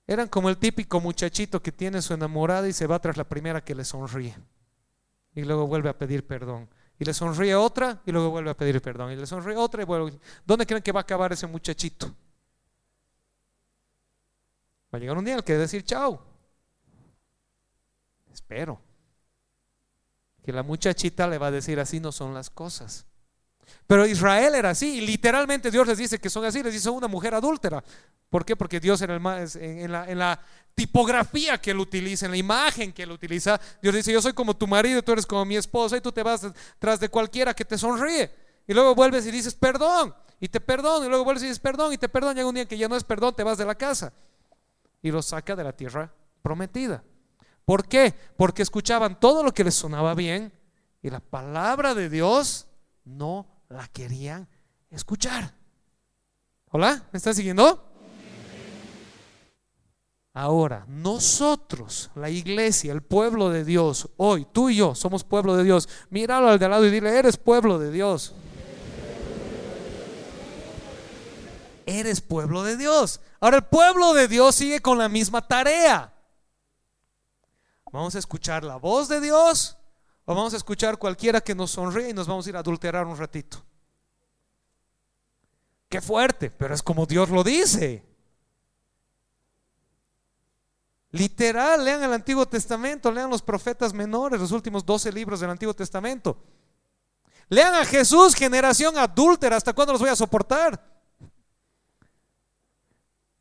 Eran 0.08 0.26
como 0.26 0.48
el 0.48 0.56
típico 0.56 1.00
muchachito 1.00 1.62
que 1.62 1.70
tiene 1.70 2.00
su 2.00 2.14
enamorada 2.14 2.66
y 2.66 2.72
se 2.72 2.86
va 2.86 2.98
tras 2.98 3.18
la 3.18 3.24
primera 3.24 3.62
que 3.62 3.74
le 3.74 3.84
sonríe. 3.84 4.34
y 5.34 5.42
luego 5.42 5.66
vuelve 5.66 5.90
a 5.90 5.98
pedir 5.98 6.26
perdón. 6.26 6.66
Y 6.98 7.04
le 7.04 7.12
sonríe 7.12 7.54
otra 7.54 8.00
y 8.06 8.10
luego 8.10 8.30
vuelve 8.30 8.50
a 8.50 8.56
pedir 8.56 8.80
perdón. 8.80 9.12
Y 9.12 9.16
le 9.16 9.26
sonríe 9.26 9.56
otra 9.56 9.82
y 9.82 9.84
vuelve. 9.84 10.18
¿Dónde 10.46 10.66
creen 10.66 10.82
que 10.82 10.92
va 10.92 11.00
a 11.00 11.02
acabar 11.02 11.32
ese 11.32 11.46
muchachito? 11.46 12.06
Va 14.92 14.96
a 14.96 14.98
llegar 14.98 15.18
un 15.18 15.24
día 15.26 15.36
el 15.36 15.44
que 15.44 15.58
decir 15.58 15.84
chao. 15.84 16.24
Espero. 18.32 18.80
Que 20.42 20.52
la 20.52 20.62
muchachita 20.62 21.28
le 21.28 21.36
va 21.36 21.48
a 21.48 21.50
decir 21.50 21.78
así 21.78 22.00
no 22.00 22.12
son 22.12 22.32
las 22.32 22.48
cosas. 22.48 23.04
Pero 23.86 24.06
Israel 24.06 24.54
era 24.54 24.70
así, 24.70 24.98
y 24.98 25.00
literalmente 25.00 25.70
Dios 25.70 25.86
les 25.86 25.98
dice 25.98 26.18
que 26.18 26.30
son 26.30 26.44
así, 26.44 26.62
les 26.62 26.72
dice 26.72 26.90
una 26.90 27.08
mujer 27.08 27.34
adúltera. 27.34 27.82
¿Por 28.30 28.44
qué? 28.44 28.56
Porque 28.56 28.80
Dios 28.80 29.00
en, 29.02 29.90
la, 29.92 30.40
tipografía 30.74 31.58
que 31.58 31.70
él 31.70 31.78
utiliza, 31.78 32.26
en 32.26 32.32
la 32.32 32.36
imagen 32.36 32.92
que 32.92 33.02
él 33.02 33.10
utiliza, 33.10 33.58
Dios 33.82 33.94
dice, 33.94 34.12
yo 34.12 34.20
soy 34.20 34.32
como 34.32 34.56
tu 34.56 34.66
marido, 34.66 35.02
tú 35.02 35.12
eres 35.12 35.26
como 35.26 35.44
mi 35.44 35.56
esposa 35.56 35.96
y 35.96 36.00
tú 36.00 36.12
te 36.12 36.22
vas 36.22 36.46
tras 36.78 37.00
de 37.00 37.08
cualquiera 37.08 37.54
que 37.54 37.64
te 37.64 37.78
sonríe. 37.78 38.30
Y 38.66 38.74
luego 38.74 38.94
vuelves 38.94 39.26
y 39.26 39.30
dices, 39.30 39.54
perdón, 39.54 40.14
y 40.38 40.48
te 40.48 40.60
perdono, 40.60 41.06
y 41.06 41.08
luego 41.08 41.24
vuelves 41.24 41.42
y 41.42 41.46
dices, 41.46 41.58
perdón, 41.58 41.92
y 41.92 41.98
te 41.98 42.08
perdón, 42.08 42.36
y 42.38 42.42
un 42.42 42.54
día 42.54 42.66
que 42.66 42.76
ya 42.76 42.86
no 42.86 42.96
es 42.96 43.04
perdón, 43.04 43.34
te 43.34 43.42
vas 43.42 43.58
de 43.58 43.64
la 43.64 43.74
casa. 43.74 44.12
Y 45.02 45.10
lo 45.10 45.22
saca 45.22 45.56
de 45.56 45.64
la 45.64 45.72
tierra 45.72 46.12
prometida. 46.42 47.02
¿Por 47.64 47.86
qué? 47.86 48.14
Porque 48.36 48.62
escuchaban 48.62 49.18
todo 49.18 49.42
lo 49.42 49.52
que 49.52 49.64
les 49.64 49.74
sonaba 49.74 50.14
bien 50.14 50.52
y 51.02 51.10
la 51.10 51.20
palabra 51.20 51.94
de 51.94 52.08
Dios 52.08 52.66
no 53.04 53.46
la 53.68 53.86
querían 53.88 54.48
escuchar. 54.90 55.54
¿Hola? 56.70 57.04
¿Me 57.12 57.16
estás 57.16 57.36
siguiendo? 57.36 57.84
Ahora, 60.34 60.84
nosotros, 60.86 62.10
la 62.14 62.30
iglesia, 62.30 62.92
el 62.92 63.02
pueblo 63.02 63.50
de 63.50 63.64
Dios, 63.64 64.10
hoy, 64.18 64.46
tú 64.52 64.70
y 64.70 64.76
yo 64.76 64.94
somos 64.94 65.24
pueblo 65.24 65.56
de 65.56 65.64
Dios. 65.64 65.88
Míralo 66.10 66.48
al 66.48 66.58
de 66.58 66.68
lado 66.68 66.86
y 66.86 66.90
dile, 66.90 67.18
eres 67.18 67.36
pueblo 67.36 67.78
de 67.78 67.90
Dios. 67.90 68.34
Eres 71.86 72.20
pueblo 72.20 72.62
de 72.62 72.76
Dios. 72.76 73.20
Ahora 73.40 73.56
el 73.56 73.64
pueblo 73.64 74.12
de 74.12 74.28
Dios 74.28 74.54
sigue 74.54 74.80
con 74.80 74.98
la 74.98 75.08
misma 75.08 75.46
tarea. 75.48 76.12
Vamos 77.90 78.14
a 78.14 78.18
escuchar 78.18 78.62
la 78.62 78.76
voz 78.76 79.08
de 79.08 79.20
Dios 79.22 79.77
o 80.30 80.34
vamos 80.34 80.52
a 80.52 80.58
escuchar 80.58 80.98
cualquiera 80.98 81.40
que 81.40 81.54
nos 81.54 81.70
sonríe 81.70 82.10
y 82.10 82.12
nos 82.12 82.26
vamos 82.26 82.46
a 82.46 82.50
ir 82.50 82.56
a 82.56 82.58
adulterar 82.58 83.06
un 83.06 83.16
ratito. 83.16 83.64
Qué 85.88 86.02
fuerte, 86.02 86.50
pero 86.50 86.74
es 86.74 86.82
como 86.82 87.06
Dios 87.06 87.30
lo 87.30 87.42
dice. 87.42 88.04
Literal, 91.12 91.82
lean 91.82 92.02
el 92.02 92.12
Antiguo 92.12 92.46
Testamento, 92.46 93.10
lean 93.10 93.30
los 93.30 93.40
profetas 93.40 93.94
menores, 93.94 94.38
los 94.38 94.52
últimos 94.52 94.84
12 94.84 95.10
libros 95.12 95.40
del 95.40 95.48
Antiguo 95.48 95.72
Testamento. 95.72 96.36
Lean 97.48 97.72
a 97.76 97.86
Jesús, 97.86 98.34
generación 98.34 98.98
adúltera, 98.98 99.56
¿hasta 99.56 99.72
cuándo 99.72 99.94
los 99.94 100.02
voy 100.02 100.10
a 100.10 100.16
soportar? 100.16 101.00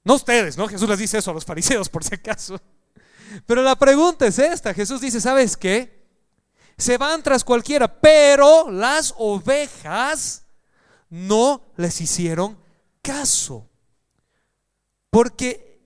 No 0.06 0.14
ustedes, 0.14 0.58
¿no? 0.58 0.70
Jesús 0.70 0.88
les 0.88 1.00
dice 1.00 1.18
eso 1.18 1.32
a 1.32 1.34
los 1.34 1.44
fariseos, 1.44 1.90
por 1.90 2.06
si 2.06 2.16
acaso. 2.16 2.58
Pero 3.46 3.62
la 3.62 3.76
pregunta 3.76 4.26
es 4.26 4.40
esta, 4.40 4.74
Jesús 4.74 5.02
dice, 5.02 5.20
¿sabes 5.20 5.58
qué? 5.58 5.97
Se 6.78 6.98
van 6.98 7.24
tras 7.24 7.44
cualquiera, 7.44 7.88
pero 7.88 8.70
las 8.70 9.14
ovejas 9.18 10.46
no 11.10 11.62
les 11.76 12.00
hicieron 12.02 12.58
caso. 13.02 13.68
Porque 15.10 15.82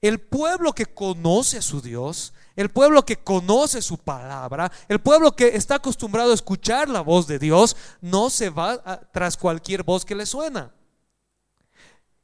el 0.00 0.20
pueblo 0.20 0.72
que 0.72 0.86
conoce 0.86 1.58
a 1.58 1.62
su 1.62 1.80
Dios, 1.80 2.32
el 2.54 2.70
pueblo 2.70 3.04
que 3.04 3.16
conoce 3.16 3.82
su 3.82 3.98
palabra, 3.98 4.70
el 4.88 5.00
pueblo 5.00 5.34
que 5.34 5.56
está 5.56 5.76
acostumbrado 5.76 6.30
a 6.30 6.34
escuchar 6.34 6.88
la 6.88 7.00
voz 7.00 7.26
de 7.26 7.38
Dios, 7.38 7.76
no 8.00 8.30
se 8.30 8.50
va 8.50 9.00
tras 9.12 9.36
cualquier 9.36 9.82
voz 9.82 10.04
que 10.04 10.14
le 10.14 10.26
suena. 10.26 10.72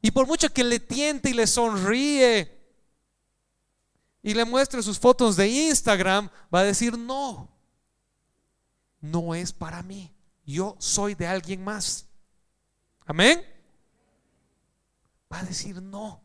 Y 0.01 0.11
por 0.11 0.27
mucho 0.27 0.49
que 0.49 0.63
le 0.63 0.79
tiente 0.79 1.29
y 1.29 1.33
le 1.33 1.47
sonríe 1.47 2.61
y 4.21 4.33
le 4.33 4.45
muestre 4.45 4.81
sus 4.81 4.99
fotos 4.99 5.35
de 5.35 5.47
Instagram, 5.47 6.29
va 6.53 6.59
a 6.59 6.63
decir, 6.63 6.97
no, 6.97 7.52
no 9.03 9.35
es 9.35 9.51
para 9.51 9.83
mí. 9.83 10.15
Yo 10.45 10.77
soy 10.79 11.13
de 11.13 11.27
alguien 11.27 11.61
más. 11.61 12.07
Amén. 13.05 13.43
Va 15.31 15.39
a 15.39 15.43
decir 15.43 15.81
no. 15.81 16.23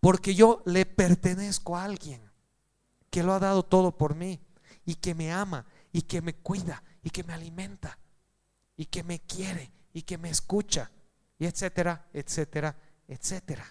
Porque 0.00 0.34
yo 0.34 0.62
le 0.66 0.84
pertenezco 0.84 1.76
a 1.76 1.84
alguien 1.84 2.20
que 3.08 3.22
lo 3.22 3.32
ha 3.32 3.38
dado 3.38 3.62
todo 3.62 3.96
por 3.96 4.16
mí 4.16 4.40
y 4.84 4.96
que 4.96 5.14
me 5.14 5.32
ama 5.32 5.64
y 5.92 6.02
que 6.02 6.20
me 6.20 6.34
cuida 6.34 6.82
y 7.04 7.10
que 7.10 7.22
me 7.22 7.32
alimenta 7.32 8.00
y 8.76 8.86
que 8.86 9.04
me 9.04 9.20
quiere 9.20 9.70
y 9.92 10.02
que 10.02 10.18
me 10.18 10.30
escucha 10.30 10.90
y 11.38 11.46
etcétera, 11.46 12.08
etcétera, 12.12 12.76
etcétera. 13.06 13.64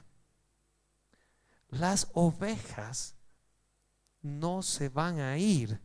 Las 1.67 2.07
ovejas 2.13 3.15
no 4.21 4.63
se 4.63 4.87
van 4.87 5.19
a 5.19 5.37
ir 5.37 5.81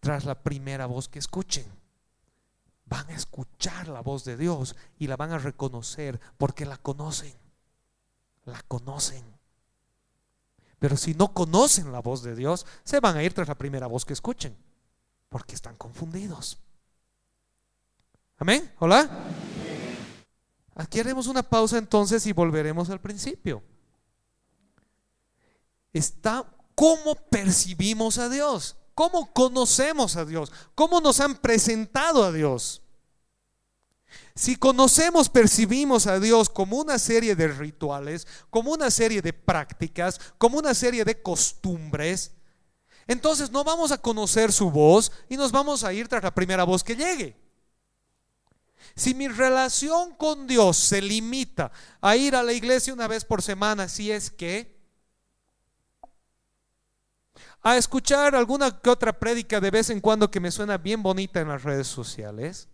tras 0.00 0.24
la 0.24 0.42
primera 0.42 0.86
voz 0.86 1.08
que 1.08 1.18
escuchen. 1.18 1.66
Van 2.86 3.08
a 3.10 3.14
escuchar 3.14 3.88
la 3.88 4.00
voz 4.00 4.24
de 4.24 4.36
Dios 4.36 4.74
y 4.98 5.06
la 5.06 5.16
van 5.16 5.32
a 5.32 5.38
reconocer 5.38 6.20
porque 6.38 6.66
la 6.66 6.76
conocen. 6.76 7.34
La 8.44 8.60
conocen. 8.62 9.22
Pero 10.78 10.96
si 10.96 11.14
no 11.14 11.32
conocen 11.32 11.92
la 11.92 12.00
voz 12.00 12.22
de 12.22 12.34
Dios, 12.34 12.66
se 12.82 13.00
van 13.00 13.16
a 13.16 13.22
ir 13.22 13.34
tras 13.34 13.46
la 13.46 13.54
primera 13.54 13.86
voz 13.86 14.04
que 14.04 14.14
escuchen 14.14 14.56
porque 15.28 15.54
están 15.54 15.76
confundidos. 15.76 16.58
Amén. 18.38 18.72
Hola. 18.78 19.08
Aquí 20.74 20.98
haremos 20.98 21.26
una 21.26 21.42
pausa 21.42 21.76
entonces 21.78 22.26
y 22.26 22.32
volveremos 22.32 22.88
al 22.88 23.00
principio. 23.00 23.62
Está 25.92 26.50
cómo 26.74 27.14
percibimos 27.14 28.18
a 28.18 28.28
Dios. 28.30 28.76
¿Cómo 29.00 29.32
conocemos 29.32 30.16
a 30.16 30.26
Dios? 30.26 30.52
¿Cómo 30.74 31.00
nos 31.00 31.20
han 31.20 31.36
presentado 31.36 32.22
a 32.22 32.30
Dios? 32.32 32.82
Si 34.34 34.56
conocemos, 34.56 35.30
percibimos 35.30 36.06
a 36.06 36.20
Dios 36.20 36.50
como 36.50 36.76
una 36.76 36.98
serie 36.98 37.34
de 37.34 37.48
rituales, 37.48 38.26
como 38.50 38.72
una 38.72 38.90
serie 38.90 39.22
de 39.22 39.32
prácticas, 39.32 40.20
como 40.36 40.58
una 40.58 40.74
serie 40.74 41.06
de 41.06 41.22
costumbres, 41.22 42.32
entonces 43.06 43.50
no 43.50 43.64
vamos 43.64 43.90
a 43.90 43.96
conocer 43.96 44.52
su 44.52 44.70
voz 44.70 45.10
y 45.30 45.38
nos 45.38 45.50
vamos 45.50 45.82
a 45.82 45.94
ir 45.94 46.06
tras 46.06 46.22
la 46.22 46.34
primera 46.34 46.64
voz 46.64 46.84
que 46.84 46.94
llegue. 46.94 47.38
Si 48.94 49.14
mi 49.14 49.28
relación 49.28 50.14
con 50.14 50.46
Dios 50.46 50.76
se 50.76 51.00
limita 51.00 51.72
a 52.02 52.16
ir 52.16 52.36
a 52.36 52.42
la 52.42 52.52
iglesia 52.52 52.92
una 52.92 53.08
vez 53.08 53.24
por 53.24 53.40
semana, 53.40 53.88
si 53.88 54.10
es 54.10 54.30
que 54.30 54.78
a 57.62 57.76
escuchar 57.76 58.34
alguna 58.34 58.80
que 58.80 58.90
otra 58.90 59.12
prédica 59.12 59.60
de 59.60 59.70
vez 59.70 59.90
en 59.90 60.00
cuando 60.00 60.30
que 60.30 60.40
me 60.40 60.50
suena 60.50 60.78
bien 60.78 61.02
bonita 61.02 61.40
en 61.40 61.48
las 61.48 61.62
redes 61.62 61.86
sociales, 61.86 62.68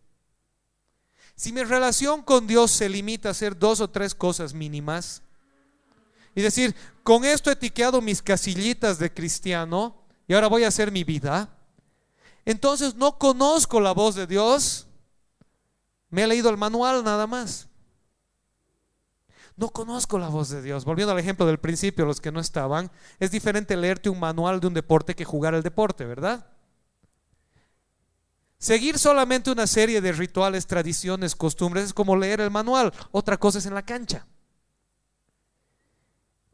si 1.34 1.52
mi 1.52 1.62
relación 1.64 2.22
con 2.22 2.46
Dios 2.46 2.70
se 2.70 2.88
limita 2.88 3.28
a 3.28 3.32
hacer 3.32 3.58
dos 3.58 3.80
o 3.80 3.90
tres 3.90 4.14
cosas 4.14 4.54
mínimas, 4.54 5.22
y 6.34 6.42
decir, 6.42 6.74
con 7.02 7.24
esto 7.24 7.50
he 7.50 7.56
tiqueado 7.56 8.00
mis 8.02 8.20
casillitas 8.20 8.98
de 8.98 9.12
cristiano 9.12 9.96
y 10.28 10.34
ahora 10.34 10.48
voy 10.48 10.64
a 10.64 10.68
hacer 10.68 10.92
mi 10.92 11.02
vida, 11.02 11.48
entonces 12.44 12.94
no 12.94 13.18
conozco 13.18 13.80
la 13.80 13.92
voz 13.92 14.14
de 14.14 14.26
Dios, 14.26 14.86
me 16.10 16.22
he 16.22 16.26
leído 16.26 16.50
el 16.50 16.56
manual 16.56 17.02
nada 17.02 17.26
más. 17.26 17.65
No 19.56 19.70
conozco 19.70 20.18
la 20.18 20.28
voz 20.28 20.50
de 20.50 20.60
Dios. 20.60 20.84
Volviendo 20.84 21.12
al 21.12 21.18
ejemplo 21.18 21.46
del 21.46 21.58
principio, 21.58 22.04
los 22.04 22.20
que 22.20 22.30
no 22.30 22.40
estaban, 22.40 22.90
es 23.18 23.30
diferente 23.30 23.76
leerte 23.76 24.10
un 24.10 24.20
manual 24.20 24.60
de 24.60 24.66
un 24.66 24.74
deporte 24.74 25.14
que 25.14 25.24
jugar 25.24 25.54
el 25.54 25.62
deporte, 25.62 26.04
¿verdad? 26.04 26.46
Seguir 28.58 28.98
solamente 28.98 29.50
una 29.50 29.66
serie 29.66 30.00
de 30.00 30.12
rituales, 30.12 30.66
tradiciones, 30.66 31.34
costumbres 31.34 31.86
es 31.86 31.94
como 31.94 32.16
leer 32.16 32.40
el 32.40 32.50
manual. 32.50 32.92
Otra 33.12 33.38
cosa 33.38 33.58
es 33.58 33.66
en 33.66 33.74
la 33.74 33.84
cancha. 33.84 34.26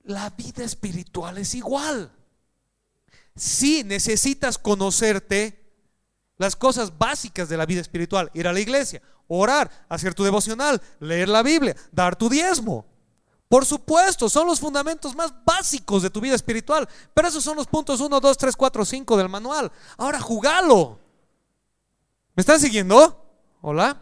La 0.04 0.30
vida 0.30 0.64
espiritual 0.64 1.38
es 1.38 1.54
igual. 1.54 2.12
Si 3.34 3.82
necesitas 3.82 4.58
conocerte 4.58 5.58
las 6.38 6.54
cosas 6.54 6.98
básicas 6.98 7.48
de 7.48 7.56
la 7.56 7.66
vida 7.66 7.80
espiritual, 7.80 8.30
ir 8.34 8.46
a 8.46 8.52
la 8.52 8.60
iglesia, 8.60 9.00
orar, 9.28 9.70
hacer 9.88 10.12
tu 10.12 10.24
devocional, 10.24 10.82
leer 11.00 11.28
la 11.28 11.42
Biblia, 11.42 11.76
dar 11.92 12.16
tu 12.16 12.28
diezmo. 12.28 12.91
Por 13.52 13.66
supuesto, 13.66 14.30
son 14.30 14.46
los 14.46 14.58
fundamentos 14.58 15.14
más 15.14 15.30
básicos 15.44 16.02
de 16.02 16.08
tu 16.08 16.22
vida 16.22 16.34
espiritual. 16.34 16.88
Pero 17.12 17.28
esos 17.28 17.44
son 17.44 17.58
los 17.58 17.66
puntos 17.66 18.00
1, 18.00 18.18
2, 18.18 18.38
3, 18.38 18.56
4, 18.56 18.82
5 18.86 19.16
del 19.18 19.28
manual. 19.28 19.70
Ahora 19.98 20.18
jugalo. 20.20 20.98
¿Me 22.34 22.40
están 22.40 22.58
siguiendo? 22.58 23.22
Hola. 23.60 24.00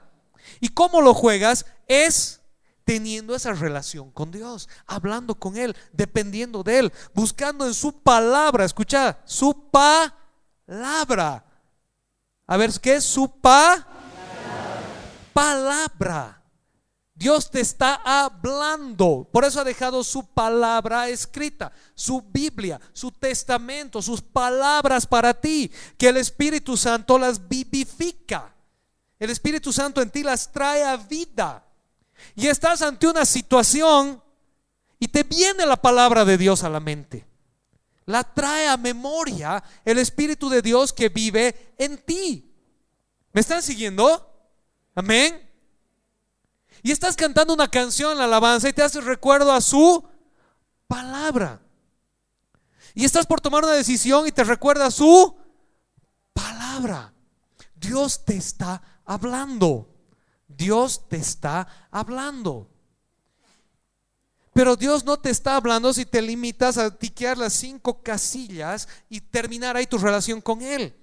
¿Y 0.60 0.68
cómo 0.68 1.00
lo 1.00 1.14
juegas? 1.14 1.66
Es 1.88 2.42
teniendo 2.84 3.34
esa 3.34 3.52
relación 3.52 4.12
con 4.12 4.30
Dios, 4.30 4.68
hablando 4.86 5.34
con 5.34 5.56
Él, 5.56 5.76
dependiendo 5.92 6.62
de 6.62 6.78
Él, 6.78 6.92
buscando 7.12 7.66
en 7.66 7.74
su 7.74 7.90
palabra, 7.90 8.64
escucha, 8.64 9.18
su 9.24 9.68
palabra. 10.68 11.44
A 12.46 12.56
ver, 12.56 12.70
¿qué 12.80 12.94
es 12.94 13.04
su 13.04 13.28
pa? 13.28 13.84
Palabra. 15.32 16.39
Dios 17.20 17.50
te 17.50 17.60
está 17.60 18.00
hablando. 18.02 19.28
Por 19.30 19.44
eso 19.44 19.60
ha 19.60 19.64
dejado 19.64 20.02
su 20.02 20.26
palabra 20.28 21.10
escrita, 21.10 21.70
su 21.94 22.22
Biblia, 22.22 22.80
su 22.94 23.12
testamento, 23.12 24.00
sus 24.00 24.22
palabras 24.22 25.06
para 25.06 25.38
ti, 25.38 25.70
que 25.98 26.08
el 26.08 26.16
Espíritu 26.16 26.78
Santo 26.78 27.18
las 27.18 27.46
vivifica. 27.46 28.54
El 29.18 29.28
Espíritu 29.28 29.70
Santo 29.70 30.00
en 30.00 30.08
ti 30.08 30.22
las 30.22 30.50
trae 30.50 30.82
a 30.82 30.96
vida. 30.96 31.62
Y 32.34 32.46
estás 32.46 32.80
ante 32.80 33.06
una 33.06 33.26
situación 33.26 34.22
y 34.98 35.08
te 35.08 35.22
viene 35.22 35.66
la 35.66 35.76
palabra 35.76 36.24
de 36.24 36.38
Dios 36.38 36.64
a 36.64 36.70
la 36.70 36.80
mente. 36.80 37.26
La 38.06 38.24
trae 38.24 38.66
a 38.66 38.78
memoria 38.78 39.62
el 39.84 39.98
Espíritu 39.98 40.48
de 40.48 40.62
Dios 40.62 40.94
que 40.94 41.10
vive 41.10 41.74
en 41.76 41.98
ti. 41.98 42.50
¿Me 43.34 43.42
están 43.42 43.62
siguiendo? 43.62 44.26
Amén. 44.94 45.49
Y 46.82 46.90
estás 46.90 47.16
cantando 47.16 47.54
una 47.54 47.68
canción, 47.68 48.16
la 48.16 48.24
alabanza, 48.24 48.68
y 48.68 48.72
te 48.72 48.82
haces 48.82 49.04
recuerdo 49.04 49.52
a 49.52 49.60
su 49.60 50.04
palabra. 50.86 51.60
Y 52.94 53.04
estás 53.04 53.26
por 53.26 53.40
tomar 53.40 53.64
una 53.64 53.74
decisión 53.74 54.26
y 54.26 54.32
te 54.32 54.44
recuerda 54.44 54.86
a 54.86 54.90
su 54.90 55.36
palabra. 56.32 57.12
Dios 57.74 58.24
te 58.24 58.36
está 58.36 58.82
hablando. 59.04 59.88
Dios 60.48 61.08
te 61.08 61.16
está 61.16 61.66
hablando. 61.90 62.68
Pero 64.52 64.76
Dios 64.76 65.04
no 65.04 65.18
te 65.18 65.30
está 65.30 65.56
hablando 65.56 65.92
si 65.92 66.04
te 66.04 66.20
limitas 66.20 66.76
a 66.76 66.96
tiquear 66.96 67.38
las 67.38 67.52
cinco 67.52 68.02
casillas 68.02 68.88
y 69.08 69.20
terminar 69.20 69.76
ahí 69.76 69.86
tu 69.86 69.96
relación 69.96 70.40
con 70.40 70.60
Él. 70.60 70.94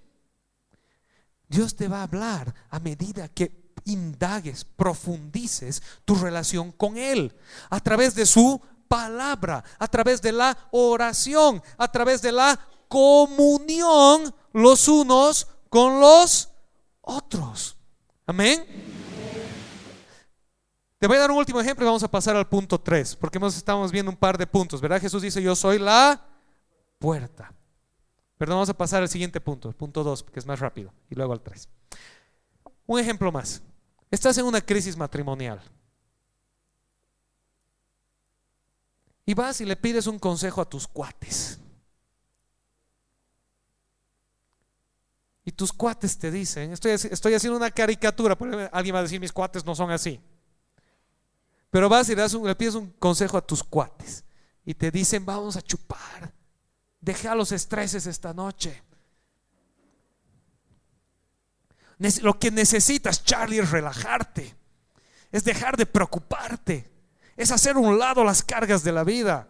Dios 1.48 1.76
te 1.76 1.88
va 1.88 2.00
a 2.00 2.04
hablar 2.04 2.54
a 2.70 2.80
medida 2.80 3.30
que 3.30 3.67
indagues, 3.88 4.64
profundices 4.64 5.82
tu 6.06 6.16
relación 6.16 6.72
con 6.72 6.98
Él 6.98 7.36
a 7.70 7.80
través 7.80 8.16
de 8.16 8.26
su 8.26 8.62
palabra, 8.88 9.64
a 9.80 9.88
través 9.88 10.22
de 10.22 10.32
la 10.32 10.58
oración, 10.72 11.62
a 11.78 11.92
través 11.92 12.22
de 12.22 12.32
la 12.32 12.60
comunión 12.88 14.34
los 14.54 14.88
unos 14.88 15.48
con 15.70 16.00
los 16.00 16.50
otros. 17.02 17.78
Amén. 18.26 18.66
Te 21.00 21.08
voy 21.08 21.18
a 21.18 21.20
dar 21.20 21.32
un 21.32 21.38
último 21.38 21.62
ejemplo 21.62 21.86
y 21.86 21.88
vamos 21.88 22.04
a 22.04 22.10
pasar 22.10 22.36
al 22.36 22.48
punto 22.48 22.80
3, 22.80 23.16
porque 23.18 23.38
hemos 23.38 23.56
estamos 23.56 23.92
viendo 23.92 24.12
un 24.12 24.18
par 24.18 24.38
de 24.38 24.48
puntos, 24.48 24.82
¿verdad? 24.82 25.00
Jesús 25.00 25.22
dice, 25.22 25.42
yo 25.42 25.56
soy 25.56 25.78
la 25.78 26.26
puerta. 26.98 27.54
Perdón, 28.38 28.56
vamos 28.56 28.70
a 28.70 28.78
pasar 28.78 29.04
al 29.04 29.10
siguiente 29.10 29.40
punto, 29.40 29.70
el 29.70 29.76
punto 29.76 30.04
2, 30.04 30.24
que 30.24 30.40
es 30.40 30.46
más 30.46 30.60
rápido, 30.60 30.92
y 31.10 31.16
luego 31.16 31.34
al 31.34 31.42
3. 31.42 31.70
Un 32.88 33.00
ejemplo 33.00 33.32
más. 33.32 33.62
Estás 34.18 34.36
en 34.40 34.46
una 34.46 34.62
crisis 34.62 34.98
matrimonial. 34.98 35.62
Y 39.28 39.36
vas 39.36 39.62
y 39.62 39.66
le 39.66 39.76
pides 39.76 40.08
un 40.08 40.18
consejo 40.18 40.60
a 40.60 40.68
tus 40.68 40.88
cuates. 40.88 41.60
Y 45.46 45.52
tus 45.52 45.72
cuates 45.72 46.18
te 46.18 46.32
dicen, 46.32 46.74
estoy, 46.74 46.94
estoy 46.94 47.36
haciendo 47.36 47.58
una 47.58 47.70
caricatura, 47.70 48.36
alguien 48.72 48.96
va 48.96 49.00
a 49.00 49.04
decir, 49.04 49.20
mis 49.20 49.32
cuates 49.32 49.64
no 49.64 49.76
son 49.76 49.92
así. 49.92 50.20
Pero 51.70 51.88
vas 51.88 52.10
y 52.10 52.16
le, 52.16 52.28
le 52.28 52.56
pides 52.56 52.74
un 52.74 52.90
consejo 52.94 53.38
a 53.38 53.46
tus 53.46 53.64
cuates. 53.64 54.24
Y 54.66 54.74
te 54.74 54.90
dicen, 54.90 55.28
vamos 55.28 55.58
a 55.58 55.62
chupar. 55.62 56.34
Deja 57.00 57.36
los 57.36 57.52
estreses 57.52 58.08
esta 58.08 58.34
noche. 58.34 58.82
Lo 62.22 62.38
que 62.38 62.52
necesitas, 62.52 63.24
Charlie, 63.24 63.60
es 63.60 63.72
relajarte. 63.72 64.56
Es 65.32 65.44
dejar 65.44 65.78
de 65.78 65.86
preocuparte. 65.86 66.92
Es 67.36 67.52
hacer 67.52 67.78
un 67.78 67.98
lado 67.98 68.24
las 68.24 68.44
cargas 68.44 68.84
de 68.84 68.92
la 68.92 69.04
vida. 69.04 69.50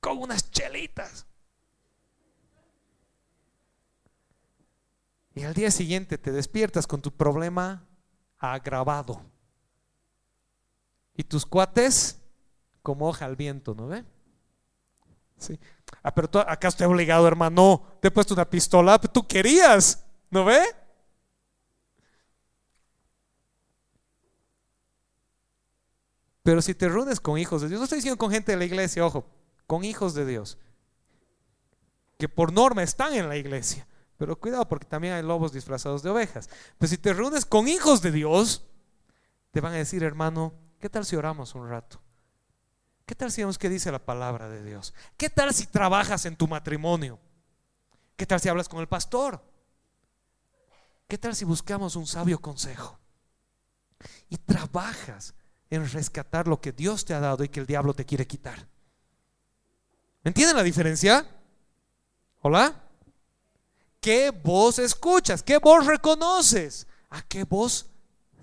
Con 0.00 0.18
unas 0.18 0.50
chelitas. 0.50 1.26
Y 5.34 5.44
al 5.44 5.54
día 5.54 5.70
siguiente 5.70 6.18
te 6.18 6.32
despiertas 6.32 6.86
con 6.86 7.00
tu 7.00 7.12
problema 7.12 7.86
agravado. 8.38 9.22
Y 11.16 11.24
tus 11.24 11.46
cuates 11.46 12.18
como 12.82 13.08
hoja 13.08 13.26
al 13.26 13.36
viento, 13.36 13.74
¿no 13.74 13.86
ve? 13.86 14.04
Sí. 15.36 15.58
Ah, 16.02 16.14
pero 16.14 16.28
acá 16.40 16.68
estoy 16.68 16.86
obligado, 16.86 17.26
hermano. 17.26 17.86
Te 18.00 18.08
he 18.08 18.10
puesto 18.10 18.34
una 18.34 18.48
pistola, 18.48 19.00
pero 19.00 19.12
tú 19.12 19.26
querías, 19.26 20.04
¿no 20.30 20.44
ve? 20.44 20.62
Pero 26.50 26.62
si 26.62 26.74
te 26.74 26.88
reúnes 26.88 27.20
con 27.20 27.38
hijos 27.38 27.62
de 27.62 27.68
Dios, 27.68 27.78
no 27.78 27.84
estoy 27.84 27.98
diciendo 27.98 28.18
con 28.18 28.32
gente 28.32 28.50
de 28.50 28.58
la 28.58 28.64
iglesia, 28.64 29.06
ojo, 29.06 29.24
con 29.68 29.84
hijos 29.84 30.14
de 30.14 30.26
Dios, 30.26 30.58
que 32.18 32.28
por 32.28 32.52
norma 32.52 32.82
están 32.82 33.14
en 33.14 33.28
la 33.28 33.36
iglesia, 33.36 33.86
pero 34.18 34.34
cuidado 34.34 34.66
porque 34.66 34.84
también 34.84 35.14
hay 35.14 35.22
lobos 35.22 35.52
disfrazados 35.52 36.02
de 36.02 36.10
ovejas. 36.10 36.50
Pero 36.76 36.90
si 36.90 36.98
te 36.98 37.12
reúnes 37.12 37.44
con 37.46 37.68
hijos 37.68 38.02
de 38.02 38.10
Dios, 38.10 38.64
te 39.52 39.60
van 39.60 39.74
a 39.74 39.76
decir, 39.76 40.02
hermano, 40.02 40.52
¿qué 40.80 40.90
tal 40.90 41.06
si 41.06 41.14
oramos 41.14 41.54
un 41.54 41.68
rato? 41.68 42.02
¿Qué 43.06 43.14
tal 43.14 43.30
si 43.30 43.42
vemos 43.42 43.56
qué 43.56 43.68
dice 43.68 43.92
la 43.92 44.04
palabra 44.04 44.48
de 44.48 44.64
Dios? 44.64 44.92
¿Qué 45.16 45.30
tal 45.30 45.54
si 45.54 45.68
trabajas 45.68 46.26
en 46.26 46.34
tu 46.34 46.48
matrimonio? 46.48 47.20
¿Qué 48.16 48.26
tal 48.26 48.40
si 48.40 48.48
hablas 48.48 48.68
con 48.68 48.80
el 48.80 48.88
pastor? 48.88 49.40
¿Qué 51.06 51.16
tal 51.16 51.36
si 51.36 51.44
buscamos 51.44 51.94
un 51.94 52.08
sabio 52.08 52.40
consejo? 52.40 52.98
Y 54.28 54.36
trabajas 54.38 55.36
en 55.70 55.88
rescatar 55.88 56.48
lo 56.48 56.60
que 56.60 56.72
Dios 56.72 57.04
te 57.04 57.14
ha 57.14 57.20
dado 57.20 57.44
y 57.44 57.48
que 57.48 57.60
el 57.60 57.66
diablo 57.66 57.94
te 57.94 58.04
quiere 58.04 58.26
quitar. 58.26 58.66
¿Me 60.22 60.30
entienden 60.30 60.56
la 60.56 60.62
diferencia? 60.62 61.26
¿Hola? 62.42 62.74
¿Qué 64.00 64.30
voz 64.30 64.78
escuchas? 64.78 65.42
¿Qué 65.42 65.58
voz 65.58 65.86
reconoces? 65.86 66.86
¿A 67.10 67.22
qué 67.22 67.44
voz 67.44 67.86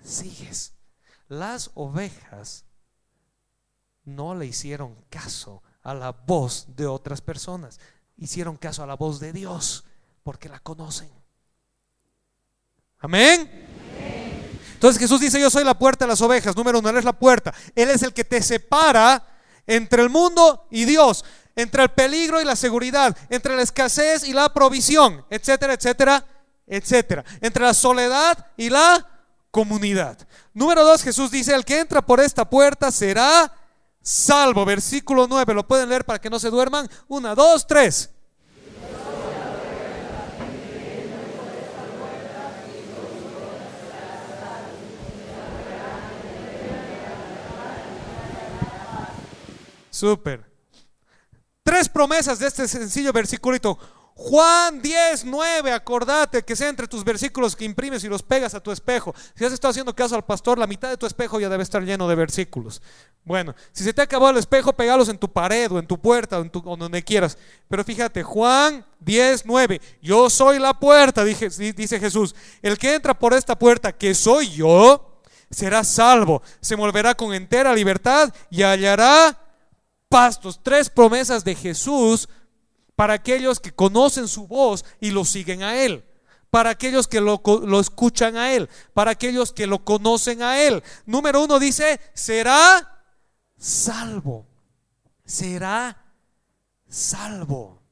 sigues? 0.02 0.72
Las 1.28 1.70
ovejas 1.74 2.64
no 4.04 4.34
le 4.34 4.46
hicieron 4.46 4.96
caso 5.10 5.62
a 5.82 5.94
la 5.94 6.12
voz 6.12 6.66
de 6.74 6.86
otras 6.86 7.20
personas, 7.20 7.78
hicieron 8.16 8.56
caso 8.56 8.82
a 8.82 8.86
la 8.86 8.94
voz 8.94 9.20
de 9.20 9.32
Dios 9.32 9.84
porque 10.22 10.48
la 10.48 10.60
conocen. 10.60 11.10
Amén. 12.98 13.87
Entonces 14.78 15.00
Jesús 15.00 15.20
dice, 15.20 15.40
yo 15.40 15.50
soy 15.50 15.64
la 15.64 15.76
puerta 15.76 16.04
de 16.04 16.10
las 16.10 16.20
ovejas. 16.20 16.54
Número 16.54 16.78
uno, 16.78 16.88
Él 16.88 16.98
es 16.98 17.04
la 17.04 17.12
puerta. 17.12 17.52
Él 17.74 17.90
es 17.90 18.00
el 18.04 18.12
que 18.12 18.22
te 18.22 18.40
separa 18.40 19.26
entre 19.66 20.02
el 20.02 20.08
mundo 20.08 20.68
y 20.70 20.84
Dios, 20.84 21.24
entre 21.56 21.82
el 21.82 21.88
peligro 21.88 22.40
y 22.40 22.44
la 22.44 22.54
seguridad, 22.54 23.16
entre 23.28 23.56
la 23.56 23.62
escasez 23.62 24.22
y 24.22 24.32
la 24.32 24.54
provisión, 24.54 25.24
etcétera, 25.30 25.72
etcétera, 25.72 26.24
etcétera. 26.64 27.24
Entre 27.40 27.64
la 27.64 27.74
soledad 27.74 28.46
y 28.56 28.70
la 28.70 29.04
comunidad. 29.50 30.16
Número 30.54 30.84
dos, 30.84 31.02
Jesús 31.02 31.32
dice, 31.32 31.56
el 31.56 31.64
que 31.64 31.80
entra 31.80 32.00
por 32.00 32.20
esta 32.20 32.48
puerta 32.48 32.92
será 32.92 33.52
salvo. 34.00 34.64
Versículo 34.64 35.26
9, 35.28 35.54
lo 35.54 35.66
pueden 35.66 35.88
leer 35.88 36.04
para 36.04 36.20
que 36.20 36.30
no 36.30 36.38
se 36.38 36.50
duerman. 36.50 36.88
Una, 37.08 37.34
dos, 37.34 37.66
tres. 37.66 38.10
Súper. 49.98 50.44
Tres 51.64 51.88
promesas 51.88 52.38
de 52.38 52.46
este 52.46 52.68
sencillo 52.68 53.12
versiculito. 53.12 53.76
Juan 54.14 54.80
10, 54.80 55.24
9, 55.24 55.72
acordate 55.72 56.44
que 56.44 56.54
sea 56.54 56.68
entre 56.68 56.86
tus 56.86 57.02
versículos 57.02 57.56
que 57.56 57.64
imprimes 57.64 58.04
y 58.04 58.08
los 58.08 58.22
pegas 58.22 58.54
a 58.54 58.60
tu 58.60 58.70
espejo. 58.70 59.12
Si 59.34 59.44
has 59.44 59.52
estado 59.52 59.70
haciendo 59.70 59.96
caso 59.96 60.14
al 60.14 60.24
pastor, 60.24 60.56
la 60.56 60.68
mitad 60.68 60.88
de 60.88 60.96
tu 60.96 61.06
espejo 61.06 61.40
ya 61.40 61.48
debe 61.48 61.64
estar 61.64 61.82
lleno 61.82 62.08
de 62.08 62.14
versículos. 62.14 62.80
Bueno, 63.24 63.56
si 63.72 63.82
se 63.82 63.92
te 63.92 64.00
ha 64.00 64.04
acabado 64.04 64.30
el 64.30 64.38
espejo, 64.38 64.72
pegalos 64.72 65.08
en 65.08 65.18
tu 65.18 65.32
pared 65.32 65.70
o 65.72 65.80
en 65.80 65.86
tu 65.88 66.00
puerta 66.00 66.38
o, 66.38 66.76
donde 66.76 67.02
quieras. 67.02 67.36
Pero 67.68 67.82
fíjate, 67.82 68.22
Juan 68.22 68.86
10, 69.00 69.46
9, 69.46 69.80
yo 70.00 70.30
soy 70.30 70.60
la 70.60 70.78
puerta, 70.78 71.24
dice 71.24 71.98
Jesús. 71.98 72.36
El 72.62 72.78
que 72.78 72.94
entra 72.94 73.18
por 73.18 73.34
esta 73.34 73.58
puerta, 73.58 73.92
que 73.92 74.14
soy 74.14 74.48
yo, 74.50 75.20
será 75.50 75.82
salvo, 75.82 76.40
se 76.60 76.76
volverá 76.76 77.16
con 77.16 77.34
entera 77.34 77.74
libertad 77.74 78.32
y 78.48 78.62
hallará 78.62 79.47
pastos, 80.08 80.60
tres 80.62 80.88
promesas 80.90 81.44
de 81.44 81.54
Jesús 81.54 82.28
para 82.96 83.14
aquellos 83.14 83.60
que 83.60 83.72
conocen 83.72 84.26
su 84.28 84.46
voz 84.46 84.84
y 85.00 85.10
lo 85.10 85.24
siguen 85.24 85.62
a 85.62 85.76
Él, 85.76 86.04
para 86.50 86.70
aquellos 86.70 87.06
que 87.06 87.20
lo, 87.20 87.40
escuchan 87.80 88.36
a 88.36 88.52
Él, 88.52 88.68
para 88.94 89.12
aquellos 89.12 89.52
que 89.52 89.66
lo 89.66 89.84
conocen 89.84 90.42
a 90.42 90.60
Él. 90.60 90.82
Número 91.06 91.42
uno 91.42 91.58
dice, 91.58 92.00
será 92.14 93.04
salvo, 93.56 94.46
será 95.24 96.04
salvo, 96.88 97.82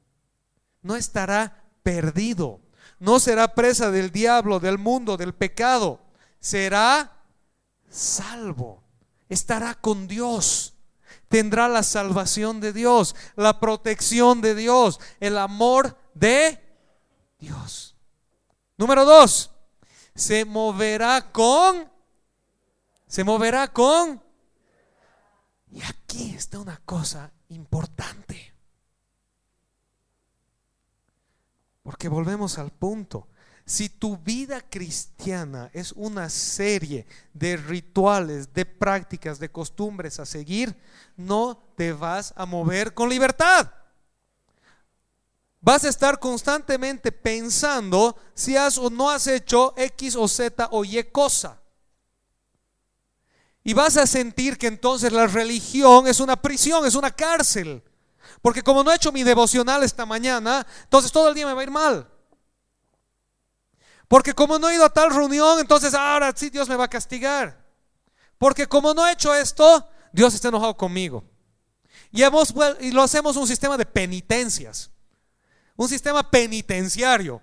no 0.81 0.95
estará 0.95 1.63
perdido, 1.83 2.59
no 2.99 3.19
será 3.19 3.53
presa 3.53 3.91
del 3.91 4.11
diablo, 4.11 4.59
del 4.59 4.77
mundo, 4.77 5.17
del 5.17 5.33
pecado. 5.33 6.01
Será 6.39 7.23
salvo. 7.89 8.83
Estará 9.29 9.75
con 9.75 10.07
Dios. 10.07 10.76
Tendrá 11.29 11.67
la 11.67 11.83
salvación 11.83 12.59
de 12.61 12.73
Dios, 12.73 13.15
la 13.35 13.59
protección 13.59 14.41
de 14.41 14.55
Dios, 14.55 14.99
el 15.19 15.37
amor 15.37 15.97
de 16.13 16.63
Dios. 17.39 17.95
Número 18.77 19.05
dos, 19.05 19.51
se 20.15 20.45
moverá 20.45 21.31
con, 21.31 21.91
se 23.07 23.23
moverá 23.23 23.71
con, 23.73 24.23
y 25.71 25.81
aquí 25.83 26.33
está 26.35 26.59
una 26.59 26.81
cosa 26.85 27.31
importante. 27.49 28.53
Porque 31.83 32.09
volvemos 32.09 32.57
al 32.57 32.71
punto. 32.71 33.27
Si 33.67 33.89
tu 33.89 34.15
vida 34.15 34.61
cristiana 34.61 35.69
es 35.73 35.91
una 35.91 36.29
serie 36.29 37.05
de 37.33 37.57
rituales, 37.57 38.53
de 38.53 38.65
prácticas, 38.65 39.39
de 39.39 39.51
costumbres 39.51 40.21
a 40.21 40.25
seguir, 40.25 40.73
no 41.17 41.61
te 41.75 41.91
vas 41.91 42.33
a 42.37 42.45
mover 42.45 42.93
con 42.93 43.09
libertad. 43.09 43.69
Vas 45.59 45.83
a 45.83 45.89
estar 45.89 46.17
constantemente 46.17 47.11
pensando 47.11 48.15
si 48.33 48.55
has 48.55 48.77
o 48.77 48.89
no 48.89 49.09
has 49.09 49.27
hecho 49.27 49.73
X 49.75 50.15
o 50.15 50.29
Z 50.29 50.69
o 50.71 50.85
Y 50.85 51.03
cosa. 51.11 51.61
Y 53.65 53.73
vas 53.73 53.97
a 53.97 54.07
sentir 54.07 54.57
que 54.57 54.67
entonces 54.67 55.11
la 55.11 55.27
religión 55.27 56.07
es 56.07 56.21
una 56.21 56.37
prisión, 56.37 56.85
es 56.85 56.95
una 56.95 57.11
cárcel. 57.11 57.83
Porque 58.41 58.61
como 58.61 58.81
no 58.81 58.93
he 58.93 58.95
hecho 58.95 59.11
mi 59.11 59.23
devocional 59.23 59.83
esta 59.83 60.05
mañana, 60.05 60.65
entonces 60.83 61.11
todo 61.11 61.27
el 61.27 61.35
día 61.35 61.45
me 61.45 61.51
va 61.51 61.59
a 61.59 61.63
ir 61.63 61.71
mal. 61.71 62.13
Porque 64.07 64.33
como 64.33 64.57
no 64.57 64.69
he 64.69 64.75
ido 64.75 64.85
a 64.85 64.89
tal 64.89 65.13
reunión, 65.13 65.59
entonces 65.59 65.93
ahora 65.93 66.33
sí 66.35 66.49
Dios 66.49 66.69
me 66.69 66.75
va 66.75 66.85
a 66.85 66.89
castigar. 66.89 67.65
Porque 68.37 68.67
como 68.67 68.93
no 68.93 69.07
he 69.07 69.13
hecho 69.13 69.33
esto, 69.35 69.87
Dios 70.13 70.33
está 70.33 70.47
enojado 70.47 70.77
conmigo. 70.77 71.23
Y, 72.11 72.23
hemos, 72.23 72.53
y 72.79 72.91
lo 72.91 73.03
hacemos 73.03 73.35
un 73.35 73.47
sistema 73.47 73.77
de 73.77 73.85
penitencias. 73.85 74.89
Un 75.75 75.89
sistema 75.89 76.29
penitenciario. 76.29 77.41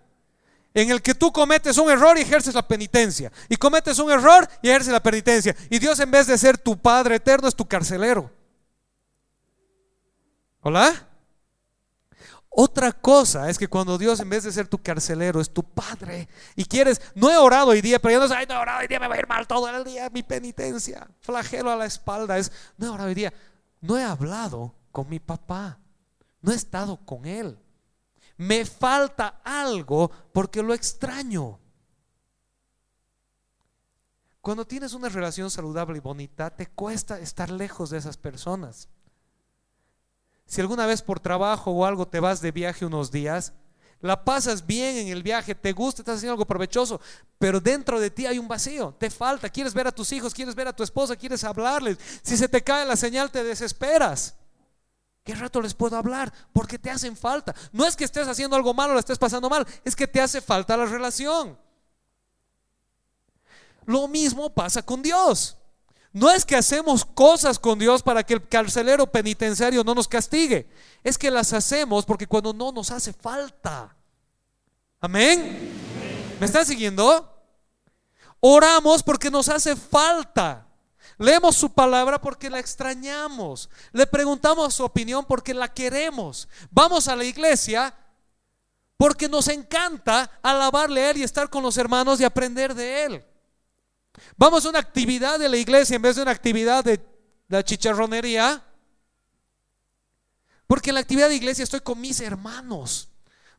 En 0.73 0.91
el 0.91 1.03
que 1.03 1.15
tú 1.15 1.33
cometes 1.33 1.79
un 1.79 1.91
error 1.91 2.19
y 2.19 2.23
ejerces 2.23 2.55
la 2.55 2.67
penitencia. 2.67 3.31
Y 3.49 3.57
cometes 3.57 3.99
un 3.99 4.11
error 4.11 4.49
y 4.63 4.71
ejerces 4.71 4.93
la 4.93 5.03
penitencia. 5.03 5.55
Y 5.71 5.79
Dios 5.79 6.01
en 6.01 6.11
vez 6.11 6.27
de 6.27 6.39
ser 6.39 6.59
tu 6.59 6.77
Padre 6.77 7.17
eterno 7.17 7.47
es 7.47 7.55
tu 7.55 7.67
carcelero. 7.67 8.33
¿Hola? 10.61 11.09
Otra 12.57 12.93
cosa 12.93 13.51
es 13.51 13.59
que 13.59 13.67
cuando 13.67 13.99
Dios 13.99 14.21
en 14.21 14.31
vez 14.31 14.45
de 14.45 14.53
ser 14.53 14.69
tu 14.69 14.79
carcelero 14.79 15.41
es 15.41 15.53
tu 15.53 15.65
padre 15.65 16.29
y 16.55 16.65
quieres, 16.65 17.01
no 17.17 17.29
he 17.29 17.37
orado 17.37 17.71
hoy 17.71 17.81
día, 17.81 17.99
pero 17.99 18.15
yo 18.15 18.21
no 18.21 18.29
sé, 18.29 18.47
no 18.47 18.55
he 18.55 18.59
orado 18.59 18.79
hoy 18.79 18.87
día, 18.87 19.01
me 19.01 19.09
va 19.09 19.17
a 19.17 19.19
ir 19.19 19.27
mal 19.27 19.45
todo 19.49 19.69
el 19.69 19.83
día, 19.83 20.09
mi 20.11 20.23
penitencia, 20.23 21.09
flagelo 21.19 21.73
a 21.73 21.77
la 21.77 21.87
espalda, 21.87 22.39
es, 22.39 22.53
no 22.77 22.87
he 22.87 22.89
orado 22.91 23.09
hoy 23.09 23.15
día, 23.17 23.35
no 23.81 23.99
he 23.99 24.05
hablado 24.05 24.73
con 24.93 25.09
mi 25.09 25.19
papá, 25.19 25.81
no 26.43 26.53
he 26.53 26.55
estado 26.55 26.97
con 27.05 27.27
él, 27.27 27.59
me 28.37 28.65
falta 28.65 29.41
algo 29.43 30.13
porque 30.33 30.63
lo 30.63 30.75
extraño. 30.75 31.59
Cuando 34.41 34.65
tienes 34.65 34.93
una 34.93 35.09
relación 35.09 35.51
saludable 35.51 35.97
y 35.97 36.01
bonita, 36.01 36.55
te 36.55 36.69
cuesta 36.69 37.19
estar 37.19 37.51
lejos 37.51 37.91
de 37.91 37.99
esas 37.99 38.17
personas. 38.17 38.89
Si 40.47 40.61
alguna 40.61 40.87
vez 40.87 41.03
por 41.03 41.21
trabajo 41.21 41.71
o 41.71 41.85
algo 41.85 42.07
te 42.07 42.21
vas 42.21 42.41
de 42.41 42.53
viaje 42.53 42.85
unos 42.85 43.11
días, 43.11 43.53
la 44.01 44.23
pasas 44.23 44.67
bien 44.67 44.97
en 44.97 45.09
el 45.09 45.23
viaje, 45.23 45.55
te 45.55 45.73
gusta, 45.73 46.03
estás 46.03 46.19
haciendo 46.19 46.33
algo 46.33 46.45
provechoso, 46.45 47.01
pero 47.39 47.59
dentro 47.59 47.99
de 47.99 48.11
ti 48.11 48.27
hay 48.27 48.39
un 48.39 48.47
vacío, 48.47 48.95
te 48.99 49.09
falta, 49.09 49.49
quieres 49.49 49.73
ver 49.73 49.87
a 49.87 49.93
tus 49.93 50.13
hijos, 50.13 50.35
quieres 50.35 50.55
ver 50.55 50.69
a 50.69 50.77
tu 50.77 50.83
esposa, 50.83 51.17
quieres 51.17 51.43
hablarles. 51.43 51.97
Si 52.23 52.37
se 52.37 52.47
te 52.47 52.63
cae 52.63 52.85
la 52.85 52.97
señal, 52.97 53.31
te 53.31 53.43
desesperas. 53.43 54.37
¿Qué 55.25 55.35
rato 55.35 55.63
les 55.63 55.73
puedo 55.73 55.97
hablar? 55.97 56.31
Porque 56.53 56.79
te 56.79 56.91
hacen 56.91 57.17
falta. 57.17 57.55
No 57.73 57.87
es 57.87 57.97
que 57.97 58.05
estés 58.05 58.29
haciendo 58.29 58.57
algo 58.57 58.75
malo, 58.75 58.93
lo 58.93 58.99
estés 58.99 59.19
pasando 59.19 59.49
mal, 59.49 59.67
es 59.83 59.97
que 59.97 60.07
te 60.07 60.21
hace 60.21 60.43
falta 60.43 60.77
la 60.77 60.85
relación. 60.85 61.59
Lo 63.87 64.07
mismo 64.07 64.53
pasa 64.53 64.83
con 64.83 65.01
Dios. 65.01 65.57
No 66.15 66.31
es 66.31 66.45
que 66.45 66.55
hacemos 66.55 67.05
cosas 67.05 67.59
con 67.59 67.77
Dios 67.77 68.01
para 68.01 68.23
que 68.23 68.35
el 68.35 68.49
carcelero 68.49 69.05
penitenciario 69.05 69.83
no 69.83 69.97
nos 69.97 70.07
castigue. 70.07 70.69
Es 71.03 71.19
que 71.19 71.29
las 71.29 71.53
hacemos 71.53 72.05
porque 72.05 72.29
cuando 72.29 72.53
no 72.53 72.71
nos 72.71 72.93
hace 72.93 73.13
falta. 73.13 73.97
Amén. 75.01 75.73
¿Me 76.39 76.47
están 76.47 76.65
siguiendo? 76.65 77.29
Oramos 78.39 79.03
porque 79.03 79.29
nos 79.29 79.49
hace 79.49 79.75
falta. 79.75 80.69
Leemos 81.19 81.57
su 81.57 81.73
palabra 81.73 82.21
porque 82.21 82.49
la 82.49 82.61
extrañamos. 82.61 83.69
Le 83.91 84.07
preguntamos 84.07 84.73
su 84.73 84.85
opinión 84.85 85.25
porque 85.25 85.53
la 85.53 85.75
queremos. 85.75 86.49
Vamos 86.71 87.09
a 87.09 87.17
la 87.17 87.25
iglesia 87.25 87.93
porque 88.97 89.29
nos 89.29 89.49
encanta 89.49 90.31
alabarle 90.45 91.03
a 91.03 91.11
Él 91.11 91.17
y 91.17 91.23
estar 91.25 91.51
con 91.51 91.65
los 91.65 91.77
hermanos 91.77 92.21
y 92.21 92.25
aprender 92.25 92.73
de 92.73 93.05
Él. 93.05 93.25
Vamos 94.37 94.65
a 94.65 94.71
una 94.71 94.79
actividad 94.79 95.39
de 95.39 95.49
la 95.49 95.57
iglesia 95.57 95.97
en 95.97 96.03
vez 96.03 96.17
de 96.17 96.23
una 96.23 96.31
actividad 96.31 96.85
de 96.85 97.01
la 97.49 97.65
chicharronería. 97.65 98.63
Porque 100.67 100.91
en 100.91 100.95
la 100.95 101.01
actividad 101.01 101.29
de 101.29 101.37
iglesia 101.37 101.63
estoy 101.63 101.81
con 101.81 102.01
mis 102.01 102.21
hermanos. 102.21 103.09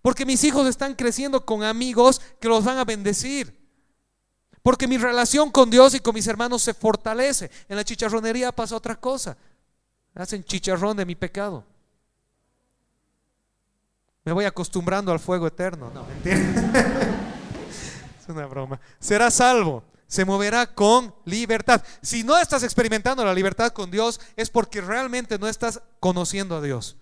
Porque 0.02 0.26
mis 0.26 0.44
hijos 0.44 0.68
están 0.68 0.96
creciendo 0.96 1.46
con 1.46 1.64
amigos 1.64 2.22
que 2.40 2.48
los 2.48 2.64
van 2.64 2.78
a 2.78 2.86
bendecir. 2.86 3.56
Porque 4.62 4.88
mi 4.88 4.98
relación 4.98 5.52
con 5.52 5.70
Dios 5.70 5.94
y 5.94 6.00
con 6.00 6.16
mis 6.16 6.28
hermanos 6.28 6.62
se 6.62 6.74
fortalece. 6.74 7.52
En 7.70 7.76
la 7.76 7.84
chicharronería 7.84 8.52
pasa 8.52 8.76
otra 8.76 8.96
cosa. 8.96 9.38
Hacen 10.16 10.44
chicharrón 10.44 10.98
de 10.98 11.06
mi 11.06 11.16
pecado. 11.16 11.64
Me 14.24 14.32
voy 14.32 14.46
acostumbrando 14.46 15.12
al 15.12 15.20
fuego 15.20 15.46
eterno. 15.46 15.92
No, 15.94 16.04
mentira. 16.04 16.38
es 18.20 18.28
una 18.28 18.48
broma. 18.48 18.80
Será 19.00 19.30
salvo 19.30 19.84
se 20.08 20.26
moverá 20.26 20.74
con 20.74 21.14
libertad. 21.26 21.84
Si 22.02 22.24
no 22.24 22.38
estás 22.38 22.64
experimentando 22.64 23.26
la 23.26 23.34
libertad 23.34 23.72
con 23.72 23.92
Dios, 23.92 24.20
es 24.36 24.50
porque 24.50 24.82
realmente 24.82 25.40
no 25.40 25.48
estás 25.48 25.82
conociendo 26.00 26.58
a 26.58 26.62
Dios. 26.62 26.98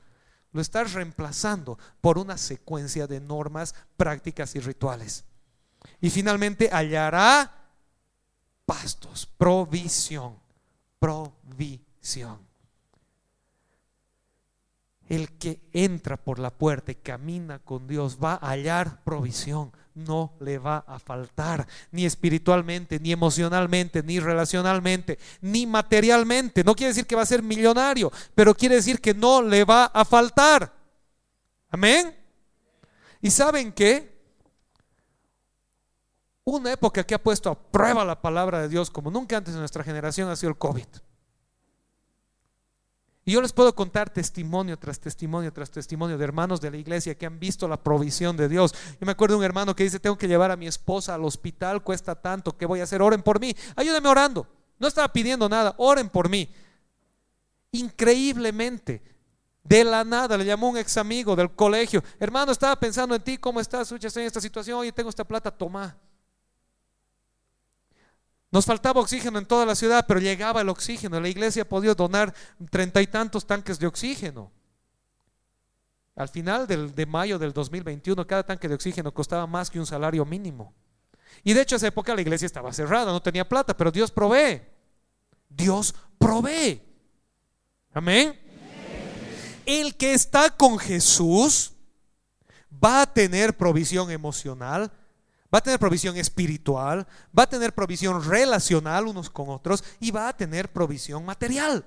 Lo 0.52 0.62
estás 0.62 0.94
reemplazando 0.94 1.80
por 2.00 2.18
una 2.18 2.38
secuencia 2.38 3.08
de 3.08 3.20
normas, 3.20 3.76
prácticas 3.98 4.56
y 4.56 4.60
rituales. 4.60 5.26
Y 6.00 6.10
finalmente 6.10 6.70
hallará 6.72 7.52
pastos, 8.66 9.26
provisión, 9.38 10.38
provisión. 11.00 12.40
El 15.10 15.38
que 15.38 15.60
entra 15.74 16.18
por 16.18 16.40
la 16.40 16.52
puerta 16.52 16.92
y 16.92 16.96
camina 16.96 17.60
con 17.60 17.88
Dios 17.88 18.18
va 18.24 18.36
a 18.36 18.50
hallar 18.50 19.04
provisión 19.04 19.74
no 19.96 20.34
le 20.40 20.58
va 20.58 20.84
a 20.88 21.00
faltar, 21.00 21.68
ni 21.92 22.06
espiritualmente, 22.06 23.00
ni 23.00 23.12
emocionalmente, 23.12 24.04
ni 24.04 24.20
relacionalmente, 24.20 25.20
ni 25.42 25.66
materialmente. 25.66 26.64
No 26.64 26.76
quiere 26.76 26.90
decir 26.90 27.06
que 27.06 27.16
va 27.16 27.22
a 27.24 27.28
ser 27.28 27.44
millonario, 27.44 28.12
pero 28.36 28.54
quiere 28.54 28.76
decir 28.76 29.00
que 29.00 29.14
no 29.14 29.42
le 29.42 29.64
va 29.64 29.86
a 29.86 30.06
faltar. 30.06 30.74
Amén. 31.70 32.16
¿Y 33.22 33.32
saben 33.32 33.72
qué? 33.72 34.14
Una 36.44 36.74
época 36.74 37.04
que 37.06 37.16
ha 37.16 37.24
puesto 37.24 37.50
a 37.50 37.58
prueba 37.58 38.04
la 38.04 38.22
palabra 38.22 38.62
de 38.62 38.70
Dios 38.70 38.92
como 38.92 39.10
nunca 39.10 39.38
antes 39.38 39.54
en 39.54 39.60
nuestra 39.60 39.84
generación 39.84 40.30
ha 40.30 40.36
sido 40.36 40.50
el 40.50 40.58
COVID. 40.58 40.86
Y 43.26 43.32
yo 43.32 43.42
les 43.42 43.54
puedo 43.54 43.74
contar 43.74 44.10
testimonio 44.10 44.78
tras 44.78 45.00
testimonio 45.00 45.54
tras 45.54 45.72
testimonio 45.72 46.18
de 46.18 46.24
hermanos 46.24 46.60
de 46.60 46.72
la 46.72 46.78
iglesia 46.78 47.16
que 47.16 47.26
han 47.26 47.40
visto 47.40 47.68
la 47.68 47.82
provisión 47.82 48.36
de 48.36 48.50
Dios. 48.50 48.74
Yo 49.00 49.06
me 49.06 49.14
acuerdo 49.14 49.36
de 49.36 49.40
un 49.40 49.46
hermano 49.46 49.76
que 49.76 49.84
dice, 49.84 50.00
tengo 50.00 50.18
que 50.18 50.28
llevar 50.28 50.52
a 50.52 50.58
mi 50.58 50.68
esposa 50.68 51.16
al 51.16 51.24
hospital, 51.24 51.84
cuesta 51.84 52.16
tanto, 52.16 52.58
¿qué 52.58 52.66
voy 52.66 52.82
a 52.82 52.84
hacer? 52.84 53.02
Oren 53.02 53.22
por 53.22 53.40
mí, 53.40 53.56
ayúdenme 53.76 54.10
orando. 54.10 54.46
No 54.78 54.88
estaba 54.88 55.08
pidiendo 55.14 55.48
nada, 55.48 55.74
oren 55.78 56.10
por 56.10 56.28
mí. 56.28 56.50
Increíblemente, 57.72 59.02
de 59.64 59.84
la 59.86 60.04
nada 60.04 60.38
le 60.38 60.44
llamó 60.44 60.70
un 60.70 60.78
ex 60.78 60.98
amigo 60.98 61.36
del 61.38 61.52
colegio, 61.52 62.04
hermano, 62.20 62.52
estaba 62.52 62.76
pensando 62.76 63.16
en 63.16 63.22
ti, 63.22 63.38
¿cómo 63.38 63.62
estás? 63.62 63.90
estoy 63.90 64.24
en 64.24 64.28
esta 64.28 64.42
situación, 64.42 64.80
oye, 64.80 64.92
tengo 64.92 65.10
esta 65.10 65.24
plata, 65.24 65.50
toma. 65.50 65.98
Nos 68.54 68.68
faltaba 68.68 69.02
oxígeno 69.02 69.40
en 69.40 69.48
toda 69.48 69.66
la 69.66 69.74
ciudad, 69.74 70.06
pero 70.08 70.20
llegaba 70.20 70.62
el 70.62 70.70
oxígeno. 70.70 71.20
La 71.20 71.28
iglesia 71.28 71.68
podido 71.68 71.96
donar 71.96 72.32
treinta 72.70 73.02
y 73.02 73.08
tantos 73.08 73.48
tanques 73.48 73.80
de 73.80 73.88
oxígeno. 73.88 74.52
Al 76.16 76.30
final 76.30 76.68
de 76.68 77.06
mayo 77.08 77.40
del 77.40 77.52
2021, 77.52 78.28
cada 78.28 78.44
tanque 78.44 78.68
de 78.68 78.76
oxígeno 78.76 79.12
costaba 79.12 79.48
más 79.48 79.72
que 79.72 79.80
un 79.80 79.88
salario 79.88 80.24
mínimo. 80.24 80.72
Y 81.44 81.54
de 81.54 81.62
hecho, 81.62 81.74
a 81.74 81.78
esa 81.78 81.88
época 81.88 82.14
la 82.14 82.22
iglesia 82.22 82.46
estaba 82.46 82.72
cerrada, 82.72 83.12
no 83.12 83.24
tenía 83.24 83.50
plata, 83.50 83.76
pero 83.76 83.90
Dios 83.90 84.12
provee. 84.12 84.62
Dios 85.50 85.96
provee. 86.20 86.80
Amén. 87.92 88.40
El 89.66 89.98
que 89.98 90.14
está 90.14 90.52
con 90.52 90.78
Jesús 90.78 91.74
va 92.72 93.02
a 93.02 93.12
tener 93.12 93.58
provisión 93.58 94.12
emocional, 94.12 94.92
va 95.54 95.60
a 95.60 95.62
tener 95.62 95.80
provisión 95.80 96.18
espiritual, 96.18 97.08
va 97.38 97.44
a 97.44 97.50
tener 97.50 97.74
provisión 97.74 98.24
relacional 98.24 99.08
unos 99.08 99.30
con 99.30 99.50
otros 99.50 99.84
y 100.00 100.12
va 100.12 100.28
a 100.28 100.36
tener 100.36 100.72
provisión 100.72 101.26
material. 101.26 101.86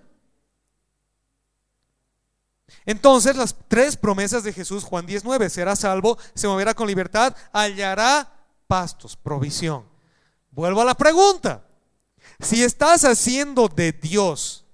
Entonces 2.85 3.37
las 3.37 3.57
tres 3.69 3.97
promesas 3.97 4.45
de 4.45 4.53
Jesús, 4.53 4.85
Juan 4.85 5.07
19, 5.07 5.51
será 5.51 5.75
salvo, 5.77 6.19
se 6.35 6.49
moverá 6.49 6.75
con 6.75 6.87
libertad, 6.87 7.35
hallará 7.53 8.33
pastos, 8.67 9.17
provisión. 9.17 9.85
Vuelvo 10.51 10.81
a 10.81 10.85
la 10.85 10.95
pregunta. 10.95 11.65
Si 12.41 12.63
estás 12.63 13.05
haciendo 13.05 13.69
de 13.69 13.93
Dios 13.93 14.65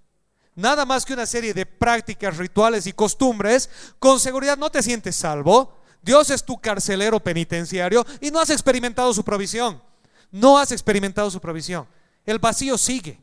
nada 0.55 0.85
más 0.85 1.05
que 1.05 1.15
una 1.15 1.27
serie 1.27 1.55
de 1.55 1.67
prácticas, 1.67 2.37
rituales 2.37 2.87
y 2.87 2.93
costumbres, 2.93 3.71
con 3.99 4.21
seguridad 4.21 4.59
no 4.59 4.71
te 4.71 4.83
sientes 4.83 5.17
salvo. 5.17 5.82
Dios 6.03 6.31
es 6.31 6.45
tu 6.45 6.61
carcelero 6.61 7.21
penitenciario 7.21 8.05
y 8.21 8.31
no 8.31 8.41
has 8.41 8.51
experimentado 8.51 9.15
su 9.15 9.25
provisión. 9.25 9.83
No 10.31 10.59
has 10.59 10.73
experimentado 10.73 11.31
su 11.31 11.41
provisión. 11.41 11.87
El 12.25 12.39
vacío 12.39 12.77
sigue. 12.77 13.23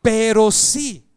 Pero 0.00 0.50
si 0.50 1.08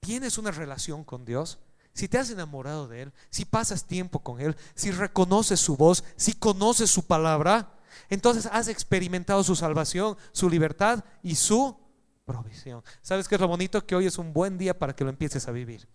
tienes 0.00 0.38
una 0.38 0.50
relación 0.50 1.04
con 1.04 1.24
Dios, 1.24 1.58
si 1.92 2.08
te 2.08 2.18
has 2.18 2.30
enamorado 2.30 2.88
de 2.88 3.02
Él, 3.02 3.12
si 3.30 3.44
pasas 3.44 3.84
tiempo 3.84 4.20
con 4.20 4.40
Él, 4.40 4.56
si 4.74 4.90
reconoces 4.90 5.60
su 5.60 5.76
voz, 5.76 6.04
si 6.16 6.32
conoces 6.32 6.90
su 6.90 7.06
palabra, 7.06 7.74
entonces 8.08 8.46
has 8.46 8.68
experimentado 8.68 9.44
su 9.44 9.56
salvación, 9.56 10.16
su 10.32 10.48
libertad 10.48 11.04
y 11.22 11.34
su 11.34 11.76
provisión. 12.24 12.82
¿Sabes 13.02 13.28
qué 13.28 13.34
es 13.34 13.40
lo 13.40 13.48
bonito? 13.48 13.84
Que 13.84 13.96
hoy 13.96 14.06
es 14.06 14.18
un 14.18 14.32
buen 14.32 14.58
día 14.58 14.78
para 14.78 14.94
que 14.94 15.04
lo 15.04 15.10
empieces 15.10 15.48
a 15.48 15.52
vivir. 15.52 15.88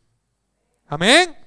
Amén. 0.87 1.42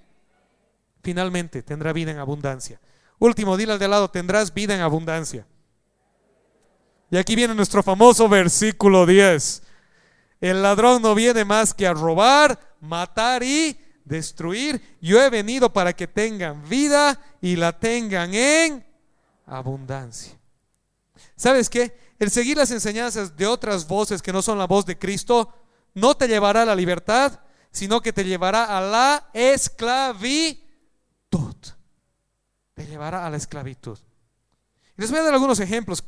Finalmente 1.06 1.62
tendrá 1.62 1.92
vida 1.92 2.10
en 2.10 2.18
abundancia. 2.18 2.80
Último, 3.20 3.56
dile 3.56 3.74
al 3.74 3.78
de 3.78 3.86
lado, 3.86 4.10
tendrás 4.10 4.52
vida 4.52 4.74
en 4.74 4.80
abundancia. 4.80 5.46
Y 7.12 7.16
aquí 7.16 7.36
viene 7.36 7.54
nuestro 7.54 7.80
famoso 7.80 8.28
versículo 8.28 9.06
10. 9.06 9.62
El 10.40 10.62
ladrón 10.64 11.00
no 11.02 11.14
viene 11.14 11.44
más 11.44 11.72
que 11.72 11.86
a 11.86 11.94
robar, 11.94 12.58
matar 12.80 13.44
y 13.44 13.78
destruir. 14.04 14.98
Yo 15.00 15.22
he 15.22 15.30
venido 15.30 15.72
para 15.72 15.92
que 15.92 16.08
tengan 16.08 16.68
vida 16.68 17.20
y 17.40 17.54
la 17.54 17.78
tengan 17.78 18.34
en 18.34 18.84
abundancia. 19.46 20.36
¿Sabes 21.36 21.70
qué? 21.70 21.96
El 22.18 22.32
seguir 22.32 22.56
las 22.56 22.72
enseñanzas 22.72 23.36
de 23.36 23.46
otras 23.46 23.86
voces 23.86 24.20
que 24.20 24.32
no 24.32 24.42
son 24.42 24.58
la 24.58 24.66
voz 24.66 24.84
de 24.84 24.98
Cristo 24.98 25.54
no 25.94 26.16
te 26.16 26.26
llevará 26.26 26.62
a 26.62 26.66
la 26.66 26.74
libertad, 26.74 27.38
sino 27.70 28.00
que 28.00 28.12
te 28.12 28.24
llevará 28.24 28.76
a 28.76 28.80
la 28.80 29.30
esclavitud. 29.32 30.65
Te 32.76 32.86
llevará 32.86 33.26
a 33.26 33.30
la 33.30 33.38
esclavitud. 33.38 33.98
les 34.96 35.10
voy 35.10 35.18
a 35.18 35.22
dar 35.22 35.32
algunos 35.32 35.58
ejemplos 35.60 36.04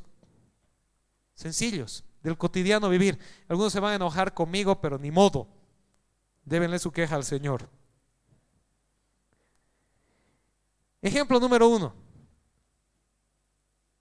sencillos 1.35 2.05
del 2.23 2.37
cotidiano 2.37 2.91
vivir. 2.91 3.19
Algunos 3.49 3.73
se 3.73 3.81
van 3.81 3.93
a 3.93 3.97
enojar 3.97 4.35
conmigo, 4.35 4.79
pero 4.79 4.99
ni 4.99 5.11
modo. 5.11 5.49
Débenle 6.45 6.79
su 6.79 6.93
queja 6.93 7.17
al 7.17 7.25
Señor. 7.25 7.71
Ejemplo 11.01 11.41
número 11.41 11.69
uno. 11.69 11.95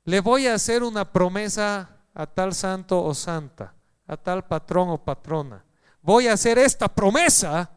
Le 0.04 0.20
voy 0.20 0.48
a 0.48 0.56
hacer 0.56 0.84
una 0.84 1.10
promesa 1.10 2.02
a 2.14 2.26
tal 2.26 2.54
santo 2.54 3.02
o 3.02 3.14
santa, 3.14 3.76
a 4.08 4.18
tal 4.18 4.46
patrón 4.46 4.90
o 4.90 4.98
patrona. 5.02 5.64
Voy 6.02 6.28
a 6.28 6.34
hacer 6.34 6.58
esta 6.58 6.90
promesa 6.90 7.72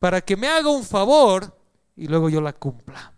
para 0.00 0.20
que 0.20 0.36
me 0.36 0.48
haga 0.48 0.70
un 0.70 0.82
favor 0.82 1.56
y 1.94 2.08
luego 2.08 2.28
yo 2.28 2.40
la 2.40 2.52
cumpla. 2.52 3.15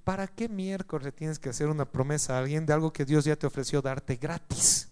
Para 0.00 0.26
qué 0.26 0.48
miércoles 0.48 1.14
tienes 1.14 1.38
que 1.38 1.50
hacer 1.50 1.68
una 1.68 1.84
promesa 1.84 2.34
a 2.34 2.38
alguien 2.38 2.66
de 2.66 2.72
algo 2.72 2.92
que 2.92 3.04
Dios 3.04 3.24
ya 3.24 3.36
te 3.36 3.46
ofreció 3.46 3.82
darte 3.82 4.16
gratis? 4.16 4.88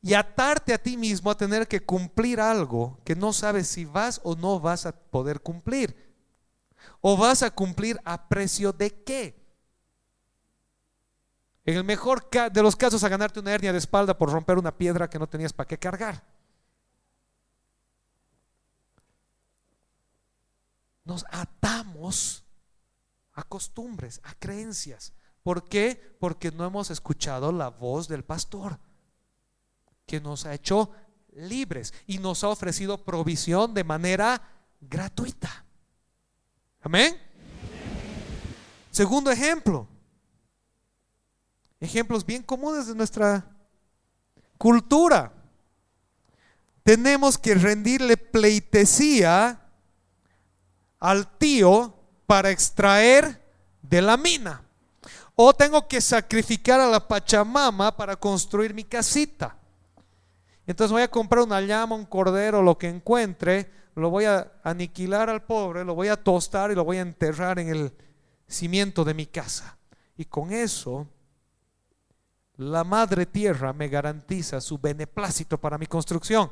Y 0.00 0.14
atarte 0.14 0.72
a 0.72 0.78
ti 0.78 0.96
mismo 0.96 1.30
a 1.30 1.36
tener 1.36 1.66
que 1.66 1.80
cumplir 1.80 2.40
algo 2.40 2.98
que 3.04 3.16
no 3.16 3.32
sabes 3.32 3.66
si 3.66 3.84
vas 3.84 4.20
o 4.22 4.36
no 4.36 4.60
vas 4.60 4.86
a 4.86 4.92
poder 4.92 5.40
cumplir. 5.40 5.96
¿O 7.00 7.16
vas 7.16 7.42
a 7.42 7.50
cumplir 7.50 8.00
a 8.04 8.28
precio 8.28 8.72
de 8.72 9.02
qué? 9.02 9.38
En 11.64 11.76
el 11.76 11.84
mejor 11.84 12.30
de 12.30 12.62
los 12.62 12.76
casos 12.76 13.04
a 13.04 13.08
ganarte 13.08 13.40
una 13.40 13.52
hernia 13.52 13.72
de 13.72 13.78
espalda 13.78 14.16
por 14.16 14.30
romper 14.30 14.56
una 14.56 14.76
piedra 14.76 15.10
que 15.10 15.18
no 15.18 15.28
tenías 15.28 15.52
para 15.52 15.66
qué 15.66 15.78
cargar. 15.78 16.37
Nos 21.08 21.24
atamos 21.30 22.44
a 23.32 23.42
costumbres, 23.42 24.20
a 24.24 24.34
creencias. 24.34 25.14
¿Por 25.42 25.66
qué? 25.66 26.14
Porque 26.20 26.52
no 26.52 26.66
hemos 26.66 26.90
escuchado 26.90 27.50
la 27.50 27.70
voz 27.70 28.08
del 28.08 28.24
pastor, 28.24 28.78
que 30.04 30.20
nos 30.20 30.44
ha 30.44 30.52
hecho 30.52 30.90
libres 31.32 31.94
y 32.06 32.18
nos 32.18 32.44
ha 32.44 32.48
ofrecido 32.48 33.06
provisión 33.06 33.72
de 33.72 33.84
manera 33.84 34.42
gratuita. 34.82 35.64
Amén. 36.82 37.16
Segundo 38.90 39.30
ejemplo. 39.30 39.88
Ejemplos 41.80 42.26
bien 42.26 42.42
comunes 42.42 42.86
de 42.86 42.94
nuestra 42.94 43.50
cultura. 44.58 45.32
Tenemos 46.82 47.38
que 47.38 47.54
rendirle 47.54 48.18
pleitesía 48.18 49.67
al 51.00 51.36
tío 51.38 51.94
para 52.26 52.50
extraer 52.50 53.42
de 53.82 54.02
la 54.02 54.16
mina. 54.16 54.62
O 55.34 55.54
tengo 55.54 55.86
que 55.86 56.00
sacrificar 56.00 56.80
a 56.80 56.86
la 56.86 57.06
Pachamama 57.06 57.96
para 57.96 58.16
construir 58.16 58.74
mi 58.74 58.84
casita. 58.84 59.56
Entonces 60.66 60.92
voy 60.92 61.02
a 61.02 61.08
comprar 61.08 61.44
una 61.44 61.60
llama, 61.60 61.94
un 61.94 62.04
cordero, 62.04 62.62
lo 62.62 62.76
que 62.76 62.88
encuentre, 62.88 63.70
lo 63.94 64.10
voy 64.10 64.26
a 64.26 64.52
aniquilar 64.62 65.30
al 65.30 65.42
pobre, 65.42 65.84
lo 65.84 65.94
voy 65.94 66.08
a 66.08 66.16
tostar 66.22 66.70
y 66.70 66.74
lo 66.74 66.84
voy 66.84 66.98
a 66.98 67.02
enterrar 67.02 67.58
en 67.58 67.68
el 67.68 67.92
cimiento 68.46 69.04
de 69.04 69.14
mi 69.14 69.26
casa. 69.26 69.78
Y 70.16 70.24
con 70.24 70.52
eso, 70.52 71.06
la 72.56 72.84
madre 72.84 73.24
tierra 73.24 73.72
me 73.72 73.88
garantiza 73.88 74.60
su 74.60 74.78
beneplácito 74.78 75.58
para 75.58 75.78
mi 75.78 75.86
construcción. 75.86 76.50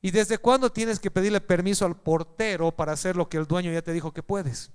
¿Y 0.00 0.10
desde 0.10 0.38
cuándo 0.38 0.70
tienes 0.70 1.00
que 1.00 1.10
pedirle 1.10 1.40
permiso 1.40 1.84
al 1.84 1.96
portero 1.96 2.70
para 2.70 2.92
hacer 2.92 3.16
lo 3.16 3.28
que 3.28 3.36
el 3.36 3.46
dueño 3.46 3.72
ya 3.72 3.82
te 3.82 3.92
dijo 3.92 4.12
que 4.12 4.22
puedes? 4.22 4.70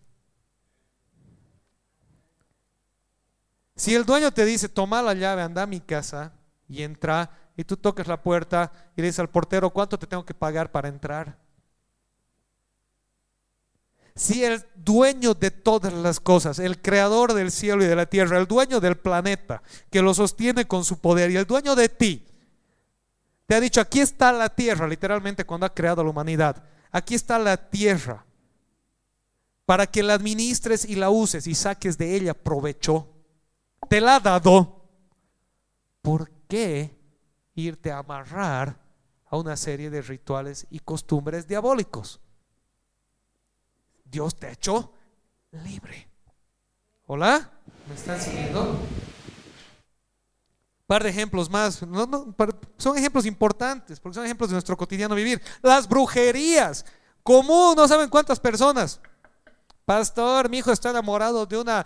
Si 3.76 3.96
el 3.96 4.06
dueño 4.06 4.32
te 4.32 4.46
dice, 4.46 4.70
toma 4.70 5.02
la 5.02 5.14
llave, 5.14 5.42
anda 5.42 5.64
a 5.64 5.68
mi 5.68 5.80
casa 5.80 6.34
y 6.68 6.84
entra, 6.84 7.32
y 7.56 7.64
tú 7.64 7.78
tocas 7.78 8.08
la 8.08 8.22
puerta 8.22 8.72
y 8.96 9.02
le 9.02 9.08
dices 9.08 9.20
al 9.20 9.30
portero, 9.30 9.70
¿cuánto 9.70 9.98
te 9.98 10.08
tengo 10.08 10.26
que 10.26 10.34
pagar 10.34 10.72
para 10.72 10.90
entrar? 10.90 11.38
Si 14.16 14.44
el 14.44 14.64
dueño 14.76 15.34
de 15.34 15.50
todas 15.50 15.92
las 15.92 16.20
cosas, 16.20 16.60
el 16.60 16.82
creador 16.82 17.34
del 17.34 17.52
cielo 17.52 17.84
y 17.84 17.88
de 17.88 17.96
la 17.96 18.06
tierra, 18.06 18.38
el 18.38 18.46
dueño 18.46 18.80
del 18.80 18.98
planeta, 18.98 19.64
que 19.90 20.04
lo 20.04 20.14
sostiene 20.14 20.68
con 20.68 20.86
su 20.86 21.00
poder 21.00 21.32
y 21.32 21.38
el 21.38 21.46
dueño 21.46 21.76
de 21.76 21.90
ti, 21.90 22.28
te 23.46 23.56
ha 23.56 23.60
dicho, 23.60 23.82
aquí 23.82 24.00
está 24.00 24.32
la 24.32 24.50
tierra, 24.50 24.88
literalmente 24.88 25.46
cuando 25.46 25.66
ha 25.66 25.74
creado 25.74 26.04
la 26.04 26.10
humanidad, 26.10 26.64
aquí 26.92 27.16
está 27.16 27.38
la 27.40 27.58
tierra, 27.70 28.26
para 29.66 29.88
que 29.88 30.04
la 30.04 30.14
administres 30.14 30.86
y 30.86 30.96
la 30.96 31.10
uses 31.10 31.48
y 31.48 31.56
saques 31.56 31.98
de 31.98 32.16
ella 32.16 32.34
provecho, 32.34 33.08
te 33.90 34.02
la 34.02 34.16
ha 34.16 34.20
dado. 34.20 34.82
¿Por 36.02 36.30
qué 36.48 36.98
irte 37.56 37.92
a 37.92 38.00
amarrar 38.00 38.78
a 39.34 39.38
una 39.38 39.58
serie 39.58 39.90
de 39.90 40.02
rituales 40.02 40.68
y 40.70 40.80
costumbres 40.80 41.48
diabólicos. 41.48 42.20
Dios 44.06 44.36
te 44.36 44.48
ha 44.48 44.52
hecho 44.52 44.94
libre. 45.52 46.08
¿Hola? 47.08 47.52
¿Me 47.88 47.96
están 47.96 48.20
siguiendo? 48.20 48.80
Par 50.94 51.02
de 51.02 51.10
ejemplos 51.10 51.50
más. 51.50 51.84
son 52.78 52.96
ejemplos 52.96 53.26
importantes, 53.26 54.00
porque 54.00 54.14
son 54.14 54.26
ejemplos 54.26 54.52
de 54.52 54.54
nuestro 54.54 54.78
cotidiano 54.78 55.16
vivir. 55.16 55.42
Las 55.64 55.90
brujerías. 55.90 56.86
Común, 57.24 57.74
no 57.76 57.88
saben 57.88 58.12
cuántas 58.12 58.40
personas. 58.40 59.00
Pastor, 59.86 60.48
mi 60.52 60.60
hijo 60.60 60.72
está 60.72 60.92
enamorado 60.92 61.48
de 61.48 61.58
una 61.58 61.84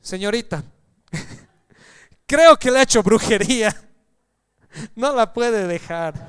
señorita. 0.00 0.64
Creo 2.26 2.56
que 2.56 2.72
le 2.72 2.80
ha 2.80 2.82
hecho 2.82 3.04
brujería. 3.04 3.72
No 4.96 5.14
la 5.14 5.32
puede 5.32 5.68
dejar. 5.68 6.26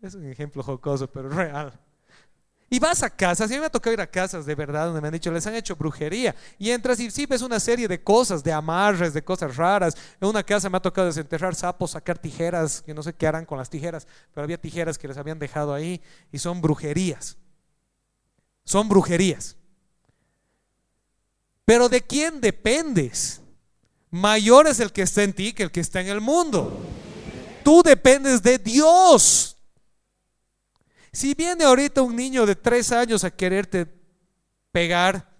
Es 0.00 0.14
un 0.14 0.24
ejemplo 0.24 0.62
jocoso, 0.62 1.06
pero 1.06 1.28
real. 1.28 1.78
Y 2.68 2.80
vas 2.80 3.04
a 3.04 3.10
casas, 3.10 3.48
y 3.48 3.54
a 3.54 3.56
mí 3.56 3.60
me 3.60 3.66
ha 3.66 3.70
tocado 3.70 3.94
ir 3.94 4.00
a 4.00 4.10
casas 4.10 4.44
de 4.44 4.54
verdad 4.56 4.86
donde 4.86 5.00
me 5.00 5.06
han 5.06 5.14
dicho, 5.14 5.30
les 5.30 5.46
han 5.46 5.54
hecho 5.54 5.76
brujería. 5.76 6.34
Y 6.58 6.70
entras 6.70 6.98
y 6.98 7.10
sí 7.12 7.24
ves 7.24 7.42
una 7.42 7.60
serie 7.60 7.86
de 7.86 8.02
cosas, 8.02 8.42
de 8.42 8.52
amarres, 8.52 9.14
de 9.14 9.22
cosas 9.22 9.56
raras. 9.56 9.94
En 10.20 10.28
una 10.28 10.42
casa 10.42 10.68
me 10.68 10.76
ha 10.76 10.82
tocado 10.82 11.06
desenterrar 11.06 11.54
sapos, 11.54 11.92
sacar 11.92 12.18
tijeras, 12.18 12.82
que 12.82 12.92
no 12.92 13.04
sé 13.04 13.12
qué 13.12 13.28
harán 13.28 13.46
con 13.46 13.56
las 13.56 13.70
tijeras, 13.70 14.08
pero 14.34 14.44
había 14.44 14.60
tijeras 14.60 14.98
que 14.98 15.06
les 15.06 15.16
habían 15.16 15.38
dejado 15.38 15.72
ahí 15.72 16.02
y 16.32 16.38
son 16.38 16.60
brujerías. 16.60 17.36
Son 18.64 18.88
brujerías. 18.88 19.56
Pero 21.64 21.88
¿de 21.88 22.00
quién 22.00 22.40
dependes? 22.40 23.40
Mayor 24.10 24.66
es 24.66 24.80
el 24.80 24.92
que 24.92 25.02
está 25.02 25.22
en 25.22 25.32
ti 25.32 25.52
que 25.52 25.62
el 25.62 25.70
que 25.70 25.80
está 25.80 26.00
en 26.00 26.08
el 26.08 26.20
mundo. 26.20 26.80
Tú 27.62 27.82
dependes 27.84 28.42
de 28.42 28.58
Dios. 28.58 29.55
Si 31.16 31.32
viene 31.32 31.64
ahorita 31.64 32.02
un 32.02 32.14
niño 32.14 32.44
de 32.44 32.54
tres 32.54 32.92
años 32.92 33.24
a 33.24 33.30
quererte 33.30 33.86
pegar, 34.70 35.32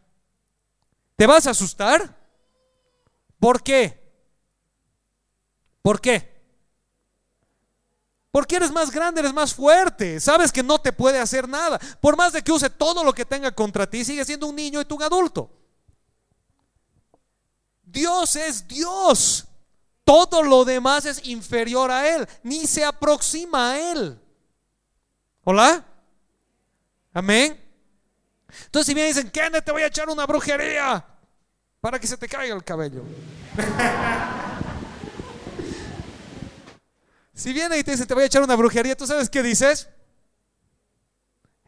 ¿te 1.16 1.26
vas 1.26 1.46
a 1.46 1.50
asustar? 1.50 2.16
¿Por 3.38 3.62
qué? 3.62 4.02
¿Por 5.82 6.00
qué? 6.00 6.34
Porque 8.30 8.56
eres 8.56 8.72
más 8.72 8.90
grande, 8.90 9.20
eres 9.20 9.34
más 9.34 9.52
fuerte, 9.52 10.18
sabes 10.18 10.50
que 10.50 10.62
no 10.62 10.78
te 10.78 10.94
puede 10.94 11.18
hacer 11.18 11.46
nada. 11.46 11.78
Por 12.00 12.16
más 12.16 12.32
de 12.32 12.40
que 12.40 12.52
use 12.52 12.70
todo 12.70 13.04
lo 13.04 13.12
que 13.12 13.26
tenga 13.26 13.52
contra 13.52 13.86
ti, 13.86 14.02
sigue 14.02 14.24
siendo 14.24 14.46
un 14.46 14.56
niño 14.56 14.80
y 14.80 14.86
tú 14.86 14.94
un 14.94 15.02
adulto. 15.02 15.50
Dios 17.82 18.34
es 18.34 18.66
Dios. 18.66 19.44
Todo 20.04 20.42
lo 20.42 20.64
demás 20.64 21.04
es 21.04 21.26
inferior 21.26 21.90
a 21.90 22.08
Él, 22.16 22.26
ni 22.42 22.66
se 22.66 22.82
aproxima 22.82 23.72
a 23.72 23.92
Él. 23.92 24.22
¿Hola? 25.48 25.80
Amén. 27.12 27.56
Entonces 28.64 28.86
si 28.88 28.94
bien 28.94 29.06
dicen, 29.06 29.30
Kenneth, 29.30 29.64
te 29.64 29.70
voy 29.70 29.82
a 29.82 29.86
echar 29.86 30.08
una 30.08 30.26
brujería 30.26 31.06
para 31.80 32.00
que 32.00 32.06
se 32.08 32.16
te 32.16 32.26
caiga 32.26 32.52
el 32.52 32.64
cabello. 32.64 33.04
si 37.32 37.52
viene 37.52 37.78
y 37.78 37.84
te 37.84 37.92
dice, 37.92 38.06
te 38.06 38.14
voy 38.14 38.24
a 38.24 38.26
echar 38.26 38.42
una 38.42 38.56
brujería, 38.56 38.96
¿tú 38.96 39.06
sabes 39.06 39.30
qué 39.30 39.40
dices? 39.40 39.88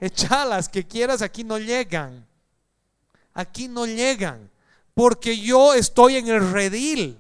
Echalas 0.01 0.69
que 0.69 0.85
quieras, 0.85 1.23
aquí 1.23 1.45
no 1.45 1.57
llegan. 1.57 2.27
Aquí 3.33 3.69
no 3.69 3.87
llegan. 3.87 4.51
Porque 4.93 5.39
yo 5.39 5.75
estoy 5.75 6.17
en 6.17 6.27
el 6.27 6.51
redil. 6.51 7.17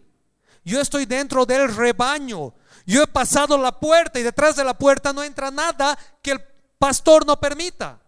Yo 0.64 0.80
estoy 0.80 1.06
dentro 1.06 1.46
del 1.46 1.72
rebaño. 1.72 2.52
Yo 2.88 3.02
he 3.02 3.06
pasado 3.06 3.58
la 3.58 3.78
puerta 3.78 4.18
y 4.18 4.22
detrás 4.22 4.56
de 4.56 4.64
la 4.64 4.72
puerta 4.72 5.12
no 5.12 5.22
entra 5.22 5.50
nada 5.50 5.98
que 6.22 6.30
el 6.30 6.40
pastor 6.78 7.26
no 7.26 7.38
permita. 7.38 8.00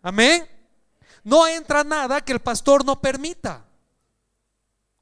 Amén. 0.00 0.48
No 1.24 1.44
entra 1.48 1.82
nada 1.82 2.20
que 2.20 2.32
el 2.32 2.38
pastor 2.38 2.84
no 2.84 3.00
permita. 3.00 3.64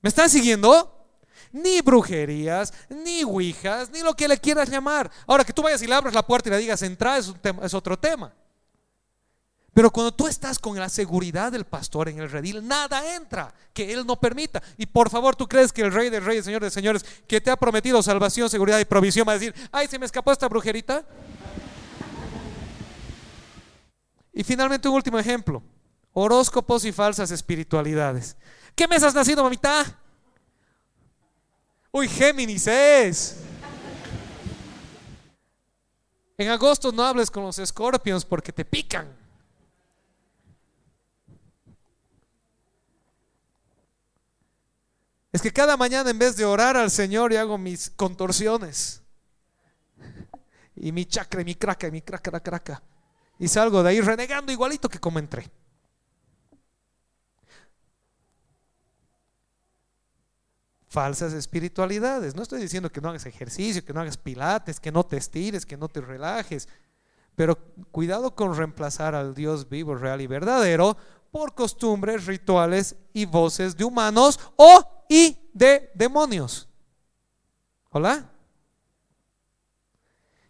¿Me 0.01 0.09
están 0.09 0.31
siguiendo? 0.31 1.07
Ni 1.53 1.83
brujerías, 1.83 2.73
ni 2.89 3.25
ouijas, 3.25 3.91
ni 3.91 4.01
lo 4.01 4.15
que 4.15 4.27
le 4.27 4.39
quieras 4.39 4.71
llamar. 4.71 5.11
Ahora 5.27 5.45
que 5.45 5.53
tú 5.53 5.63
vayas 5.63 5.83
y 5.83 5.87
le 5.87 5.95
abras 5.95 6.15
la 6.15 6.27
puerta 6.27 6.49
y 6.49 6.53
le 6.53 6.59
digas 6.59 6.81
entra 6.81 7.19
es, 7.19 7.31
es 7.63 7.75
otro 7.75 7.99
tema. 7.99 8.33
Pero 9.75 9.91
cuando 9.91 10.15
tú 10.15 10.29
estás 10.29 10.61
con 10.61 10.79
la 10.79 10.89
seguridad 10.89 11.51
del 11.51 11.65
pastor 11.65 12.09
en 12.09 12.21
el 12.21 12.31
redil, 12.31 12.67
nada 12.67 13.17
entra 13.17 13.53
que 13.73 13.93
él 13.93 14.07
no 14.07 14.21
permita. 14.21 14.63
Y 14.79 14.87
por 14.87 15.11
favor, 15.11 15.35
tú 15.35 15.49
crees 15.49 15.73
que 15.73 15.83
el 15.83 15.93
rey 15.93 16.11
del 16.11 16.25
rey, 16.25 16.39
el 16.39 16.45
señor 16.45 16.63
de 16.63 16.71
señores, 16.71 17.05
que 17.27 17.41
te 17.41 17.51
ha 17.51 17.57
prometido 17.57 18.01
salvación, 18.01 18.49
seguridad 18.49 18.79
y 18.79 18.85
provisión, 18.85 19.27
va 19.27 19.33
a 19.33 19.39
decir, 19.39 19.53
ay, 19.73 19.89
se 19.89 19.99
me 19.99 20.07
escapó 20.07 20.31
esta 20.31 20.49
brujerita. 20.49 21.05
Y 24.33 24.45
finalmente 24.45 24.89
un 24.89 24.95
último 24.95 25.19
ejemplo, 25.19 25.61
horóscopos 26.13 26.85
y 26.85 26.93
falsas 26.93 27.33
espiritualidades. 27.33 28.37
¿Qué 28.77 28.87
mes 28.87 29.03
has 29.03 29.15
nacido, 29.15 29.43
mamita? 29.43 29.99
Uy, 31.91 32.09
Géminis 32.09 32.69
es. 32.69 33.39
En 36.39 36.49
agosto 36.49 36.93
no 36.93 37.03
hables 37.03 37.29
con 37.29 37.43
los 37.43 37.59
escorpions 37.59 38.25
porque 38.25 38.53
te 38.53 38.65
pican. 38.65 39.24
Es 45.35 45.43
que 45.43 45.53
cada 45.53 45.77
mañana 45.77 46.11
en 46.11 46.19
vez 46.21 46.37
de 46.37 46.45
orar 46.45 46.77
al 46.77 46.93
Señor 46.93 47.33
y 47.33 47.37
hago 47.37 47.59
mis 47.59 47.91
contorsiones. 47.91 49.03
Y 50.77 50.93
mi 50.93 51.07
chakra, 51.07 51.43
y 51.43 51.45
mi 51.45 51.57
craca, 51.57 51.89
y 51.89 51.91
mi 51.91 52.03
craca, 52.03 52.39
craca. 52.39 52.81
Y 53.41 53.49
salgo 53.49 53.83
de 53.83 53.91
ahí 53.91 54.01
renegando 54.01 54.53
igualito 54.53 54.89
que 54.89 55.01
como 55.01 55.19
entré. 55.19 55.51
Falsas 60.87 61.33
espiritualidades. 61.33 62.37
No 62.37 62.43
estoy 62.45 62.61
diciendo 62.61 62.93
que 62.93 63.01
no 63.01 63.09
hagas 63.09 63.27
ejercicio, 63.27 63.85
que 63.85 63.93
no 63.93 64.03
hagas 64.03 64.17
pilates, 64.17 64.79
que 64.79 64.93
no 64.93 65.05
te 65.05 65.17
estires, 65.17 65.67
que 65.67 65.77
no 65.77 65.89
te 65.89 66.01
relajes. 66.01 66.69
Pero 67.35 67.59
cuidado 67.91 68.37
con 68.37 68.57
reemplazar 68.57 69.17
al 69.17 69.35
Dios 69.35 69.69
vivo, 69.69 69.97
real 69.97 70.21
y 70.21 70.29
verdadero 70.29 70.97
por 71.35 71.53
costumbres, 71.53 72.27
rituales 72.27 72.95
y 73.13 73.25
voces 73.25 73.77
de 73.77 73.83
humanos 73.83 74.39
o 74.55 75.05
y 75.09 75.37
de 75.53 75.91
demonios. 75.93 76.69
¿Hola? 77.91 78.31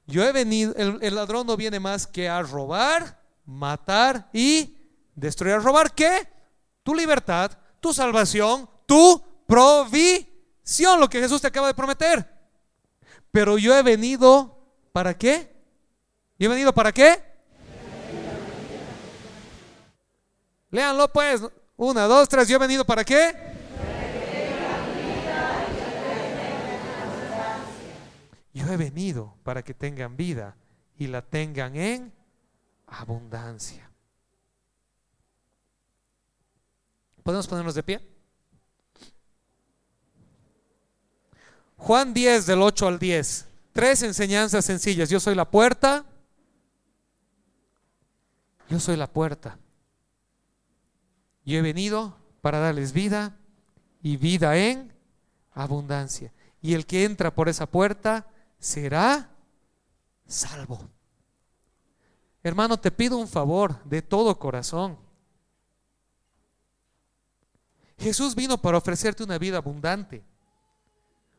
Yo 0.07 0.23
he 0.23 0.31
venido, 0.31 0.75
el, 0.77 1.15
ladrón 1.15 1.47
no 1.47 1.57
viene 1.57 1.81
más 1.81 2.07
que 2.07 2.29
a 2.29 2.43
robar, 2.43 3.19
matar 3.47 4.29
y 4.35 4.77
destruir. 5.15 5.55
¿A 5.55 5.59
robar 5.59 5.95
qué? 5.95 6.29
Tu 6.83 6.95
libertad, 6.95 7.53
tu 7.81 7.95
salvación, 7.95 8.69
tu 8.85 9.25
provisión, 9.47 11.01
lo 11.01 11.09
que 11.09 11.21
Jesús 11.21 11.41
te 11.41 11.47
acaba 11.47 11.69
de 11.69 11.75
prometer. 11.75 12.31
Pero 13.31 13.57
yo 13.57 13.75
he 13.75 13.83
venido, 13.83 14.69
¿para 14.93 15.17
qué? 15.17 15.51
¿Yo 16.39 16.45
he 16.45 16.51
venido 16.51 16.75
para 16.75 16.93
qué? 16.93 17.34
Léanlo 20.75 21.07
pues. 21.13 21.41
Una, 21.77 22.03
dos, 22.07 22.29
tres. 22.29 22.49
Yo 22.49 22.57
he 22.57 22.59
venido 22.59 22.85
para 22.85 23.05
qué? 23.05 23.33
Yo 28.53 28.67
he 28.73 28.77
venido 28.77 29.37
para 29.45 29.63
que 29.63 29.73
tengan 29.73 30.17
vida 30.17 30.57
y 30.97 31.07
la 31.07 31.23
tengan 31.23 31.77
en 31.77 32.13
abundancia. 32.89 33.89
¿Podemos 37.23 37.47
ponernos 37.47 37.77
de 37.77 37.83
pie? 37.85 38.01
Juan 41.77 42.13
10 42.13 42.47
del 42.47 42.63
8 42.63 42.89
al 42.89 42.99
10. 42.99 43.47
Tres 43.73 44.03
enseñanzas 44.03 44.65
sencillas. 44.65 45.09
Yo 45.09 45.21
soy 45.21 45.37
la 45.37 45.49
puerta. 45.49 46.05
Yo 48.69 48.81
soy 48.81 48.97
la 48.97 49.07
puerta. 49.07 49.59
Yo 51.45 51.59
he 51.59 51.63
venido 51.63 52.17
para 52.41 52.59
darles 52.59 52.93
vida 52.93 53.37
y 54.03 54.17
vida 54.17 54.57
en 54.57 54.93
abundancia. 55.53 56.33
Y 56.61 56.75
el 56.75 56.87
que 56.87 57.05
entra 57.05 57.35
por 57.35 57.49
esa 57.49 57.67
puerta 57.67 58.27
será 58.59 59.31
salvo. 60.27 60.89
Hermano, 62.43 62.79
te 62.79 62.91
pido 62.91 63.17
un 63.17 63.29
favor 63.29 63.83
de 63.85 64.03
todo 64.03 64.39
corazón. 64.39 64.99
Jesús 67.99 68.35
vino 68.35 68.59
para 68.59 68.79
ofrecerte 68.79 69.23
una 69.23 69.39
vida 69.39 69.59
abundante. 69.59 70.23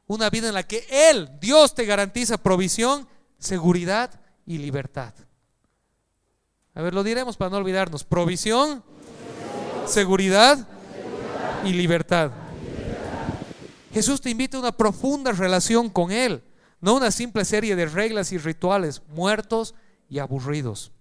Una 0.08 0.30
vida 0.30 0.48
en 0.48 0.54
la 0.54 0.64
que 0.64 0.86
Él, 0.90 1.30
Dios, 1.40 1.76
te 1.76 1.86
garantiza 1.86 2.38
provisión, 2.38 3.08
seguridad 3.38 4.20
y 4.46 4.58
libertad. 4.58 5.14
A 6.74 6.82
ver, 6.82 6.94
lo 6.94 7.04
diremos 7.04 7.38
para 7.38 7.50
no 7.50 7.58
olvidarnos. 7.58 8.04
Provisión, 8.04 8.84
seguridad 9.88 10.68
y 11.64 11.74
libertad. 11.74 12.32
Jesús 13.94 14.20
te 14.22 14.30
invita 14.30 14.58
a 14.58 14.60
una 14.60 14.72
profunda 14.72 15.32
relación 15.32 15.90
con 15.90 16.12
Él, 16.12 16.44
no 16.82 16.96
una 16.96 17.12
simple 17.12 17.46
serie 17.46 17.76
de 17.76 17.86
reglas 17.86 18.32
y 18.32 18.38
rituales 18.38 19.02
muertos 19.08 19.74
y 20.10 20.20
aburridos. 20.20 20.92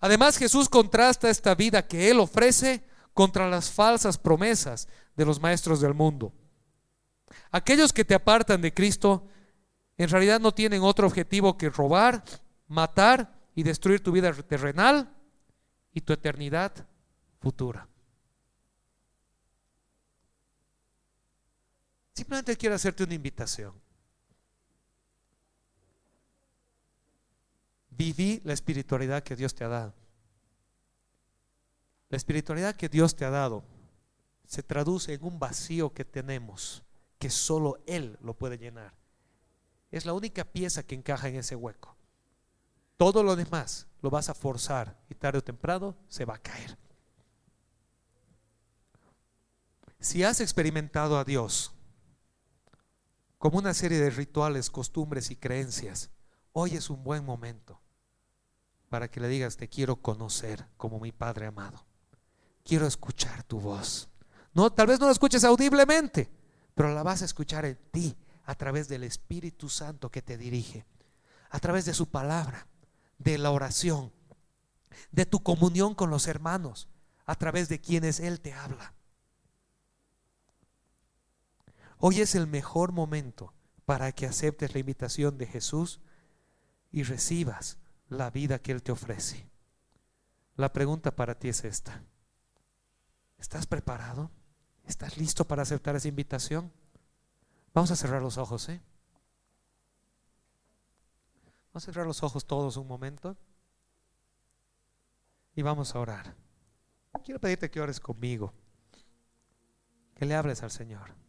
Además, 0.00 0.36
Jesús 0.36 0.68
contrasta 0.68 1.30
esta 1.30 1.54
vida 1.54 1.86
que 1.86 2.10
Él 2.10 2.20
ofrece 2.20 2.84
contra 3.14 3.48
las 3.48 3.70
falsas 3.70 4.18
promesas 4.18 4.88
de 5.16 5.24
los 5.24 5.40
maestros 5.40 5.80
del 5.80 5.94
mundo. 5.94 6.32
Aquellos 7.50 7.92
que 7.92 8.04
te 8.04 8.14
apartan 8.14 8.62
de 8.62 8.72
Cristo 8.72 9.26
en 9.98 10.08
realidad 10.08 10.40
no 10.40 10.52
tienen 10.52 10.82
otro 10.82 11.06
objetivo 11.06 11.58
que 11.58 11.70
robar, 11.70 12.24
matar 12.68 13.34
y 13.54 13.62
destruir 13.62 14.02
tu 14.02 14.12
vida 14.12 14.32
terrenal 14.32 15.12
y 15.92 16.00
tu 16.00 16.12
eternidad 16.12 16.86
futura. 17.42 17.88
Simplemente 22.14 22.56
quiero 22.56 22.76
hacerte 22.76 23.02
una 23.02 23.14
invitación. 23.14 23.74
Viví 27.90 28.40
la 28.44 28.52
espiritualidad 28.52 29.24
que 29.24 29.34
Dios 29.34 29.54
te 29.54 29.64
ha 29.64 29.68
dado. 29.68 29.92
La 32.10 32.16
espiritualidad 32.16 32.76
que 32.76 32.88
Dios 32.88 33.16
te 33.16 33.24
ha 33.24 33.30
dado 33.30 33.64
se 34.46 34.62
traduce 34.62 35.14
en 35.14 35.24
un 35.24 35.38
vacío 35.38 35.92
que 35.92 36.04
tenemos, 36.04 36.84
que 37.18 37.28
solo 37.28 37.82
Él 37.86 38.18
lo 38.20 38.34
puede 38.34 38.58
llenar. 38.58 38.94
Es 39.90 40.06
la 40.06 40.12
única 40.12 40.44
pieza 40.44 40.84
que 40.84 40.94
encaja 40.94 41.28
en 41.28 41.36
ese 41.36 41.56
hueco. 41.56 41.96
Todo 42.96 43.22
lo 43.24 43.34
demás 43.34 43.88
lo 44.00 44.10
vas 44.10 44.28
a 44.28 44.34
forzar 44.34 44.96
y 45.10 45.14
tarde 45.14 45.38
o 45.38 45.44
temprano 45.44 45.96
se 46.08 46.24
va 46.24 46.36
a 46.36 46.38
caer. 46.38 46.78
Si 50.02 50.24
has 50.24 50.40
experimentado 50.40 51.16
a 51.16 51.22
Dios 51.22 51.70
como 53.38 53.58
una 53.58 53.72
serie 53.72 54.00
de 54.00 54.10
rituales, 54.10 54.68
costumbres 54.68 55.30
y 55.30 55.36
creencias, 55.36 56.10
hoy 56.52 56.74
es 56.74 56.90
un 56.90 57.04
buen 57.04 57.24
momento 57.24 57.80
para 58.88 59.08
que 59.08 59.20
le 59.20 59.28
digas, 59.28 59.56
te 59.56 59.68
quiero 59.68 60.02
conocer 60.02 60.66
como 60.76 60.98
mi 60.98 61.12
Padre 61.12 61.46
amado. 61.46 61.86
Quiero 62.64 62.88
escuchar 62.88 63.44
tu 63.44 63.60
voz. 63.60 64.08
No, 64.52 64.72
tal 64.72 64.88
vez 64.88 64.98
no 64.98 65.06
la 65.06 65.12
escuches 65.12 65.44
audiblemente, 65.44 66.28
pero 66.74 66.92
la 66.92 67.04
vas 67.04 67.22
a 67.22 67.26
escuchar 67.26 67.64
en 67.64 67.78
ti 67.92 68.16
a 68.44 68.56
través 68.56 68.88
del 68.88 69.04
Espíritu 69.04 69.68
Santo 69.68 70.10
que 70.10 70.20
te 70.20 70.36
dirige, 70.36 70.84
a 71.48 71.60
través 71.60 71.84
de 71.84 71.94
su 71.94 72.10
palabra, 72.10 72.66
de 73.18 73.38
la 73.38 73.52
oración, 73.52 74.12
de 75.12 75.26
tu 75.26 75.44
comunión 75.44 75.94
con 75.94 76.10
los 76.10 76.26
hermanos, 76.26 76.88
a 77.24 77.36
través 77.36 77.68
de 77.68 77.80
quienes 77.80 78.18
Él 78.18 78.40
te 78.40 78.52
habla. 78.52 78.94
Hoy 82.04 82.20
es 82.20 82.34
el 82.34 82.48
mejor 82.48 82.90
momento 82.90 83.54
para 83.84 84.10
que 84.10 84.26
aceptes 84.26 84.74
la 84.74 84.80
invitación 84.80 85.38
de 85.38 85.46
Jesús 85.46 86.00
y 86.90 87.04
recibas 87.04 87.78
la 88.08 88.28
vida 88.28 88.58
que 88.58 88.72
Él 88.72 88.82
te 88.82 88.90
ofrece. 88.90 89.48
La 90.56 90.72
pregunta 90.72 91.14
para 91.14 91.38
ti 91.38 91.48
es 91.48 91.62
esta. 91.62 92.02
¿Estás 93.38 93.68
preparado? 93.68 94.32
¿Estás 94.84 95.16
listo 95.16 95.46
para 95.46 95.62
aceptar 95.62 95.94
esa 95.94 96.08
invitación? 96.08 96.72
Vamos 97.72 97.92
a 97.92 97.96
cerrar 97.96 98.20
los 98.20 98.36
ojos, 98.36 98.68
¿eh? 98.68 98.82
Vamos 101.68 101.84
a 101.84 101.92
cerrar 101.92 102.04
los 102.04 102.24
ojos 102.24 102.44
todos 102.48 102.76
un 102.78 102.88
momento 102.88 103.36
y 105.54 105.62
vamos 105.62 105.94
a 105.94 106.00
orar. 106.00 106.34
Quiero 107.22 107.38
pedirte 107.38 107.70
que 107.70 107.80
ores 107.80 108.00
conmigo, 108.00 108.52
que 110.16 110.26
le 110.26 110.34
hables 110.34 110.64
al 110.64 110.72
Señor. 110.72 111.22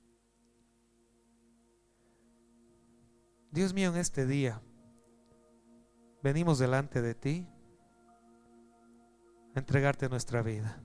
Dios 3.53 3.71
mío, 3.71 3.89
en 3.91 3.97
este 3.97 4.25
día 4.25 4.59
venimos 6.23 6.57
delante 6.57 7.03
de 7.03 7.13
ti 7.13 7.47
a 9.55 9.59
entregarte 9.59 10.09
nuestra 10.09 10.41
vida. 10.41 10.81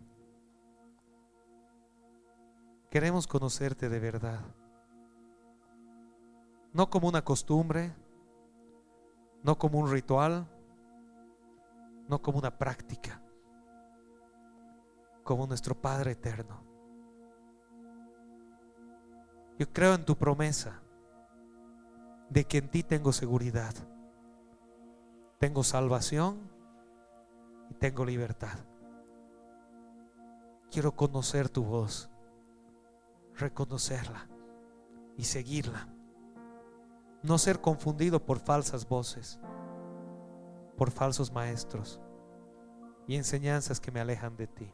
Queremos 2.90 3.26
conocerte 3.26 3.88
de 3.88 3.98
verdad. 3.98 4.40
No 6.74 6.90
como 6.90 7.08
una 7.08 7.24
costumbre, 7.24 7.94
no 9.42 9.56
como 9.56 9.78
un 9.78 9.90
ritual, 9.90 10.46
no 12.06 12.20
como 12.20 12.38
una 12.38 12.58
práctica, 12.58 13.22
como 15.24 15.46
nuestro 15.46 15.74
Padre 15.74 16.10
eterno. 16.10 16.62
Yo 19.58 19.72
creo 19.72 19.94
en 19.94 20.04
tu 20.04 20.14
promesa 20.14 20.82
de 22.30 22.44
que 22.44 22.58
en 22.58 22.68
ti 22.68 22.82
tengo 22.82 23.12
seguridad, 23.12 23.74
tengo 25.38 25.62
salvación 25.62 26.38
y 27.70 27.74
tengo 27.74 28.04
libertad. 28.04 28.58
Quiero 30.70 30.94
conocer 30.94 31.48
tu 31.48 31.64
voz, 31.64 32.10
reconocerla 33.34 34.28
y 35.16 35.24
seguirla. 35.24 35.88
No 37.22 37.38
ser 37.38 37.60
confundido 37.60 38.24
por 38.24 38.38
falsas 38.38 38.86
voces, 38.86 39.40
por 40.76 40.90
falsos 40.90 41.32
maestros 41.32 42.00
y 43.06 43.16
enseñanzas 43.16 43.80
que 43.80 43.90
me 43.90 44.00
alejan 44.00 44.36
de 44.36 44.46
ti. 44.46 44.70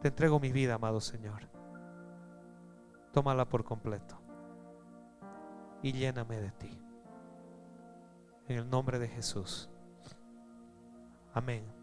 Te 0.00 0.08
entrego 0.08 0.40
mi 0.40 0.50
vida, 0.50 0.74
amado 0.74 1.00
Señor. 1.00 1.48
Tómala 3.12 3.48
por 3.48 3.64
completo 3.64 4.19
y 5.82 5.92
lléname 5.92 6.36
de 6.40 6.50
ti. 6.52 6.78
En 8.48 8.58
el 8.58 8.68
nombre 8.68 8.98
de 8.98 9.08
Jesús. 9.08 9.70
Amén. 11.32 11.79